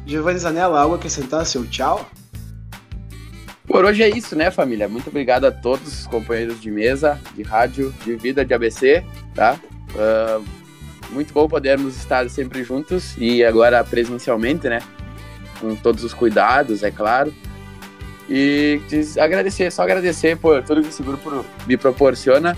Giovanni 0.06 0.40
Zanella, 0.40 0.82
algo 0.82 0.96
a 0.96 0.98
acrescentar? 0.98 1.46
Seu 1.46 1.66
tchau? 1.68 2.08
Por 3.66 3.86
hoje 3.86 4.04
é 4.04 4.10
isso, 4.10 4.36
né, 4.36 4.52
família? 4.52 4.90
Muito 4.90 5.10
obrigado 5.10 5.46
a 5.46 5.52
todos 5.52 6.02
os 6.02 6.08
companheiros 6.08 6.60
de 6.60 6.70
mesa, 6.70 7.20
de 7.36 7.44
rádio, 7.44 7.94
de 8.04 8.16
vida, 8.16 8.44
de 8.44 8.54
ABC, 8.54 9.04
tá? 9.34 9.60
Ah, 9.96 10.42
muito 11.12 11.34
bom 11.34 11.48
podermos 11.48 11.98
estar 11.98 12.30
sempre 12.30 12.64
juntos 12.64 13.16
e 13.18 13.44
agora 13.44 13.84
presencialmente, 13.84 14.68
né? 14.70 14.82
Com 15.60 15.76
todos 15.76 16.04
os 16.04 16.14
cuidados, 16.14 16.84
é 16.84 16.92
claro. 16.92 17.34
E 18.30 18.80
agradecer, 19.20 19.72
só 19.72 19.82
agradecer 19.84 20.38
por 20.38 20.64
tudo 20.64 20.82
que 20.82 20.90
esse 20.90 21.02
grupo 21.02 21.44
me 21.66 21.76
proporciona. 21.76 22.58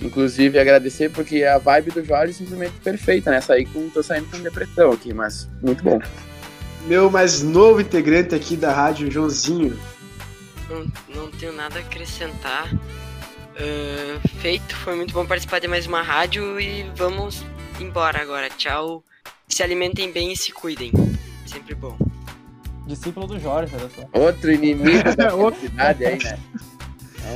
Inclusive 0.00 0.58
agradecer 0.58 1.10
porque 1.10 1.44
a 1.44 1.58
vibe 1.58 1.92
do 1.92 2.04
Jorge 2.04 2.32
é 2.32 2.34
simplesmente 2.34 2.74
perfeita, 2.82 3.30
né? 3.30 3.40
Saí 3.40 3.64
com, 3.64 3.88
tô 3.88 4.02
saindo 4.02 4.28
com 4.28 4.40
depressão 4.40 4.90
aqui, 4.90 5.14
mas 5.14 5.48
muito 5.62 5.84
bom. 5.84 6.00
Meu 6.86 7.08
mais 7.08 7.42
novo 7.42 7.80
integrante 7.80 8.34
aqui 8.34 8.56
da 8.56 8.72
rádio, 8.72 9.08
Joãozinho. 9.08 9.78
Não, 10.68 10.86
não 11.14 11.30
tenho 11.30 11.52
nada 11.52 11.78
a 11.78 11.80
acrescentar. 11.80 12.68
Ah, 13.56 14.20
feito, 14.40 14.74
foi 14.76 14.96
muito 14.96 15.12
bom 15.12 15.26
participar 15.26 15.60
de 15.60 15.68
mais 15.68 15.86
uma 15.86 16.02
rádio 16.02 16.58
e 16.58 16.84
vamos 16.96 17.44
embora 17.82 18.20
agora. 18.22 18.48
Tchau. 18.50 19.02
Se 19.48 19.62
alimentem 19.62 20.10
bem 20.12 20.32
e 20.32 20.36
se 20.36 20.52
cuidem. 20.52 20.92
Sempre 21.46 21.74
bom. 21.74 21.96
Discípulo 22.86 23.26
do 23.26 23.38
Jorge, 23.38 23.74
olha 23.78 23.90
só. 23.90 24.08
Outro 24.20 24.50
inimigo 24.52 25.14
da 25.16 25.34
Outro. 25.36 25.60
felicidade 25.60 26.04
aí, 26.04 26.18
né? 26.22 26.38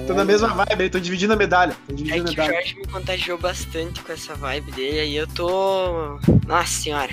Tô 0.07 0.15
na 0.15 0.25
mesma 0.25 0.49
vibe 0.49 0.83
aí, 0.83 0.91
tô 0.91 0.99
dividindo 0.99 1.33
a 1.33 1.37
medalha. 1.37 1.77
Tô 1.87 1.93
É 1.93 1.97
dividindo 1.97 2.23
a 2.23 2.25
que 2.25 2.41
o 2.41 2.43
medalha. 2.43 2.53
Jorge 2.61 2.75
me 2.77 2.87
contagiou 2.87 3.39
bastante 3.39 4.03
com 4.03 4.13
essa 4.13 4.35
vibe 4.35 4.73
dele, 4.73 5.01
aí 5.01 5.17
eu 5.17 5.27
tô. 5.27 6.19
Nossa 6.47 6.67
senhora. 6.83 7.13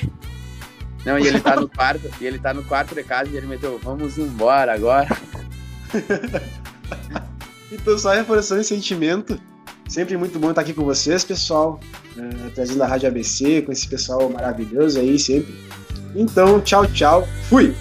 Não, 1.06 1.20
e 1.20 1.28
ele 1.28 1.40
tá 1.42 1.56
no 1.58 1.68
quarto, 1.70 2.10
e 2.22 2.26
ele 2.26 2.40
tá 2.40 2.54
no 2.54 2.64
quarto 2.64 2.96
de 2.96 3.04
casa 3.04 3.30
e 3.30 3.36
ele 3.38 3.46
meteu, 3.46 3.78
vamos 3.84 4.18
embora 4.18 4.74
agora. 4.74 5.08
Então, 7.72 7.98
só 7.98 8.12
reforçando 8.14 8.62
esse 8.62 8.70
sentimento. 8.70 9.40
Sempre 9.94 10.18
muito 10.18 10.40
bom 10.40 10.50
estar 10.50 10.62
aqui 10.62 10.74
com 10.74 10.84
vocês, 10.84 11.24
pessoal. 11.24 11.80
eh, 12.18 12.50
trazendo 12.56 12.82
a 12.82 12.88
Rádio 12.88 13.08
ABC 13.08 13.62
com 13.62 13.72
esse 13.72 13.88
pessoal 13.88 14.28
maravilhoso 14.28 15.00
aí, 15.00 15.20
sempre. 15.20 15.54
Então, 16.16 16.60
tchau, 16.62 16.88
tchau. 16.88 17.28
Fui! 17.48 17.76